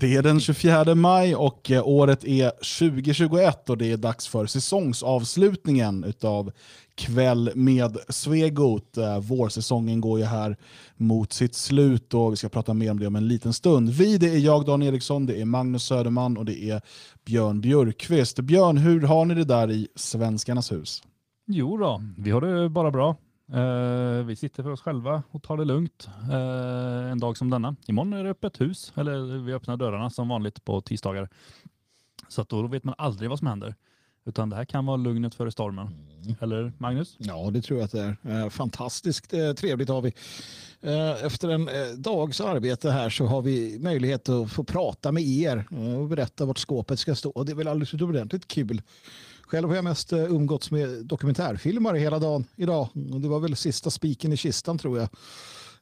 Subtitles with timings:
[0.00, 4.46] Det är den 24 maj och eh, året är 2021 och det är dags för
[4.46, 6.52] säsongsavslutningen av
[6.94, 8.96] Kväll med Svegot.
[8.96, 10.56] Eh, vårsäsongen går ju här
[10.96, 13.90] mot sitt slut och vi ska prata mer om det om en liten stund.
[13.90, 16.80] Vi, det är jag Dan Eriksson, det är Magnus Söderman och det är
[17.24, 18.40] Björn Björkqvist.
[18.40, 21.02] Björn, hur har ni det där i Svenskarnas hus?
[21.46, 23.16] Jo då, vi har det bara bra.
[23.54, 27.76] Uh, vi sitter för oss själva och tar det lugnt uh, en dag som denna.
[27.86, 31.28] Imorgon är det öppet hus, eller vi öppnar dörrarna som vanligt på tisdagar.
[32.28, 33.74] Så att då vet man aldrig vad som händer.
[34.24, 35.86] Utan det här kan vara lugnet före stormen.
[36.22, 36.36] Mm.
[36.40, 37.16] Eller Magnus?
[37.18, 38.42] Ja, det tror jag att det är.
[38.44, 40.12] Uh, fantastiskt trevligt har vi.
[41.22, 41.68] Efter en
[42.02, 45.66] dags arbete här så har vi möjlighet att få prata med er
[45.98, 47.44] och berätta vart skåpet ska stå.
[47.44, 48.82] Det är väl alldeles utomordentligt kul.
[49.46, 52.88] Själv har jag mest eh, umgåtts med dokumentärfilmare hela dagen idag.
[52.94, 55.08] Det var väl sista spiken i kistan tror jag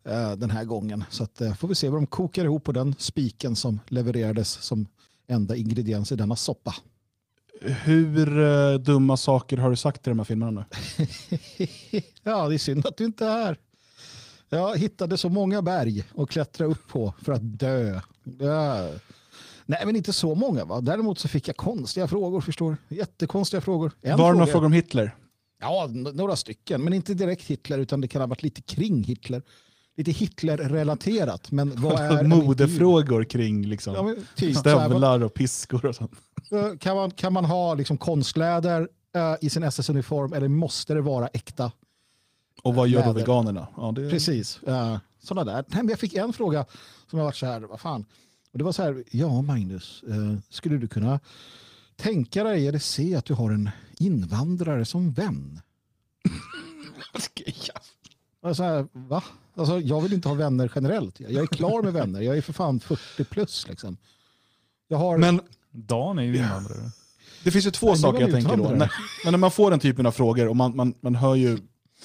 [0.05, 1.05] eh, den här gången.
[1.11, 4.49] Så att, eh, får vi se vad de kokar ihop på den spiken som levererades
[4.51, 4.87] som
[5.27, 6.75] enda ingrediens i denna soppa.
[7.61, 10.65] Hur dumma saker har du sagt i de här filmerna nu?
[12.23, 13.59] ja, det är synd att du inte är här.
[14.49, 18.01] Jag hittade så många berg att klättra upp på för att dö.
[18.39, 18.89] Ja.
[19.67, 20.65] Nej, men inte så många.
[20.65, 20.81] Va?
[20.81, 23.93] Däremot så fick jag konstiga frågor, förstår Jättekonstiga frågor.
[24.03, 25.15] En Var det några frågor om Hitler?
[25.61, 26.83] Ja, några stycken.
[26.85, 29.43] Men inte direkt Hitler, utan det kan ha varit lite kring Hitler.
[29.97, 31.51] Lite Hitler-relaterat.
[31.51, 36.13] Men vad är Modefrågor kring liksom, ja, typ, stövlar och piskor och sånt.
[36.81, 38.81] Kan man, kan man ha liksom konstkläder
[39.17, 41.73] uh, i sin SS-uniform eller måste det vara äkta?
[42.63, 43.13] Och vad gör läder?
[43.13, 43.69] då veganerna?
[43.77, 44.11] Ja, det...
[44.11, 44.61] Precis.
[44.69, 45.65] Uh, sådana där.
[45.69, 46.67] Nej, men jag fick en fråga
[47.11, 48.05] som har varit så här, vad fan.
[48.55, 51.21] Och det var så här, ja Magnus, eh, skulle du kunna
[51.97, 55.61] tänka dig eller se att du har en invandrare som vän?
[58.55, 59.23] så här, va?
[59.55, 61.21] Alltså, jag vill inte ha vänner generellt.
[61.21, 62.21] Jag är klar med vänner.
[62.21, 63.69] Jag är för fan 40 plus.
[63.69, 63.97] Liksom.
[64.89, 65.19] Jag har...
[65.19, 66.91] Men Dan är ju invandrare.
[67.45, 68.71] Det finns ju två Nej, saker jag tänker då.
[68.71, 68.91] När,
[69.31, 71.59] när man får den typen av frågor och man, man, man hör ju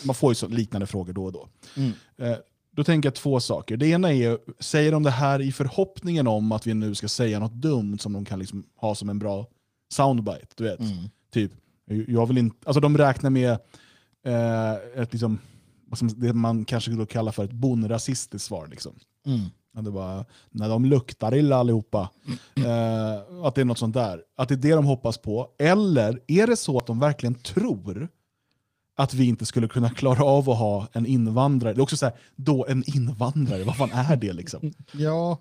[0.04, 1.48] man får ju liknande frågor då och då.
[1.76, 1.92] Mm.
[2.18, 2.38] Eh,
[2.72, 3.78] då tänker jag två saker.
[3.78, 7.40] Det ena är, säger de det här i förhoppningen om att vi nu ska säga
[7.40, 9.48] något dumt som de kan liksom ha som en bra
[9.94, 10.48] soundbite?
[10.56, 10.80] Du vet?
[10.80, 11.10] Mm.
[11.32, 11.52] Typ,
[12.08, 13.52] jag vill inte, alltså de räknar med
[14.26, 15.40] eh, ett, liksom,
[16.16, 18.68] det man kanske då kallar för ett bonrasistiskt svar.
[18.68, 18.96] Liksom.
[19.26, 19.86] Mm.
[19.86, 22.10] det bara, när de luktar illa allihopa.
[22.26, 22.40] Mm.
[22.70, 24.22] Eh, att det är något sånt där.
[24.38, 25.50] Att det är det de hoppas på.
[25.60, 28.10] Eller är det så att de verkligen tror
[29.00, 31.74] att vi inte skulle kunna klara av att ha en invandrare.
[31.74, 34.74] Det är också så här, då en invandrare, vad fan är det liksom?
[34.92, 35.40] Ja,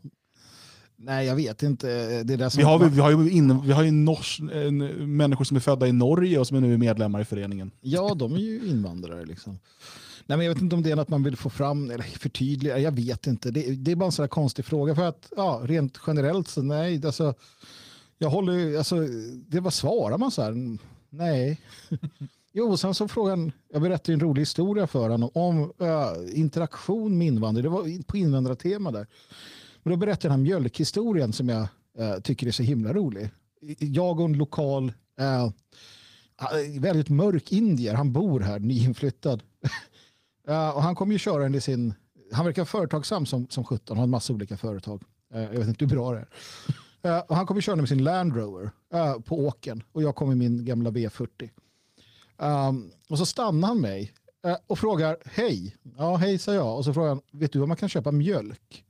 [0.96, 1.86] nej jag vet inte.
[2.22, 4.40] Det är det vi, har, vi, har ju, in, vi har ju nors,
[4.98, 7.70] människor som är födda i Norge och som är nu medlemmar i föreningen.
[7.80, 9.58] Ja, de är ju invandrare liksom.
[10.26, 12.78] Nej, men jag vet inte om det är något man vill få fram eller förtydliga.
[12.78, 13.50] Jag vet inte.
[13.50, 14.94] Det, det är bara en sån konstig fråga.
[14.94, 17.06] För att ja, rent generellt så nej.
[17.06, 17.34] Alltså,
[18.18, 18.96] jag håller, alltså,
[19.48, 20.78] det vad svarar man så här?
[21.10, 21.60] Nej.
[22.52, 27.26] Jo, sen så frågan, jag berättade en rolig historia för honom om äh, interaktion med
[27.26, 27.62] invandrare.
[27.62, 29.06] Det var på invandrartema där.
[29.82, 33.30] Men då berättade jag den här mjölkhistorien som jag äh, tycker är så himla rolig.
[33.78, 35.50] Jag och en lokal, äh,
[36.80, 39.42] väldigt mörk indier, han bor här, nyinflyttad.
[40.74, 41.94] och han kommer ju köra i sin,
[42.32, 45.02] han verkar företagsam som, som 17, har en massa olika företag.
[45.32, 46.26] Jag vet inte hur bra det
[47.02, 47.30] är.
[47.30, 48.70] Och han kommer köra med sin Land Rover
[49.20, 51.50] på åken och jag kommer med min gamla V40.
[52.38, 54.12] Um, och så stannar han mig
[54.46, 55.76] uh, och frågar hej.
[55.96, 56.76] Ja, hej säger jag.
[56.76, 58.84] Och så frågar han, vet du var man kan köpa mjölk?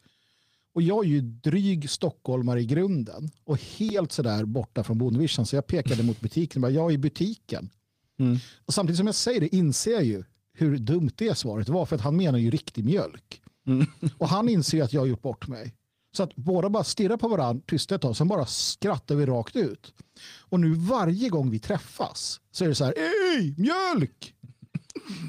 [0.75, 5.56] Och jag är ju dryg stockholmare i grunden och helt sådär borta från bondvision så
[5.56, 7.70] jag pekade mot butiken och bara, jag är i butiken.
[8.19, 8.38] Mm.
[8.66, 11.97] Och samtidigt som jag säger det inser jag ju hur dumt det svaret var för
[11.97, 13.42] att han menar ju riktig mjölk.
[13.66, 13.87] Mm.
[14.19, 15.75] Och han inser att jag har gjort bort mig.
[16.19, 19.56] Så att båda bara stirrar på varandra tyst ett tag, sen bara skrattar vi rakt
[19.56, 19.95] ut.
[20.41, 24.34] Och nu varje gång vi träffas så är det så här, ej, mjölk!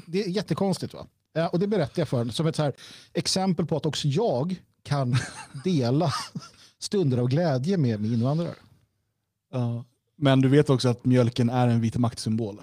[0.06, 1.06] Det är jättekonstigt va?
[1.52, 2.72] Och det berättar jag för som ett så här
[3.12, 5.16] exempel på att också jag kan
[5.64, 6.12] dela
[6.78, 8.54] stunder av glädje med, med invandrare.
[9.52, 9.84] Ja.
[10.16, 12.60] Men du vet också att mjölken är en vit maktsymbol.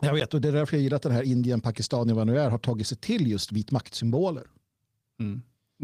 [0.00, 2.38] Jag vet och det är därför jag gillar att den här Indien, Pakistan, vad nu
[2.38, 4.46] är, har tagit sig till just vit maktsymboler.
[5.20, 5.42] Mm.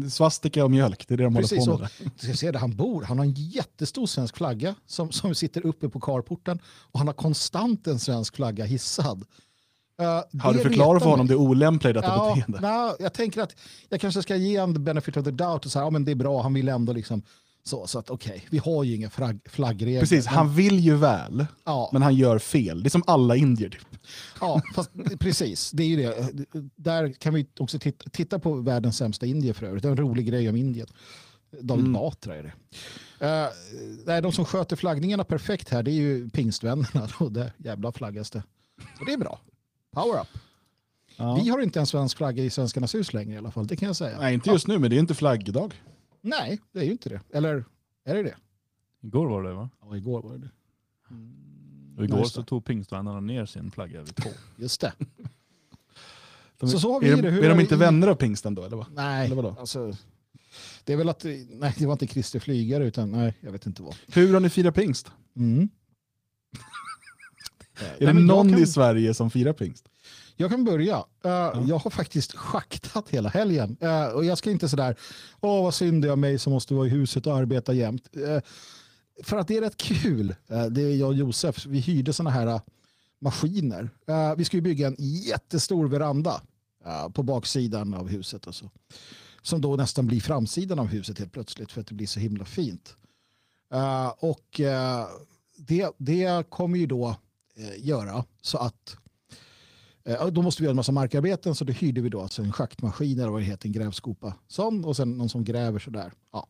[0.09, 2.11] Svastika och mjölk, det är det de Precis, håller på med.
[2.19, 3.03] Du ska se där han bor.
[3.03, 7.13] Han har en jättestor svensk flagga som, som sitter uppe på karporten och han har
[7.13, 9.25] konstant en svensk flagga hissad.
[10.01, 12.59] Uh, har du förklarat för honom det olämpliga i detta ja, beteende?
[12.61, 13.55] Na, jag tänker att
[13.89, 16.11] jag kanske ska ge honom the benefit of the doubt och säga ja, men det
[16.11, 17.21] är bra, han vill ändå liksom
[17.67, 19.99] så, så att okej, okay, vi har ju inga flagg, flaggregler.
[19.99, 21.89] Precis, han vill ju väl, ja.
[21.93, 22.83] men han gör fel.
[22.83, 23.69] Det är som alla indier.
[23.69, 23.87] Typ.
[24.41, 25.71] Ja, fast, precis.
[25.71, 26.31] Det är ju det.
[26.75, 29.83] Där kan vi också titta, titta på världens sämsta indier för övrigt.
[29.83, 30.87] Det är en rolig grej om Indien.
[31.61, 31.93] David mm.
[31.93, 32.53] Batra är det.
[33.25, 33.49] Uh,
[34.05, 37.07] nej, de som sköter flaggningarna perfekt här det är ju pingstvännerna.
[37.19, 38.43] Och det jävla flaggas det.
[38.97, 39.39] Så det är bra.
[39.93, 40.27] Power up.
[41.17, 41.35] Ja.
[41.43, 43.87] Vi har inte en svensk flagga i Svenskarnas hus längre i alla fall, det kan
[43.87, 44.19] jag säga.
[44.19, 45.73] Nej, inte just nu, men det är inte flaggdag.
[46.25, 47.21] Nej, det är ju inte det.
[47.33, 47.65] Eller
[48.03, 48.35] är det det?
[49.01, 49.69] Igår var det va?
[49.81, 50.49] Ja, igår var det det.
[51.09, 51.95] Mm.
[51.97, 54.29] Och igår så tog pingstvännerna ner sin flagga vid två.
[54.57, 54.93] Just det.
[56.59, 57.29] De, så, så har vi är, det.
[57.29, 58.63] Hur är de inte vänner av pingsten då?
[58.63, 58.91] Eller vad?
[58.93, 59.55] Nej, eller vadå?
[59.59, 59.93] Alltså,
[60.83, 63.83] det är väl att, nej det var inte Christer Flygare utan nej, jag vet inte
[63.83, 63.95] vad.
[64.07, 65.11] Hur har ni firat pingst?
[65.35, 65.69] Mm.
[67.97, 68.59] är det någon kan...
[68.59, 69.89] i Sverige som firar pingst?
[70.37, 70.97] Jag kan börja.
[70.97, 71.63] Uh, ja.
[71.67, 73.77] Jag har faktiskt schaktat hela helgen.
[73.83, 74.95] Uh, och jag ska inte sådär,
[75.41, 78.09] åh vad synd det är mig som måste vara i huset och arbeta jämt.
[78.17, 78.39] Uh,
[79.23, 80.35] för att det är rätt kul.
[80.71, 82.61] det är jag och Josef, vi hyrde sådana här
[83.19, 83.89] maskiner.
[84.37, 86.41] vi ska ju bygga en jättestor veranda
[87.13, 88.47] på baksidan av huset.
[88.47, 88.71] Och så.
[89.41, 92.45] Som då nästan blir framsidan av huset helt plötsligt för att det blir så himla
[92.45, 92.95] fint.
[94.17, 94.61] och
[95.57, 97.15] det, det kommer ju då
[97.77, 98.97] göra så att
[100.31, 103.19] då måste vi göra en massa markarbeten så då hyrde vi då alltså en schaktmaskin
[103.19, 104.33] eller vad det heter, en grävskopa.
[104.47, 106.11] Sån och sen någon som gräver sådär.
[106.31, 106.47] Ja.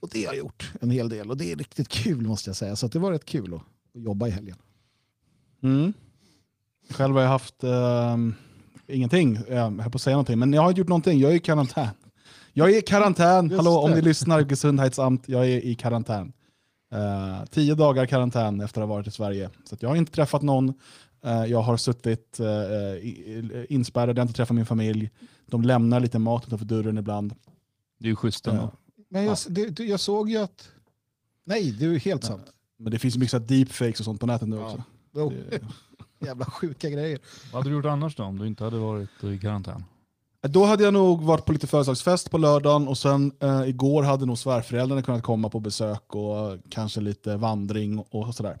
[0.00, 2.56] Och det har jag gjort en hel del och det är riktigt kul måste jag
[2.56, 2.76] säga.
[2.76, 3.60] Så det var rätt kul att,
[3.94, 4.56] att jobba i helgen.
[5.62, 5.92] Mm.
[6.90, 8.16] Själv har jag haft uh,
[8.86, 11.18] ingenting, jag höll på att säga någonting, men jag har inte gjort någonting.
[11.20, 11.88] Jag är i karantän.
[12.52, 16.32] Jag är i karantän, hallå om ni lyssnar, Gesundhetsamt, jag är i karantän.
[16.94, 19.50] Uh, tio dagar karantän efter att ha varit i Sverige.
[19.64, 24.34] Så jag har inte träffat någon, Eh, jag har suttit eh, inspärrad, jag har inte
[24.34, 25.10] träffat min familj.
[25.46, 27.34] De lämnar lite mat utanför dörren ibland.
[27.98, 28.62] Det är ju schysst ändå.
[28.62, 28.70] Eh,
[29.08, 30.68] men jag, det, jag såg ju att...
[31.44, 32.52] Nej, det är ju helt sant.
[32.78, 34.82] Men det finns mycket deepfakes och sånt på nätet nu också.
[35.12, 35.32] Ja.
[35.50, 35.60] Det...
[36.26, 37.18] Jävla sjuka grejer.
[37.52, 39.84] Vad hade du gjort annars då om du inte hade varit i karantän?
[40.42, 44.26] Då hade jag nog varit på lite födelsedagsfest på lördagen och sen eh, igår hade
[44.26, 48.58] nog svärföräldrarna kunnat komma på besök och kanske lite vandring och sådär.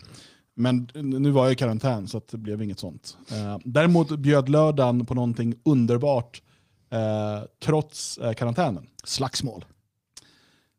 [0.60, 3.16] Men nu var jag i karantän så det blev inget sånt.
[3.32, 6.42] Eh, däremot bjöd lördagen på någonting underbart
[6.90, 8.86] eh, trots eh, karantänen.
[9.04, 9.64] Slagsmål?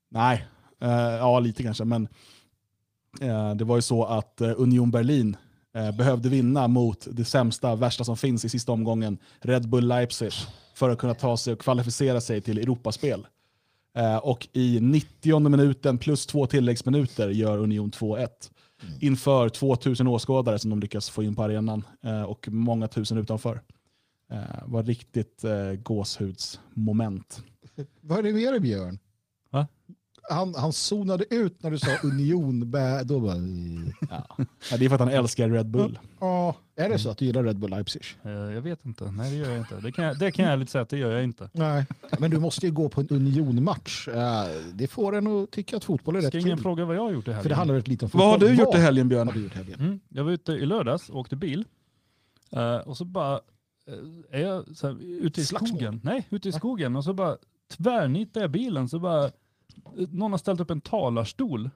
[0.10, 0.45] Nej,
[0.81, 1.86] eh, ja lite kanske.
[1.86, 2.07] Men
[3.22, 5.38] eh, det var ju så att eh, Union Berlin
[5.98, 10.31] behövde vinna mot det sämsta, värsta som finns i sista omgången, Red Bull Leipzig,
[10.74, 13.27] för att kunna ta sig och kvalificera sig till Europaspel.
[14.22, 18.27] och i 90 minuten plus två tilläggsminuter gör Union 2-1
[18.81, 18.94] mm.
[19.00, 23.62] inför 2000 åskådare som de lyckas få in på arenan eh, och många tusen utanför.
[24.31, 27.44] Eh, var riktigt eh, gåshudsmoment.
[28.01, 29.00] Vad är det med dig Björn?
[30.29, 32.59] Han, han zonade ut när du sa union.
[33.03, 33.35] Då bara...
[34.09, 34.27] ja.
[34.71, 34.77] ja.
[34.77, 36.00] det är för att han älskar Red Bull.
[36.19, 38.01] Ja, är det så att du gillar Red Bull Leipzig?
[38.25, 39.12] Uh, jag vet inte.
[39.12, 39.75] Nej, det gör jag inte.
[39.75, 41.50] Det kan jag, det kan jag ärligt säga att det gör jag inte.
[41.53, 41.85] Nej,
[42.19, 44.07] men du måste ju gå på en unionmatch.
[44.07, 44.15] Uh,
[44.73, 46.41] det får en att tycka att fotboll är Ska rätt kul.
[46.41, 47.44] Ska ingen fråga vad jag har gjort i helgen?
[47.44, 48.29] För det handlar lite om fotboll.
[48.29, 49.27] Vad har du gjort i helgen Björn?
[49.27, 49.79] Har du gjort helgen?
[49.79, 51.65] Mm, jag var ute i lördags och åkte bil.
[52.85, 53.39] Och så bara
[54.31, 55.69] är jag så här, ute i Slagsmål.
[55.69, 56.01] skogen.
[56.03, 56.95] Nej, ute i skogen.
[56.95, 57.38] Och så bara
[57.77, 58.89] tvärnitar jag bilen.
[58.89, 59.31] Så bara
[60.09, 61.69] någon har ställt upp en talarstol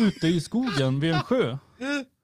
[0.00, 1.58] ute i skogen vid en sjö.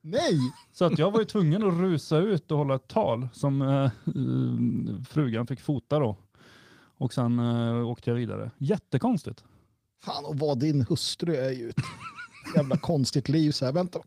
[0.00, 0.38] Nej!
[0.72, 3.90] Så att jag var ju tvungen att rusa ut och hålla ett tal som äh,
[5.08, 6.16] frugan fick fota då.
[6.98, 8.50] Och sen äh, åkte jag vidare.
[8.58, 9.44] Jättekonstigt.
[10.04, 11.76] Fan, och vad din hustru är ju ett
[12.56, 13.50] jävla konstigt liv.
[13.52, 13.98] Så här, vänta,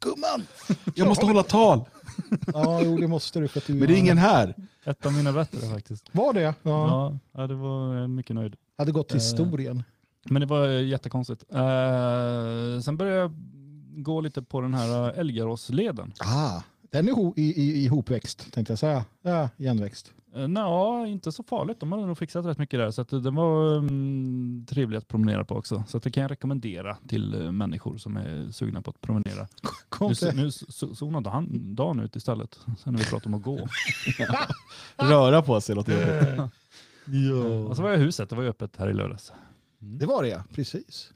[0.00, 0.46] gumman!
[0.94, 1.84] Jag måste hålla tal!
[2.52, 3.48] ja, jo, det måste du.
[3.48, 4.54] För att du Men det är ingen här.
[4.84, 6.08] Ett av mina bättre faktiskt.
[6.12, 6.54] Var det?
[6.62, 8.56] Ja, ja det var mycket nöjd.
[8.78, 9.82] Hade gått till historien.
[10.24, 11.44] Men det var jättekonstigt.
[11.52, 13.32] Uh, sen började jag
[13.96, 16.12] gå lite på den här Elgaråsleden.
[16.18, 19.04] Ah, den är i, i, ihopväxt tänkte jag säga.
[19.22, 20.12] Ja, igenväxt.
[20.36, 21.80] Uh, Nja, inte så farligt.
[21.80, 22.90] De har nog fixat rätt mycket där.
[22.90, 25.84] Så att det var um, trevligt att promenera på också.
[25.88, 29.48] Så att det kan jag rekommendera till uh, människor som är sugna på att promenera.
[29.88, 30.50] Kom nu nu
[30.94, 32.58] zonade han dagen ut istället.
[32.78, 33.68] Sen när vi pratar om att gå.
[34.96, 36.54] Röra på sig låter jobbigt.
[37.06, 37.68] ja.
[37.68, 38.30] Och så var jag i huset.
[38.30, 39.32] Det var ju öppet här i lördags.
[39.84, 39.98] Mm.
[39.98, 41.10] Det var det ja, precis.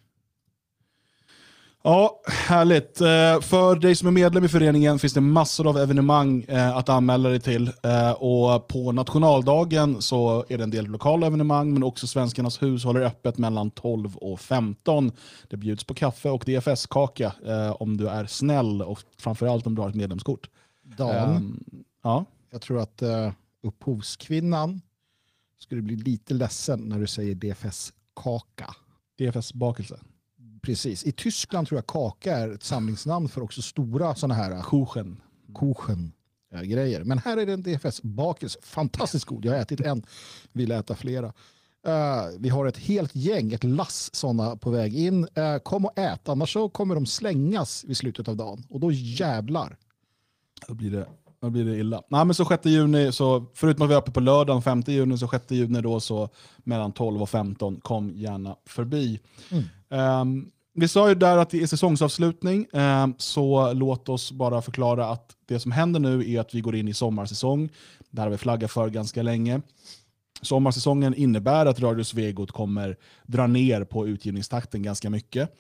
[1.83, 3.01] Ja, härligt.
[3.01, 6.89] Eh, för dig som är medlem i föreningen finns det massor av evenemang eh, att
[6.89, 7.73] anmäla dig till.
[7.83, 12.85] Eh, och på nationaldagen så är det en del lokala evenemang, men också Svenskarnas hus
[12.85, 15.13] håller öppet mellan 12 och 15.
[15.49, 17.33] Det bjuds på kaffe och DFS-kaka
[17.79, 20.51] om du är snäll och framförallt om du har ett medlemskort.
[20.83, 21.65] Dan, um,
[22.03, 22.25] ja?
[22.51, 23.03] jag tror att
[23.63, 24.81] upphovskvinnan
[25.59, 28.75] skulle bli lite ledsen när du säger DFS kaka.
[29.19, 29.99] DFS-bakelse.
[30.63, 31.05] Precis.
[31.05, 35.21] I Tyskland tror jag kaka är ett samlingsnamn för också stora sådana här Kuchen.
[35.59, 36.13] Kuchen
[36.51, 37.05] grejer.
[37.05, 38.59] Men här är det en DFS-bakelse.
[38.63, 39.45] Fantastiskt god.
[39.45, 40.03] Jag har ätit en,
[40.53, 41.33] vill äta flera.
[41.87, 45.25] Uh, vi har ett helt gäng, ett lass sådana på väg in.
[45.25, 48.65] Uh, kom och ät, annars så kommer de slängas vid slutet av dagen.
[48.69, 49.77] Och då jävlar.
[50.69, 51.07] Då blir det,
[51.41, 52.03] då blir det illa.
[52.09, 55.19] Nej, men så 6 juni, så förutom att vi är uppe på lördagen 5 juni,
[55.19, 56.29] så 6 juni då så
[56.59, 59.21] mellan 12 och 15, kom gärna förbi.
[59.51, 60.21] Mm.
[60.21, 65.07] Um, vi sa ju där att det är säsongsavslutning, um, så låt oss bara förklara
[65.07, 67.69] att det som händer nu är att vi går in i sommarsäsong.
[68.11, 69.61] Det här har vi flaggat för ganska länge.
[70.43, 75.51] Sommarsäsongen innebär att Radio Svegot kommer dra ner på utgivningstakten ganska mycket.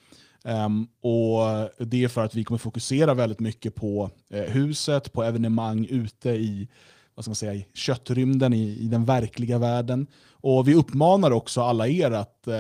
[0.45, 5.23] Um, och Det är för att vi kommer fokusera väldigt mycket på eh, huset, på
[5.23, 6.68] evenemang ute i
[7.14, 10.07] vad ska man säga, köttrymden, i, i den verkliga världen.
[10.30, 12.54] Och Vi uppmanar också alla er att eh,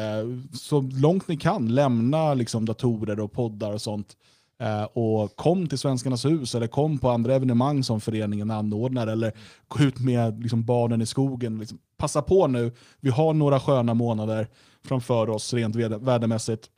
[0.52, 4.16] så långt ni kan lämna liksom, datorer och poddar och sånt
[4.60, 9.32] Eh, och kom till Svenskarnas hus eller kom på andra evenemang som föreningen anordnar eller
[9.68, 11.58] gå ut med liksom, barnen i skogen.
[11.58, 14.48] Liksom, passa på nu, vi har några sköna månader
[14.84, 16.68] framför oss rent värdemässigt.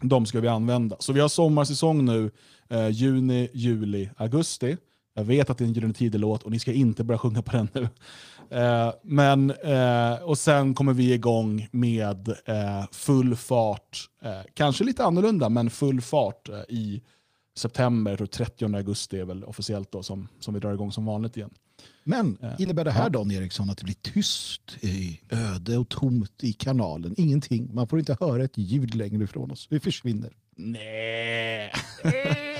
[0.00, 0.96] De ska vi använda.
[0.98, 2.30] Så vi har sommarsäsong nu,
[2.68, 4.76] eh, juni, juli, augusti.
[5.14, 7.52] Jag vet att det är en Gyllene Tider-låt och ni ska inte börja sjunga på
[7.52, 7.88] den nu.
[8.50, 15.04] Eh, men, eh, och sen kommer vi igång med eh, full fart, eh, kanske lite
[15.04, 17.02] annorlunda, men full fart eh, i
[17.56, 18.16] september.
[18.18, 21.50] Jag 30 augusti är väl officiellt då som, som vi drar igång som vanligt igen.
[22.04, 24.76] Men innebär det här Dan Eriksson att det blir tyst,
[25.30, 27.14] öde och tomt i kanalen?
[27.16, 27.74] Ingenting.
[27.74, 29.66] Man får inte höra ett ljud längre ifrån oss.
[29.70, 30.32] Vi försvinner.
[30.56, 31.72] Nej.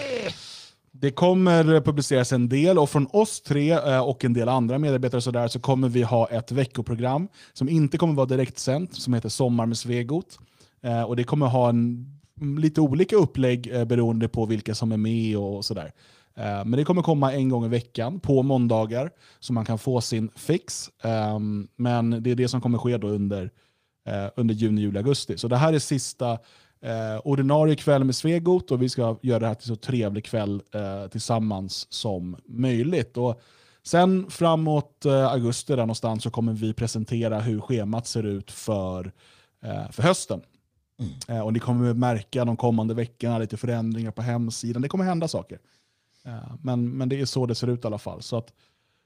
[0.97, 5.21] Det kommer publiceras en del och från oss tre eh, och en del andra medarbetare
[5.21, 9.29] så, där, så kommer vi ha ett veckoprogram som inte kommer vara direktsänt, som heter
[9.29, 10.39] Sommar med Svegot.
[10.83, 12.07] Eh, och det kommer ha en,
[12.59, 15.93] lite olika upplägg eh, beroende på vilka som är med och sådär.
[16.37, 19.11] Men det kommer komma en gång i veckan på måndagar
[19.41, 20.91] så man kan få sin fix.
[21.03, 23.51] Ehm, men det är det som kommer ske då under,
[24.37, 25.39] under juni, juli, augusti.
[25.39, 26.39] Så det här är sista
[26.85, 30.63] eh, ordinarie kväll med Svegot och vi ska göra det här till så trevlig kväll
[30.75, 33.17] eh, tillsammans som möjligt.
[33.17, 33.41] Och
[33.83, 39.13] sen framåt eh, augusti där någonstans så kommer vi presentera hur schemat ser ut för,
[39.65, 40.41] eh, för hösten.
[41.01, 41.13] Mm.
[41.29, 44.83] Eh, och ni kommer märka de kommande veckorna lite förändringar på hemsidan.
[44.83, 45.59] Det kommer hända saker.
[46.27, 48.23] Eh, men, men det är så det ser ut i alla fall.
[48.23, 48.53] Så att,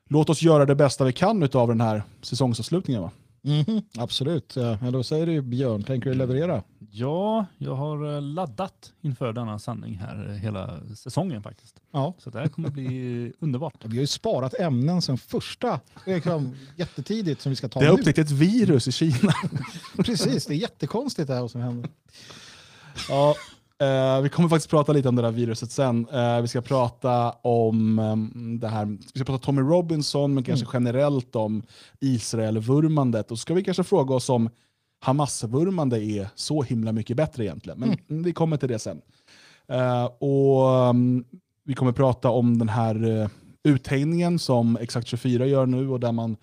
[0.08, 3.02] låt oss göra det bästa vi kan av den här säsongsavslutningen.
[3.02, 3.10] Va?
[3.44, 4.56] Mm, absolut.
[4.56, 6.62] Ja, då säger du Björn, tänker du leverera?
[6.90, 11.80] Ja, jag har eh, laddat inför denna sanning här hela säsongen faktiskt.
[11.92, 12.14] Ja.
[12.18, 13.84] Så det här kommer bli underbart.
[13.84, 17.98] Vi har ju sparat ämnen sen första, liksom, jättetidigt som vi ska ta Det har
[17.98, 19.32] upptäckt ett virus i Kina.
[19.96, 21.90] Precis, det är jättekonstigt det här som händer.
[23.08, 23.34] Ja,
[23.82, 26.08] Uh, vi kommer faktiskt prata lite om det där viruset sen.
[26.08, 30.66] Uh, vi ska prata om um, det här, vi ska prata Tommy Robinson, men kanske
[30.66, 30.84] mm.
[30.84, 31.62] generellt om
[32.00, 33.30] Israel-vurmandet.
[33.30, 34.50] Och så ska vi kanske fråga oss om
[35.00, 37.78] Hamas-vurmande är så himla mycket bättre egentligen.
[37.78, 38.22] Men mm.
[38.22, 39.00] vi kommer till det sen.
[39.72, 41.24] Uh, och um,
[41.64, 43.28] Vi kommer prata om den här uh,
[43.64, 46.36] uthängningen som Exakt 24 gör nu och där man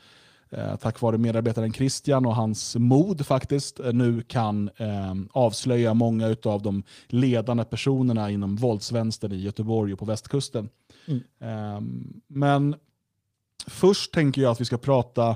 [0.82, 6.62] tack vare medarbetaren Christian och hans mod faktiskt eh, nu kan eh, avslöja många av
[6.62, 10.70] de ledande personerna inom våldsvänstern i Göteborg och på västkusten.
[11.06, 11.24] Mm.
[11.40, 11.82] Eh,
[12.28, 12.76] men
[13.68, 15.36] först tänker jag att vi ska prata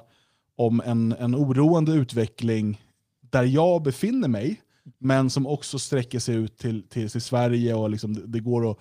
[0.55, 2.81] om en, en oroande utveckling
[3.21, 4.61] där jag befinner mig,
[4.97, 8.71] men som också sträcker sig ut till, till, till Sverige och liksom det, det går
[8.71, 8.77] att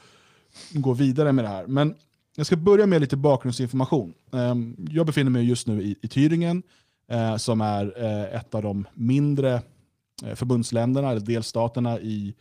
[0.70, 1.66] gå vidare med det här.
[1.66, 1.94] Men
[2.38, 4.14] jag ska börja med lite bakgrundsinformation.
[4.32, 6.62] Ehm, jag befinner mig just nu i, i Thüringen,
[7.08, 9.62] eh, som är eh, ett av de mindre
[10.24, 12.34] eh, förbundsländerna, eller delstaterna i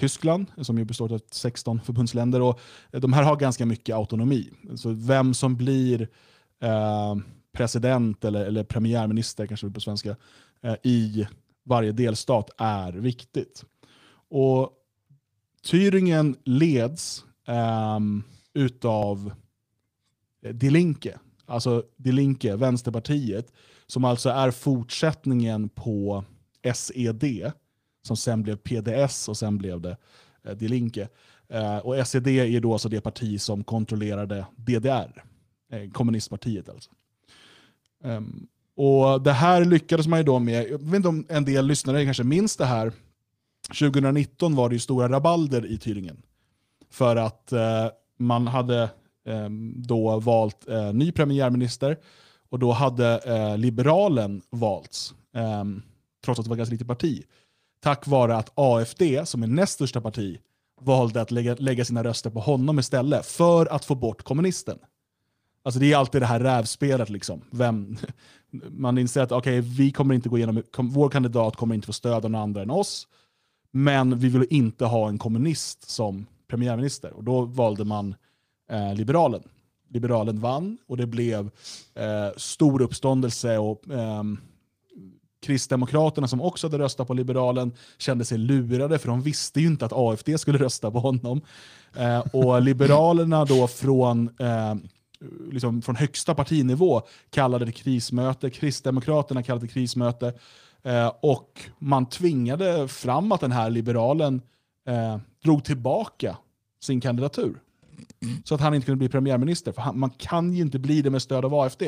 [0.00, 2.40] Tyskland, som ju består av 16 förbundsländer.
[2.42, 4.50] Och de här har ganska mycket autonomi.
[4.76, 6.08] Så vem som blir
[7.52, 10.16] president eller, eller premiärminister, kanske på svenska,
[10.82, 11.26] i
[11.64, 13.64] varje delstat är viktigt.
[14.28, 14.72] Och
[15.64, 19.32] Thüringen leds um, utav
[20.42, 21.18] eh, Dilinke, Linke.
[21.46, 23.52] Alltså Dilinke, Vänsterpartiet,
[23.86, 26.24] som alltså är fortsättningen på
[26.74, 27.52] SED,
[28.02, 29.96] som sen blev PDS och sen blev det
[30.44, 31.08] eh, Linke.
[31.48, 35.24] Eh, och SED är då alltså det parti som kontrollerade DDR,
[35.72, 36.90] eh, kommunistpartiet alltså.
[38.04, 41.66] Um, och Det här lyckades man ju då med, jag vet inte om en del
[41.66, 42.92] lyssnare kanske minns det här,
[43.78, 46.22] 2019 var det ju stora rabalder i Thüringen.
[46.90, 47.86] För att eh,
[48.22, 48.82] man hade
[49.28, 51.98] eh, då valt eh, ny premiärminister
[52.50, 55.82] och då hade eh, liberalen valts, ehm,
[56.24, 57.24] trots att det var ganska litet parti.
[57.80, 60.38] Tack vare att AFD, som är näst största parti,
[60.80, 64.78] valde att lägga, lägga sina röster på honom istället för att få bort kommunisten.
[65.64, 67.10] Alltså det är alltid det här rävspelet.
[67.10, 67.42] Liksom.
[67.50, 67.96] Vem,
[68.70, 72.24] man inser att okay, vi kommer inte gå igenom, vår kandidat kommer inte få stöd
[72.24, 73.08] av några andra än oss.
[73.70, 77.12] Men vi vill inte ha en kommunist som premiärminister.
[77.12, 78.14] Och då valde man
[78.70, 79.42] eh, liberalen.
[79.88, 81.50] Liberalen vann och det blev
[81.94, 83.58] eh, stor uppståndelse.
[83.58, 84.22] och eh,
[85.42, 89.84] Kristdemokraterna som också hade röstat på liberalen kände sig lurade för de visste ju inte
[89.86, 91.40] att AFD skulle rösta på honom.
[91.96, 94.74] Eh, och Liberalerna då från, eh,
[95.50, 100.34] liksom från högsta partinivå kallade det krismöte, Kristdemokraterna kallade det krismöte
[100.82, 104.42] eh, och man tvingade fram att den här liberalen
[104.86, 106.36] eh, drog tillbaka
[106.80, 107.60] sin kandidatur.
[108.44, 109.72] Så att han inte kunde bli premiärminister.
[109.72, 111.82] För han, man kan ju inte bli det med stöd av AFD.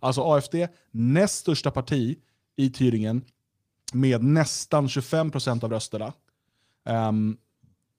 [0.00, 0.54] Alltså AFD,
[0.90, 2.18] näst största parti
[2.56, 3.20] i Thüringen,
[3.92, 6.12] med nästan 25% av rösterna.
[6.88, 7.36] Um,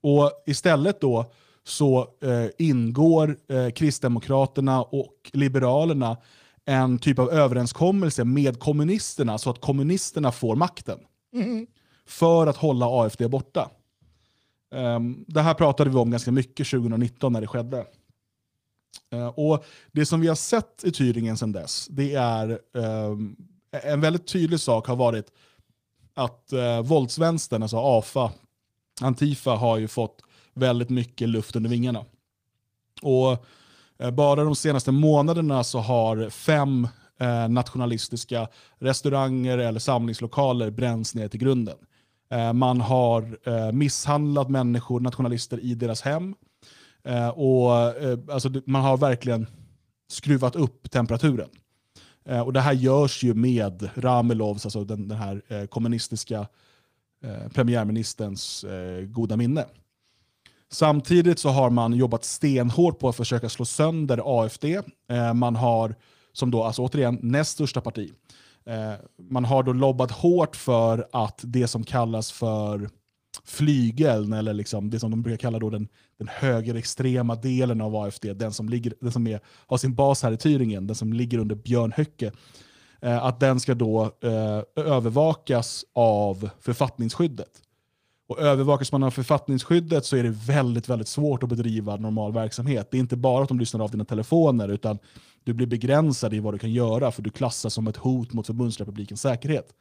[0.02, 1.32] och istället då
[1.64, 6.16] så eh, ingår eh, Kristdemokraterna och Liberalerna
[6.64, 10.98] en typ av överenskommelse med kommunisterna så att kommunisterna får makten.
[11.34, 11.66] Mm.
[12.06, 13.70] För att hålla AFD borta.
[14.70, 17.86] Um, det här pratade vi om ganska mycket 2019 när det skedde.
[19.14, 23.36] Uh, och Det som vi har sett i Thüringen sedan dess, det är um,
[23.70, 25.26] en väldigt tydlig sak har varit
[26.14, 28.32] att uh, våldsvänstern, alltså AFA,
[29.00, 30.22] Antifa, har ju fått
[30.54, 32.04] väldigt mycket luft under vingarna.
[33.02, 33.46] Och
[34.02, 36.88] uh, Bara de senaste månaderna så har fem
[37.22, 41.76] uh, nationalistiska restauranger eller samlingslokaler bränts ner till grunden.
[42.30, 46.34] Eh, man har eh, misshandlat människor, nationalister, i deras hem.
[47.04, 47.72] Eh, och
[48.32, 49.46] alltså, Man har verkligen
[50.08, 51.48] skruvat upp temperaturen.
[52.44, 56.46] och Det här görs ju med Ramelovs, alltså den, den här kommunistiska
[57.54, 58.64] premiärministerns
[59.06, 59.64] goda minne.
[60.70, 64.64] Samtidigt så har man jobbat stenhårt på att försöka slå sönder AFD.
[65.34, 65.94] man har,
[66.32, 68.12] som då alltså återigen näst största parti,
[68.66, 68.94] Eh,
[69.30, 72.90] man har då lobbat hårt för att det som kallas för
[73.44, 78.32] flygeln, eller liksom det som de brukar kalla då den, den högerextrema delen av AFD,
[78.32, 81.38] den som, ligger, den som är, har sin bas här i Thüringen, den som ligger
[81.38, 82.32] under Björn Höcke,
[83.00, 87.62] eh, att den ska då eh, övervakas av författningsskyddet.
[88.28, 92.88] Och övervakas man av författningsskyddet så är det väldigt, väldigt svårt att bedriva normal verksamhet.
[92.90, 94.98] Det är inte bara att de lyssnar av dina telefoner, utan
[95.46, 98.46] du blir begränsad i vad du kan göra för du klassas som ett hot mot
[98.46, 99.72] förbundsrepublikens säkerhet.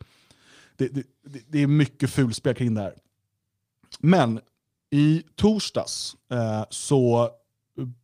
[0.75, 1.03] Det, det,
[1.47, 2.95] det är mycket fulspel kring det här.
[3.99, 4.39] Men
[4.91, 7.29] i torsdags eh, så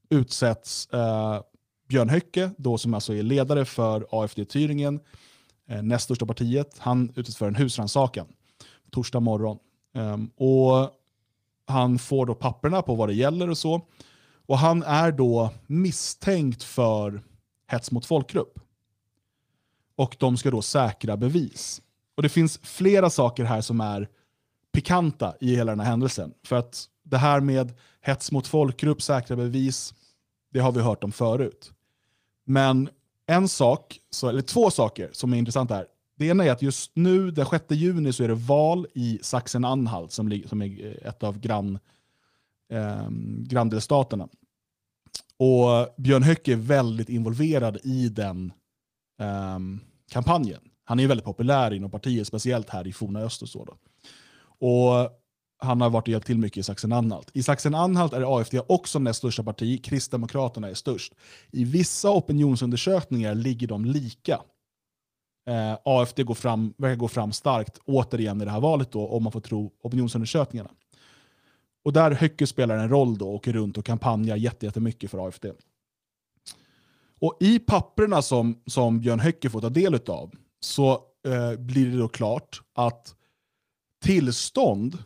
[0.10, 1.41] utsätts eh,
[1.89, 5.00] Björn Höcke, då som alltså är ledare för AFD Thüringen,
[5.67, 8.28] eh, näst största partiet, han utsätts för en husrannsakan
[8.91, 9.58] torsdag morgon.
[9.93, 10.97] Ehm, och
[11.65, 13.82] Han får då papperna på vad det gäller och så.
[14.45, 17.21] Och Han är då misstänkt för
[17.72, 18.60] hets mot folkgrupp.
[19.96, 21.82] Och de ska då säkra bevis.
[22.16, 24.08] Och Det finns flera saker här som är
[24.72, 26.34] pikanta i hela den här händelsen.
[26.44, 29.94] För att det här med hets mot folkgrupp, säkra bevis,
[30.50, 31.72] det har vi hört om förut.
[32.46, 32.90] Men
[33.26, 35.88] en sak, så, eller två saker som är intressanta här.
[36.16, 40.12] Det ena är att just nu, den 6 juni, så är det val i Sachsen-Anhalt
[40.12, 41.80] som, som är ett av grann,
[42.70, 44.28] eh, granndelstaterna.
[45.43, 48.54] Och Björn Höck är väldigt involverad i den
[49.56, 50.62] um, kampanjen.
[50.84, 53.41] Han är väldigt populär inom partiet, speciellt här i forna öst.
[53.41, 53.77] Och så då.
[54.67, 55.10] Och
[55.58, 57.30] han har varit och hjälpt till mycket i Sachsen-Anhalt.
[57.34, 61.13] I Sachsen-Anhalt är AFD också näst största parti, Kristdemokraterna är störst.
[61.51, 64.41] I vissa opinionsundersökningar ligger de lika.
[65.47, 69.23] Eh, AFD går fram, verkar gå fram starkt återigen i det här valet då, om
[69.23, 70.69] man får tro opinionsundersökningarna.
[71.84, 75.46] Och där Höcke spelar en roll då, åker runt och kampanjar jättemycket för AFD.
[77.20, 80.91] Och i papperna som, som Björn Höcke får ta del av så
[81.28, 83.15] eh, blir det då klart att
[84.04, 84.98] tillstånd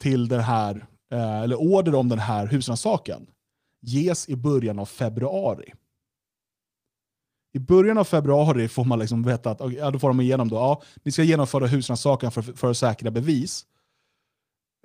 [0.00, 3.26] till den här, eh, eller order om den här husrannsakan
[3.80, 5.72] ges i början av februari.
[7.54, 10.56] I början av februari får man liksom veta att ja, då får de igenom då,
[10.56, 13.66] ja, ni ska genomföra husrannsakan för, för att säkra bevis.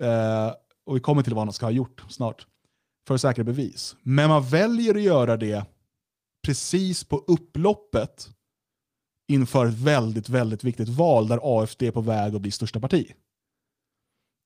[0.02, 0.52] Eh,
[0.88, 2.46] och vi kommer till vad han ska ha gjort snart.
[3.06, 3.96] För att säkra bevis.
[4.02, 5.66] Men man väljer att göra det
[6.46, 8.28] precis på upploppet
[9.28, 13.12] inför ett väldigt, väldigt viktigt val där AFD är på väg att bli största parti.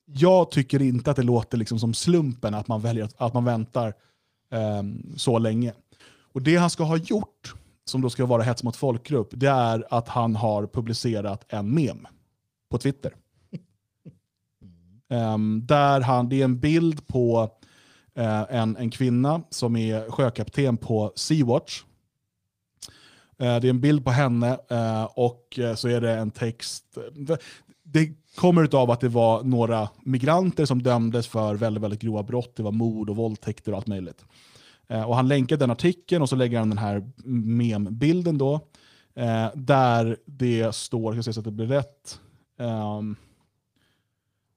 [0.06, 3.44] Jag tycker inte att det låter liksom som slumpen att man, väljer att, att man
[3.44, 3.94] väntar
[4.50, 5.72] um, så länge.
[6.32, 9.94] Och Det han ska ha gjort som då ska vara hets mot folkgrupp, det är
[9.94, 12.06] att han har publicerat en mem
[12.70, 13.14] på Twitter.
[15.12, 17.42] Um, där han, det är en bild på
[18.18, 21.82] uh, en, en kvinna som är sjökapten på Sea-Watch.
[23.42, 26.84] Uh, det är en bild på henne uh, och så är det en text.
[27.82, 32.56] Det kommer av att det var några migranter som dömdes för väldigt, väldigt grova brott.
[32.56, 34.24] Det var mord och våldtäkter och allt möjligt.
[35.06, 38.60] Och han länkar den artikeln och så lägger han den här membilden då.
[39.54, 42.20] Där det står, jag ska se så att det blir rätt.
[42.58, 43.16] Um,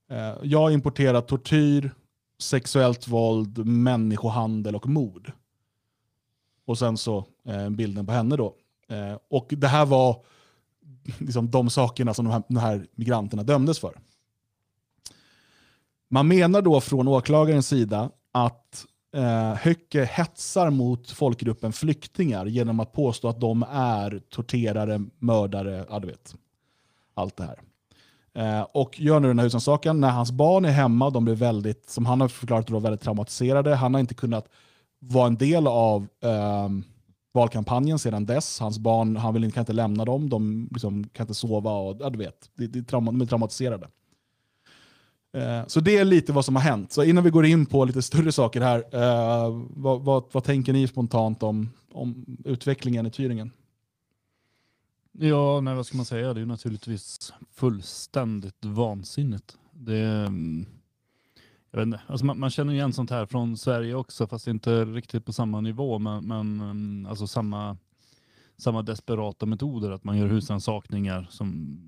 [0.09, 1.91] Eh, jag importerar tortyr,
[2.39, 5.31] sexuellt våld, människohandel och mord.
[6.65, 8.55] Och sen så eh, bilden på henne då.
[8.87, 10.23] Eh, och det här var
[11.19, 13.99] liksom de sakerna som de här, de här migranterna dömdes för.
[16.07, 22.93] Man menar då från åklagarens sida att eh, Höcke hetsar mot folkgruppen flyktingar genom att
[22.93, 26.35] påstå att de är torterare, mördare, ja du vet.
[27.13, 27.59] Allt det här.
[28.35, 31.89] Eh, och gör nu den här husrannsakan när hans barn är hemma, de blir väldigt,
[31.89, 33.75] som han har förklarat, då, väldigt traumatiserade.
[33.75, 34.49] Han har inte kunnat
[34.99, 36.69] vara en del av eh,
[37.33, 38.59] valkampanjen sedan dess.
[38.59, 41.71] Hans barn han vill inte, kan inte lämna dem, de liksom kan inte sova.
[41.71, 43.87] Och, ja, du vet, de, de, de är traumatiserade.
[45.35, 46.91] Eh, så det är lite vad som har hänt.
[46.91, 50.73] Så innan vi går in på lite större saker här, eh, vad, vad, vad, tänker
[50.73, 53.49] ni spontant om, om utvecklingen i Thüringen?
[55.19, 56.33] Ja, nej, vad ska man säga?
[56.33, 59.57] Det är naturligtvis fullständigt vansinnigt.
[59.71, 60.65] Det, mm,
[61.71, 64.85] jag vet inte, alltså man, man, känner igen sånt här från Sverige också, fast inte
[64.85, 67.77] riktigt på samma nivå, men, men mm, alltså samma,
[68.57, 71.79] samma desperata metoder, att man gör husrannsakningar som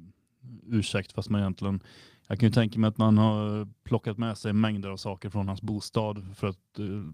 [0.65, 1.79] ursäkt, fast man egentligen
[2.27, 5.47] jag kan ju tänka mig att man har plockat med sig mängder av saker från
[5.47, 7.11] hans bostad för att uh,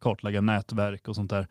[0.00, 1.48] kartlägga nätverk och sånt där.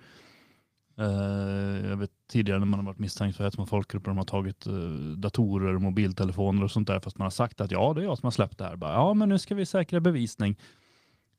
[0.97, 4.25] Eh, jag vet tidigare när man har varit misstänkt för hets mot folkgrupper, de har
[4.25, 4.73] tagit eh,
[5.17, 8.27] datorer, mobiltelefoner och sånt där, fast man har sagt att ja, det är jag som
[8.27, 8.75] har släppt det här.
[8.75, 10.59] Bara, ja, men nu ska vi säkra bevisning.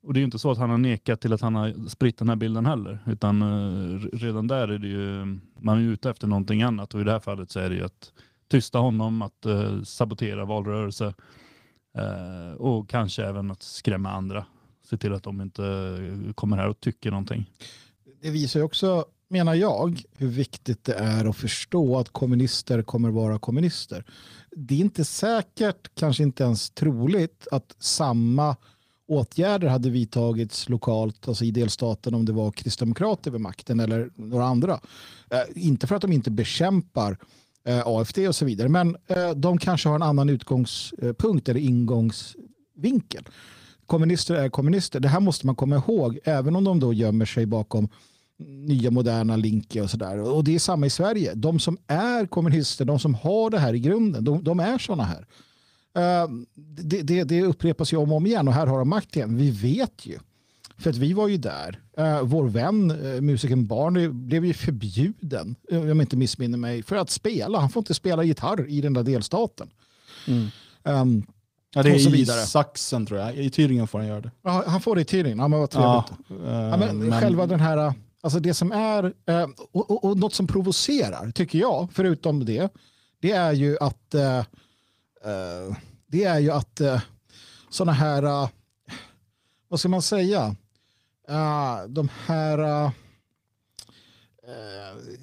[0.02, 2.18] Och det är ju inte så att han har nekat till att han har spritt
[2.18, 6.26] den här bilden heller, utan eh, redan där är det ju, man är ute efter
[6.26, 8.12] någonting annat och i det här fallet så är det ju att
[8.48, 9.46] tysta honom, att
[9.84, 11.14] sabotera valrörelse
[12.58, 14.46] och kanske även att skrämma andra.
[14.84, 15.62] Se till att de inte
[16.34, 17.50] kommer här och tycker någonting.
[18.22, 23.10] Det visar ju också menar jag hur viktigt det är att förstå att kommunister kommer
[23.10, 24.04] vara kommunister.
[24.50, 28.56] Det är inte säkert, kanske inte ens troligt, att samma
[29.08, 34.44] åtgärder hade vidtagits lokalt, alltså i delstaten om det var kristdemokrater vid makten eller några
[34.44, 34.80] andra.
[35.30, 37.18] Eh, inte för att de inte bekämpar
[37.64, 43.28] eh, AFD och så vidare, men eh, de kanske har en annan utgångspunkt eller ingångsvinkel.
[43.86, 45.00] Kommunister är kommunister.
[45.00, 47.88] Det här måste man komma ihåg, även om de då gömmer sig bakom
[48.38, 50.20] nya moderna Linke och sådär.
[50.20, 51.34] Och det är samma i Sverige.
[51.34, 55.04] De som är kommunister, de som har det här i grunden, de, de är sådana
[55.04, 55.26] här.
[55.96, 56.30] Uh,
[56.64, 59.36] det, det, det, upprepas ju om och om igen och här har de makt igen.
[59.36, 60.18] Vi vet ju.
[60.78, 61.80] För att vi var ju där.
[61.98, 66.96] Uh, vår vän, uh, musikern Barney, blev ju förbjuden, om jag inte missminner mig, för
[66.96, 67.60] att spela.
[67.60, 69.68] Han får inte spela gitarr i den där delstaten.
[70.26, 70.48] Mm.
[70.82, 71.26] Um,
[71.74, 73.36] ja, det är i Saxen tror jag.
[73.36, 74.30] I Thüringen får han göra det.
[74.42, 75.38] Ja, han får det i Thüringen.
[75.38, 76.12] Ja, men vad trevligt.
[76.44, 77.94] Ja, men, men, själva den här
[78.26, 82.72] Alltså det som är, eh, och, och, och, något som provocerar, tycker jag, förutom det,
[83.20, 87.00] det är ju att eh, eh det är ju att eh,
[87.70, 88.48] sådana här, eh,
[89.68, 90.56] vad ska man säga,
[91.28, 92.90] eh, de här eh,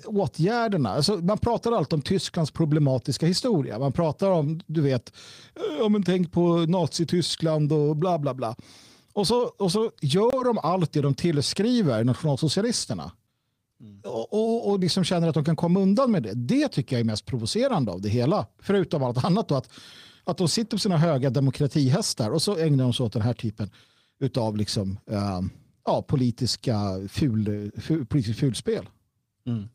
[0.05, 0.89] åtgärderna.
[0.89, 3.79] Alltså, man pratar alltid om Tysklands problematiska historia.
[3.79, 5.13] Man pratar om, du vet,
[5.81, 8.55] om man tänk på Nazityskland och bla bla bla.
[9.13, 13.11] Och så, och så gör de allt det de tillskriver nationalsocialisterna.
[13.79, 14.01] Mm.
[14.03, 16.33] Och, och, och liksom känner att de kan komma undan med det.
[16.33, 18.45] Det tycker jag är mest provocerande av det hela.
[18.59, 19.69] Förutom allt annat då, att,
[20.23, 23.33] att de sitter på sina höga demokratihästar och så ägnar de sig åt den här
[23.33, 23.69] typen
[24.37, 25.41] av liksom, uh,
[25.85, 28.89] ja, politiska ful, ful, politiskt fulspel.
[29.45, 29.57] Mm.
[29.57, 29.69] Mm.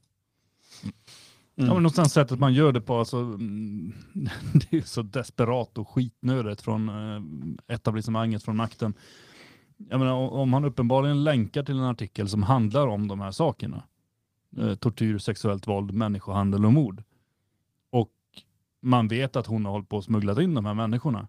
[1.69, 3.93] Ja, men någonstans sättet man gör det på, alltså, mm,
[4.53, 8.95] det är så desperat och skitnödigt från eh, etablissemanget, från makten.
[9.79, 13.83] Jag menar, om han uppenbarligen länkar till en artikel som handlar om de här sakerna,
[14.57, 17.03] eh, tortyr, sexuellt våld, människohandel och mord,
[17.91, 18.13] och
[18.81, 21.29] man vet att hon har hållit på att smuggla in de här människorna,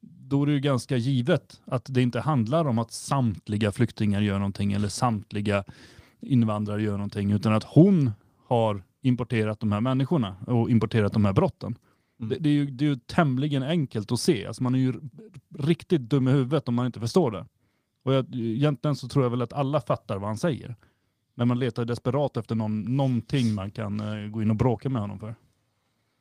[0.00, 4.38] då är det ju ganska givet att det inte handlar om att samtliga flyktingar gör
[4.38, 5.64] någonting eller samtliga
[6.20, 8.10] invandrare gör någonting, utan att hon
[8.46, 11.78] har importerat de här människorna och importerat de här brotten.
[12.20, 12.28] Mm.
[12.28, 14.46] Det, det, är ju, det är ju tämligen enkelt att se.
[14.46, 14.94] Alltså man är ju
[15.58, 17.46] riktigt dum i huvudet om man inte förstår det.
[18.04, 20.76] Och jag, egentligen så tror jag väl att alla fattar vad han säger.
[21.34, 25.02] Men man letar desperat efter någon, någonting man kan uh, gå in och bråka med
[25.02, 25.34] honom för.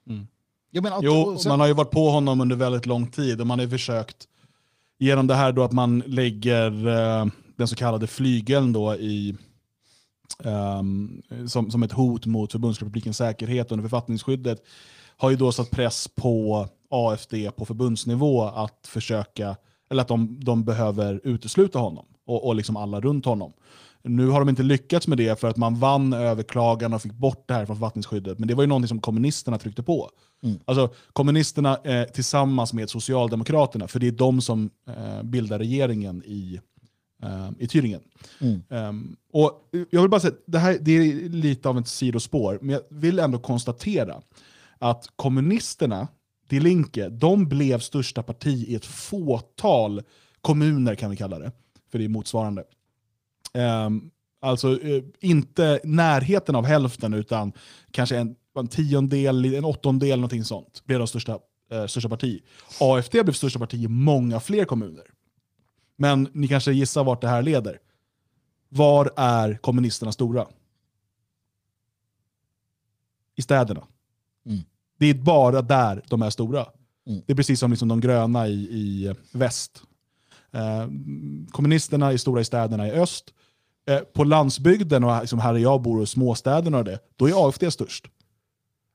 [0.08, 0.28] Mm.
[0.72, 1.50] Jo, men att, jo, sen...
[1.50, 4.28] man har ju varit på honom under väldigt lång tid och man har ju försökt
[5.00, 9.38] genom det här då att man lägger uh, den så kallade flygeln då i
[10.43, 14.63] um, som, som ett hot mot förbundsrepublikens säkerhet under författningsskyddet
[15.17, 19.56] har ju då satt press på AFD på förbundsnivå att försöka,
[19.91, 23.54] eller att de, de behöver utesluta honom och, och liksom alla runt honom.
[24.04, 27.48] Nu har de inte lyckats med det för att man vann överklagan och fick bort
[27.48, 28.39] det här från författningsskyddet.
[28.39, 30.10] Men det var ju någonting som kommunisterna tryckte på.
[30.43, 30.60] Mm.
[30.65, 36.60] Alltså kommunisterna eh, tillsammans med Socialdemokraterna, för det är de som eh, bildar regeringen i,
[37.24, 38.02] eh, i Thüringen.
[38.39, 38.62] Mm.
[38.69, 42.69] Um, och jag vill bara säga, det här det är lite av ett sidospår, men
[42.69, 44.22] jag vill ändå konstatera
[44.80, 46.08] att kommunisterna,
[46.47, 50.01] Die Linke, de blev största parti i ett fåtal
[50.41, 51.51] kommuner kan vi kalla det,
[51.91, 52.63] för det är motsvarande.
[53.53, 57.53] Um, alltså uh, inte närheten av hälften, utan
[57.91, 61.39] kanske en, en tiondel, en åttondel, någonting sånt, blev de största,
[61.73, 62.43] uh, största parti.
[62.79, 65.06] AFD blev största parti i många fler kommuner.
[65.95, 67.79] Men ni kanske gissar vart det här leder.
[68.69, 70.47] Var är kommunisterna stora?
[73.36, 73.88] I städerna.
[74.45, 74.60] Mm.
[75.04, 76.66] Det är bara där de är stora.
[77.08, 77.22] Mm.
[77.26, 79.82] Det är precis som liksom de gröna i, i väst.
[80.52, 80.88] Eh,
[81.52, 83.26] kommunisterna är stora i städerna i öst.
[83.89, 87.74] Eh, på landsbygden, och liksom här jag bor, och småstäderna och det, då är AFD
[87.74, 88.06] störst.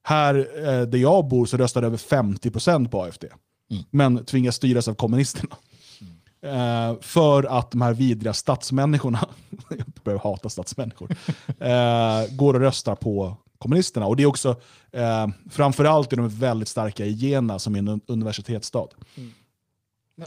[0.03, 3.25] Här eh, där jag bor så röstar över 50% på AFD.
[3.71, 3.85] Mm.
[3.91, 5.57] Men tvingas styras av kommunisterna.
[6.01, 6.91] Mm.
[6.91, 9.29] Eh, för att de här vidriga stadsmänniskorna,
[9.69, 11.11] jag börjar hata stadsmänniskor,
[11.59, 14.07] eh, går och röstar på kommunisterna.
[14.07, 14.57] Och det är också,
[14.93, 18.89] eh, framförallt är de väldigt starka i Jena som är en universitetsstad.
[19.17, 19.33] Mm.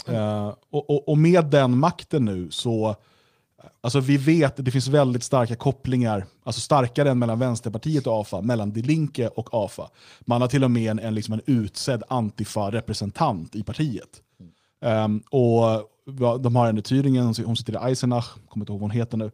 [0.10, 2.96] Uh, och, och, och, med den makten nu så,
[3.82, 8.22] alltså vi vet att det finns väldigt starka kopplingar, alltså starkare än mellan Vänsterpartiet och
[8.22, 9.90] AFA, mellan Die Linke och AFA.
[10.22, 14.22] Man har till och med en, en, liksom en utsedd Antifa-representant i partiet.
[14.82, 15.04] Mm.
[15.04, 15.88] Um, och
[16.40, 19.18] De har en i Thüringen, hon sitter i Eisenach, kommer inte ihåg vad hon heter
[19.18, 19.32] nu.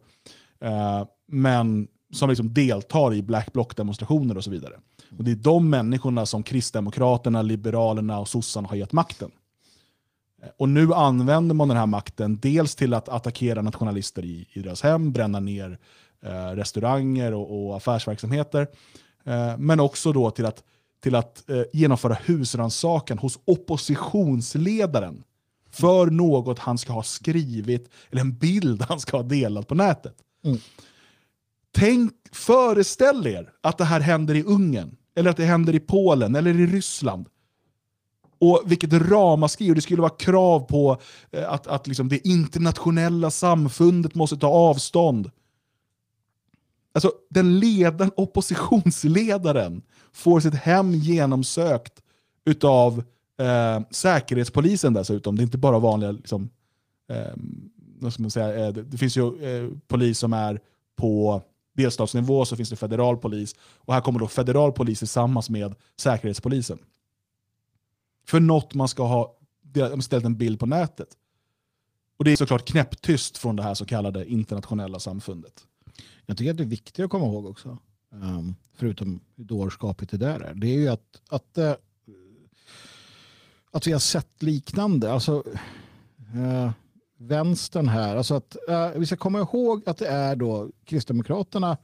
[0.64, 4.74] Uh, men som liksom deltar i Black Bloc-demonstrationer och så vidare.
[5.18, 9.30] Och Det är de människorna som Kristdemokraterna, Liberalerna och sossarna har gett makten.
[10.56, 14.82] Och nu använder man den här makten dels till att attackera nationalister i, i deras
[14.82, 15.78] hem, bränna ner
[16.22, 18.66] eh, restauranger och, och affärsverksamheter.
[19.24, 20.62] Eh, men också då till att,
[21.02, 25.24] till att eh, genomföra husrannsakan hos oppositionsledaren
[25.70, 30.14] för något han ska ha skrivit, eller en bild han ska ha delat på nätet.
[30.44, 30.58] Mm.
[31.72, 36.36] Tänk, föreställ er att det här händer i Ungern, eller att det händer i Polen
[36.36, 37.28] eller i Ryssland.
[38.40, 41.00] Och vilket ramaskri, och det skulle vara krav på
[41.30, 45.30] eh, att, att liksom det internationella samfundet måste ta avstånd.
[46.92, 52.02] Alltså den leden, oppositionsledaren får sitt hem genomsökt
[52.44, 53.04] utav
[53.38, 55.36] eh, Säkerhetspolisen dessutom.
[55.36, 56.50] Det är inte bara vanliga, liksom,
[57.10, 57.32] eh,
[58.00, 60.60] vad ska man säga, eh, det, det, finns ju eh, polis som är
[60.96, 61.42] på
[61.78, 63.54] delstatsnivå, så finns det federal polis.
[63.60, 66.78] Och här kommer då federal polis tillsammans med Säkerhetspolisen
[68.28, 69.34] för något man ska ha
[70.00, 71.08] ställt en bild på nätet.
[72.16, 75.66] Och det är såklart knäpptyst från det här så kallade internationella samfundet.
[76.26, 77.78] Jag tycker att det är viktigt att komma ihåg också,
[78.10, 81.72] um, förutom hur dårskapligt det där är, det är ju att, att, uh,
[83.70, 85.12] att vi har sett liknande.
[85.12, 85.42] Alltså,
[86.34, 86.70] uh,
[87.18, 91.76] vänstern här, alltså att eh, vi ska komma ihåg att det är då Kristdemokraterna,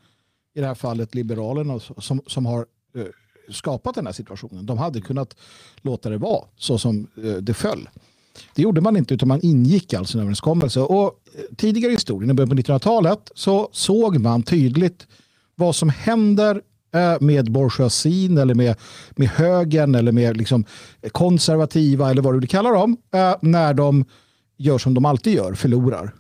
[0.55, 2.66] i det här fallet Liberalerna, som, som har
[2.97, 3.05] eh,
[3.51, 4.66] skapat den här situationen.
[4.66, 5.37] De hade kunnat
[5.77, 7.88] låta det vara så som eh, det föll.
[8.55, 10.81] Det gjorde man inte utan man ingick alltså en överenskommelse.
[10.81, 15.07] Och eh, tidigare i historien, i början på 1900-talet, så såg man tydligt
[15.55, 16.62] vad som händer
[16.94, 18.77] eh, med bourgeoisien eller med,
[19.11, 20.64] med högern eller med liksom
[21.12, 24.05] konservativa eller vad du vill kalla dem eh, när de
[24.56, 26.14] gör som de alltid gör, förlorar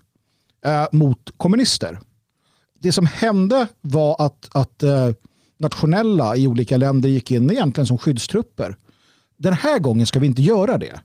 [0.64, 2.00] eh, mot kommunister.
[2.78, 5.10] Det som hände var att, att eh,
[5.58, 8.76] nationella i olika länder gick in egentligen som skyddstrupper.
[9.36, 11.00] Den här gången ska vi inte göra det.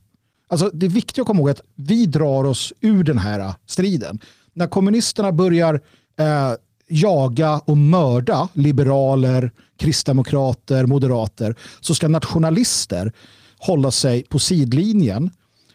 [0.47, 4.19] Alltså, det är viktigt att komma ihåg att vi drar oss ur den här striden.
[4.53, 5.81] När kommunisterna börjar
[6.19, 6.53] eh,
[6.87, 13.13] jaga och mörda liberaler, kristdemokrater, moderater så ska nationalister
[13.57, 15.31] hålla sig på sidlinjen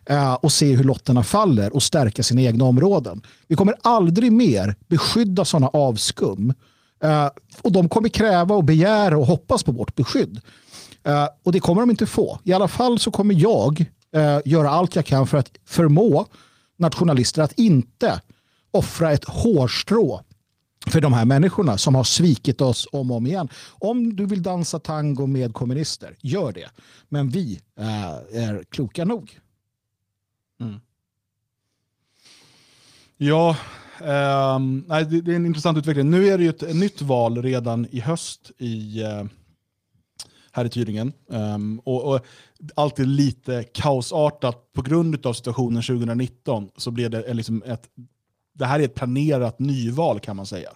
[0.06, 3.22] Eh, och se hur lotterna faller och stärka sina egna områden.
[3.48, 6.54] Vi kommer aldrig mer beskydda sådana avskum
[7.02, 7.28] eh,
[7.62, 10.40] och de kommer kräva och begära och hoppas på vårt beskydd.
[11.04, 12.38] Eh, och det kommer de inte få.
[12.44, 13.84] I alla fall så kommer jag
[14.44, 16.26] göra allt jag kan för att förmå
[16.78, 18.20] nationalister att inte
[18.70, 20.20] offra ett hårstrå
[20.86, 23.48] för de här människorna som har svikit oss om och om igen.
[23.70, 26.68] Om du vill dansa tango med kommunister, gör det.
[27.08, 27.60] Men vi
[28.32, 29.38] är kloka nog.
[30.60, 30.80] Mm.
[33.16, 33.56] Ja,
[34.00, 36.10] Um, nej, det, det, är en intressant utveckling.
[36.10, 39.24] Nu är det ju ett, nytt val redan i höst i, uh,
[40.52, 41.12] här i Tyringen.
[41.26, 42.26] Um, och, och
[42.74, 46.70] allt är lite kaosartat på grund av situationen 2019.
[46.76, 47.88] Så blev det liksom ett,
[48.54, 50.70] det här är ett planerat nyval kan man säga.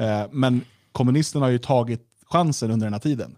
[0.00, 0.60] Uh, men
[0.92, 3.36] kommunisterna har ju tagit chansen under den här tiden.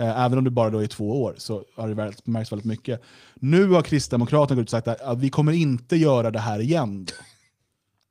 [0.00, 3.02] Uh, även om det bara då är två år så har det märkts väldigt mycket.
[3.34, 7.06] Nu har Kristdemokraterna gått ut och sagt att vi kommer inte göra det här igen.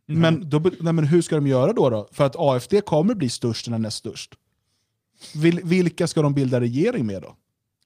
[0.10, 0.22] Mm.
[0.22, 2.10] Men, då, nej, men hur ska de göra då, då?
[2.12, 4.36] För att AFD kommer bli störst eller näst störst.
[5.36, 7.36] Vil, vilka ska de bilda regering med då?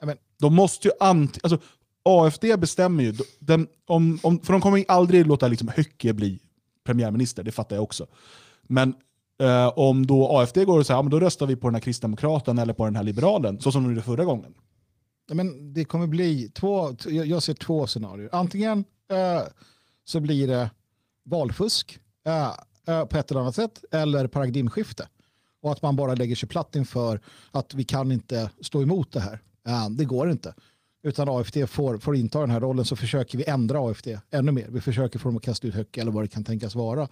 [0.03, 1.59] Men, de måste ju anti, alltså,
[2.03, 6.39] AFD bestämmer ju, den, om, om, för de kommer aldrig låta liksom Höcke bli
[6.83, 8.07] premiärminister, det fattar jag också.
[8.67, 8.93] Men
[9.41, 12.57] eh, om då AFD går och säger ja, då röstar vi på den här kristdemokraten
[12.57, 14.53] eller på den här liberalen, så som de gjorde förra gången.
[15.33, 18.29] Men det kommer bli två, jag ser två scenarier.
[18.31, 19.43] Antingen eh,
[20.05, 20.69] så blir det
[21.25, 22.53] valfusk eh,
[22.87, 25.07] eh, på ett eller annat sätt eller paradigmskifte.
[25.61, 27.21] Och att man bara lägger sig platt inför
[27.51, 29.39] att vi kan inte stå emot det här.
[29.67, 30.53] Eh, det går inte.
[31.03, 34.67] Utan AFD får, får inta den här rollen så försöker vi ändra AFD ännu mer.
[34.69, 37.07] Vi försöker få dem att kasta ut höck eller vad det kan tänkas vara.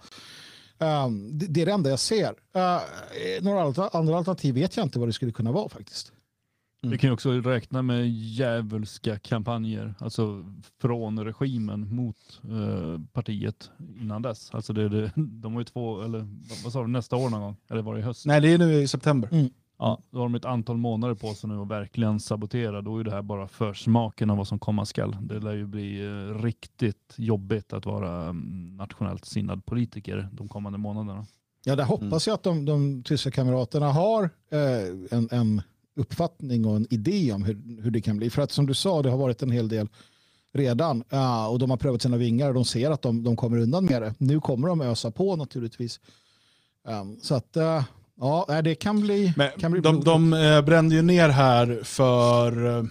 [0.84, 2.30] Um, det, det, är det enda jag ser.
[2.30, 6.12] Uh, några andra alternativ vet jag inte vad det skulle kunna vara faktiskt.
[6.84, 6.92] Mm.
[6.92, 10.44] Vi kan ju också räkna med djävulska kampanjer, alltså
[10.80, 13.70] från regimen mot eh, partiet
[14.00, 14.50] innan dess.
[14.54, 16.26] Alltså det, det, de har ju två, eller
[16.64, 17.56] vad sa du, nästa år någon gång?
[17.70, 18.26] Eller var det i höst?
[18.26, 19.28] Nej, det är nu i september.
[19.32, 19.50] Mm.
[19.78, 22.82] Ja, då har de ett antal månader på sig nu att verkligen sabotera.
[22.82, 25.16] Då är det här bara försmaken av vad som komma skall.
[25.20, 30.78] Det lär ju bli eh, riktigt jobbigt att vara mm, nationellt sinnad politiker de kommande
[30.78, 31.26] månaderna.
[31.64, 32.32] Ja, där hoppas mm.
[32.32, 35.62] jag att de, de tyska kamraterna har eh, en, en
[35.96, 38.30] uppfattning och en idé om hur, hur det kan bli.
[38.30, 39.88] För att som du sa, det har varit en hel del
[40.52, 43.58] redan uh, och de har prövat sina vingar och de ser att de, de kommer
[43.58, 44.14] undan med det.
[44.18, 46.00] Nu kommer de ösa på naturligtvis.
[46.88, 47.82] Um, så att uh,
[48.20, 52.66] ja, det kan bli, Men kan bli de, de uh, brände ju ner här för
[52.66, 52.84] uh,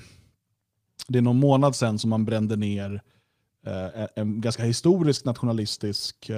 [1.08, 3.02] det är någon månad sedan som man brände ner
[4.16, 6.32] en ganska historisk nationalistisk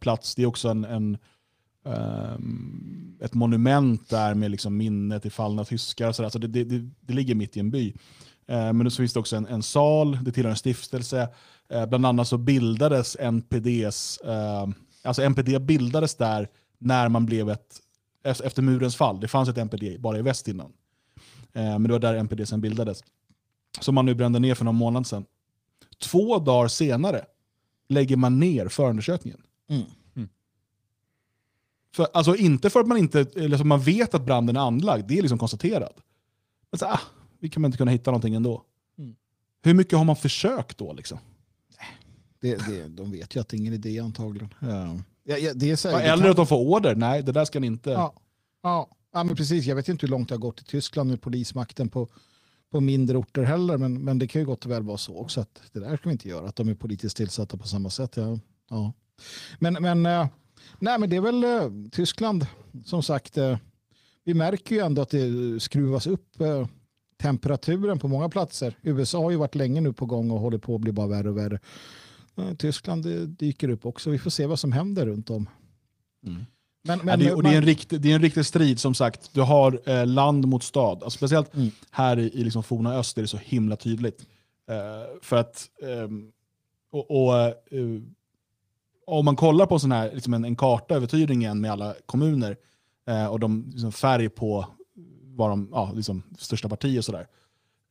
[0.00, 0.34] plats.
[0.34, 1.18] Det är också en, en
[1.84, 6.12] um, ett monument där med liksom minne till fallna tyskar.
[6.12, 7.94] Så alltså det, det, det, ligger mitt i en by.
[8.46, 11.28] Men så finns det också en, en sal, det tillhör en stiftelse.
[11.88, 16.48] Bland annat så bildades NPDs, ehm, alltså NPD bildades där
[16.78, 17.80] när man blev ett,
[18.24, 19.20] efter murens fall.
[19.20, 20.72] Det fanns ett NPD bara i väst innan.
[21.52, 23.04] men det var där NPD sen bildades.
[23.80, 25.24] Som man nu brände ner för någon månad sedan.
[25.98, 27.24] Två dagar senare
[27.88, 29.42] lägger man ner förundersökningen.
[29.68, 29.84] Mm.
[31.94, 35.18] För, alltså inte för att man inte, eller man vet att branden är anlagd, det
[35.18, 35.96] är liksom konstaterat.
[36.70, 37.00] Men så, ah,
[37.38, 38.64] vi kommer inte kunna hitta någonting ändå.
[38.98, 39.16] Mm.
[39.62, 40.92] Hur mycket har man försökt då?
[40.92, 41.18] Liksom?
[42.40, 44.54] Det, det, de vet ju att det är ingen idé antagligen.
[44.58, 44.98] Ja.
[45.24, 46.30] Ja, ja, det är så, Eller kan...
[46.30, 47.90] att de får order, nej det där ska ni inte...
[47.90, 48.14] Ja.
[48.62, 48.88] Ja.
[49.12, 49.64] ja, men precis.
[49.64, 52.08] Jag vet inte hur långt det har gått i Tyskland med polismakten på,
[52.72, 55.40] på mindre orter heller, men, men det kan ju gott och väl vara så också
[55.40, 58.16] att det där ska vi inte göra, att de är politiskt tillsatta på samma sätt.
[58.16, 58.38] Ja.
[58.70, 58.92] Ja.
[59.58, 60.26] Men, men äh,
[60.78, 62.46] Nej, men det är väl eh, Tyskland
[62.84, 63.38] som sagt.
[63.38, 63.58] Eh,
[64.24, 66.66] vi märker ju ändå att det skruvas upp eh,
[67.22, 68.78] temperaturen på många platser.
[68.82, 71.28] USA har ju varit länge nu på gång och håller på att bli bara värre
[71.28, 71.58] och värre.
[72.36, 74.10] Eh, Tyskland dyker upp också.
[74.10, 75.48] Vi får se vad som händer runt om.
[76.26, 76.44] Mm.
[76.86, 78.94] Men, men, ja, det, och det, är en rikt, det är en riktig strid som
[78.94, 79.30] sagt.
[79.34, 81.02] Du har eh, land mot stad.
[81.02, 81.70] Alltså, speciellt mm.
[81.90, 84.26] här i, i liksom forna öst är det så himla tydligt.
[84.70, 86.32] Eh, för att ehm,
[86.94, 87.54] och, och eh,
[89.06, 92.56] om man kollar på sån här, liksom en, en karta över Thüringen med alla kommuner
[93.08, 94.66] eh, och de liksom, färg på
[95.22, 97.26] vad de, ja, liksom, största partier och sådär.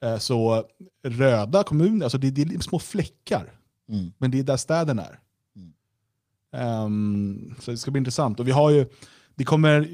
[0.03, 0.63] Eh, så
[1.03, 3.51] röda kommuner, alltså det, det är små fläckar.
[3.89, 4.13] Mm.
[4.17, 5.19] Men det är där städerna är.
[5.55, 6.85] Mm.
[6.85, 8.39] Um, så det ska bli intressant.
[8.39, 8.85] Och vi har ju,
[9.35, 9.87] det kommer,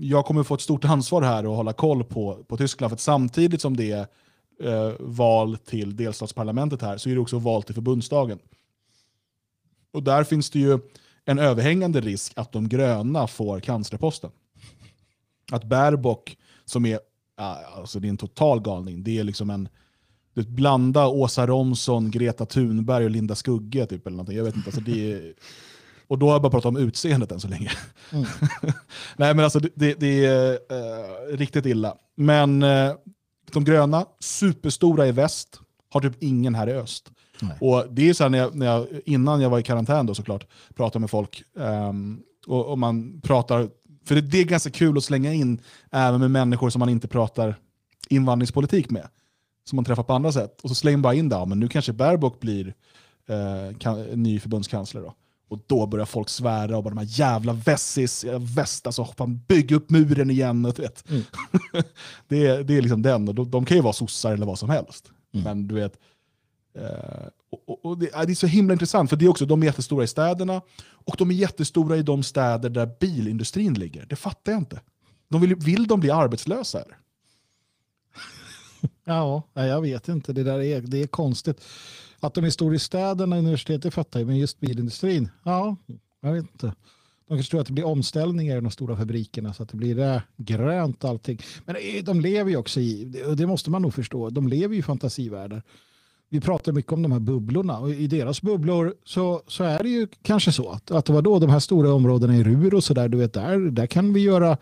[0.00, 2.90] jag kommer få ett stort ansvar här och hålla koll på, på Tyskland.
[2.90, 4.06] För samtidigt som det är
[4.60, 8.38] eh, val till delstatsparlamentet här så är det också val till förbundsdagen.
[9.92, 10.78] Och där finns det ju
[11.24, 14.30] en överhängande risk att de gröna får kanslerposten.
[15.52, 16.98] Att Baerbock, som är,
[17.76, 19.68] alltså det är en total galning, det är liksom en
[20.34, 24.36] du blanda Åsa Romson, Greta Thunberg och Linda Skugge typ, eller någonting.
[24.36, 25.32] Jag vet inte, alltså det är,
[26.08, 27.70] och då har jag bara pratat om utseendet än så länge.
[28.12, 28.24] Mm.
[29.16, 31.96] Nej men alltså det, det är uh, riktigt illa.
[32.16, 32.92] Men uh,
[33.52, 35.60] de gröna, superstora i väst,
[35.90, 37.10] har typ ingen här i öst.
[37.40, 37.56] Nej.
[37.60, 40.46] Och det är så när jag, när jag, innan jag var i karantän då såklart,
[40.74, 41.42] pratade med folk.
[41.54, 43.68] Um, och, och, man pratar,
[44.04, 45.60] för det, det, är ganska kul att slänga in
[45.90, 47.56] även med människor som man inte pratar
[48.08, 49.08] invandringspolitik med.
[49.64, 50.60] Som man träffar på andra sätt.
[50.60, 52.74] Och så slänger man bara in det, ja, men nu kanske Baerbock blir
[53.28, 55.00] eh, kan, ny förbundskansler.
[55.00, 55.14] Då.
[55.48, 58.24] Och då börjar folk svära och bara de här jävla vessis,
[58.56, 60.64] väst, alltså fan, bygg upp muren igen.
[60.64, 61.10] Och, vet.
[61.10, 61.22] Mm.
[62.28, 64.58] det, är, det är liksom den, och de, de, kan ju vara sossar eller vad
[64.58, 65.10] som helst.
[65.34, 65.44] Mm.
[65.44, 65.98] Men du vet,
[66.78, 67.26] eh,
[67.66, 70.04] och, och det, det, är så himla intressant, för det är också, de är jättestora
[70.04, 70.62] i städerna,
[71.04, 74.06] och de är jättestora i de städer där bilindustrin ligger.
[74.06, 74.80] Det fattar jag inte.
[75.28, 76.78] De vill, vill de bli arbetslösa?
[76.78, 76.96] Här?
[79.04, 80.32] Ja, jag vet inte.
[80.32, 81.64] Det där är, det är konstigt.
[82.20, 85.76] Att de är stora i städerna, universitetet fattar jag, men just bilindustrin, ja,
[86.20, 86.74] jag vet inte.
[87.28, 89.94] De kanske tror att det blir omställningar i de stora fabrikerna så att det blir
[89.94, 91.38] det grönt allting.
[91.64, 94.74] Men eh, de lever ju också i, och det måste man nog förstå, de lever
[94.74, 95.62] ju i fantasivärldar.
[96.28, 99.88] Vi pratar mycket om de här bubblorna och i deras bubblor så, så är det
[99.88, 102.84] ju kanske så att, att det var då de här stora områdena i Rur och
[102.84, 104.58] så där, du vet, där, där kan vi göra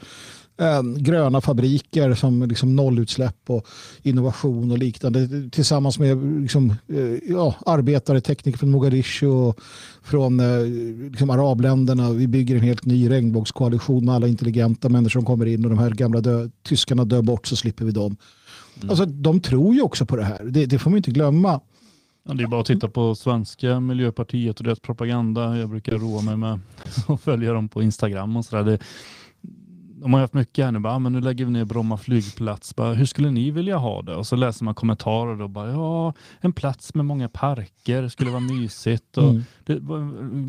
[0.62, 3.66] eh, gröna fabriker som liksom nollutsläpp och
[4.02, 9.60] innovation och liknande tillsammans med liksom, eh, ja, arbetare, tekniker från Mogadishu och
[10.02, 10.66] från eh,
[11.10, 12.10] liksom arabländerna.
[12.10, 15.78] Vi bygger en helt ny regnbågskoalition med alla intelligenta människor som kommer in och de
[15.78, 18.16] här gamla dö tyskarna dör bort så slipper vi dem.
[18.76, 18.90] Mm.
[18.90, 20.44] Alltså, de tror ju också på det här.
[20.44, 21.60] Det, det får man inte glömma.
[22.28, 25.58] Ja, det är bara att titta på svenska Miljöpartiet och deras propaganda.
[25.58, 26.60] Jag brukar roa mig med
[27.08, 28.78] att följa dem på Instagram och sådär
[30.03, 32.76] de har haft mycket här nu, bara, ah, men nu lägger vi ner Bromma flygplats.
[32.76, 34.16] Bara, hur skulle ni vilja ha det?
[34.16, 38.40] Och så läser man kommentarer och bara, ja, en plats med många parker skulle vara
[38.40, 39.18] mysigt.
[39.18, 39.42] Och mm.
[39.64, 39.80] det,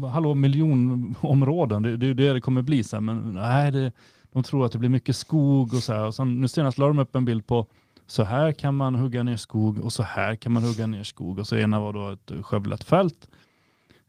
[0.08, 3.06] hallå, miljonområden, det är det, det det kommer bli sen.
[3.06, 3.92] Men nej, det,
[4.32, 6.06] de tror att det blir mycket skog och så här.
[6.06, 7.66] Och sen, nu senast la de upp en bild på
[8.08, 11.40] så här kan man hugga ner skog och så här kan man hugga ner skog.
[11.40, 13.28] Och så ena var då ett skövlat fält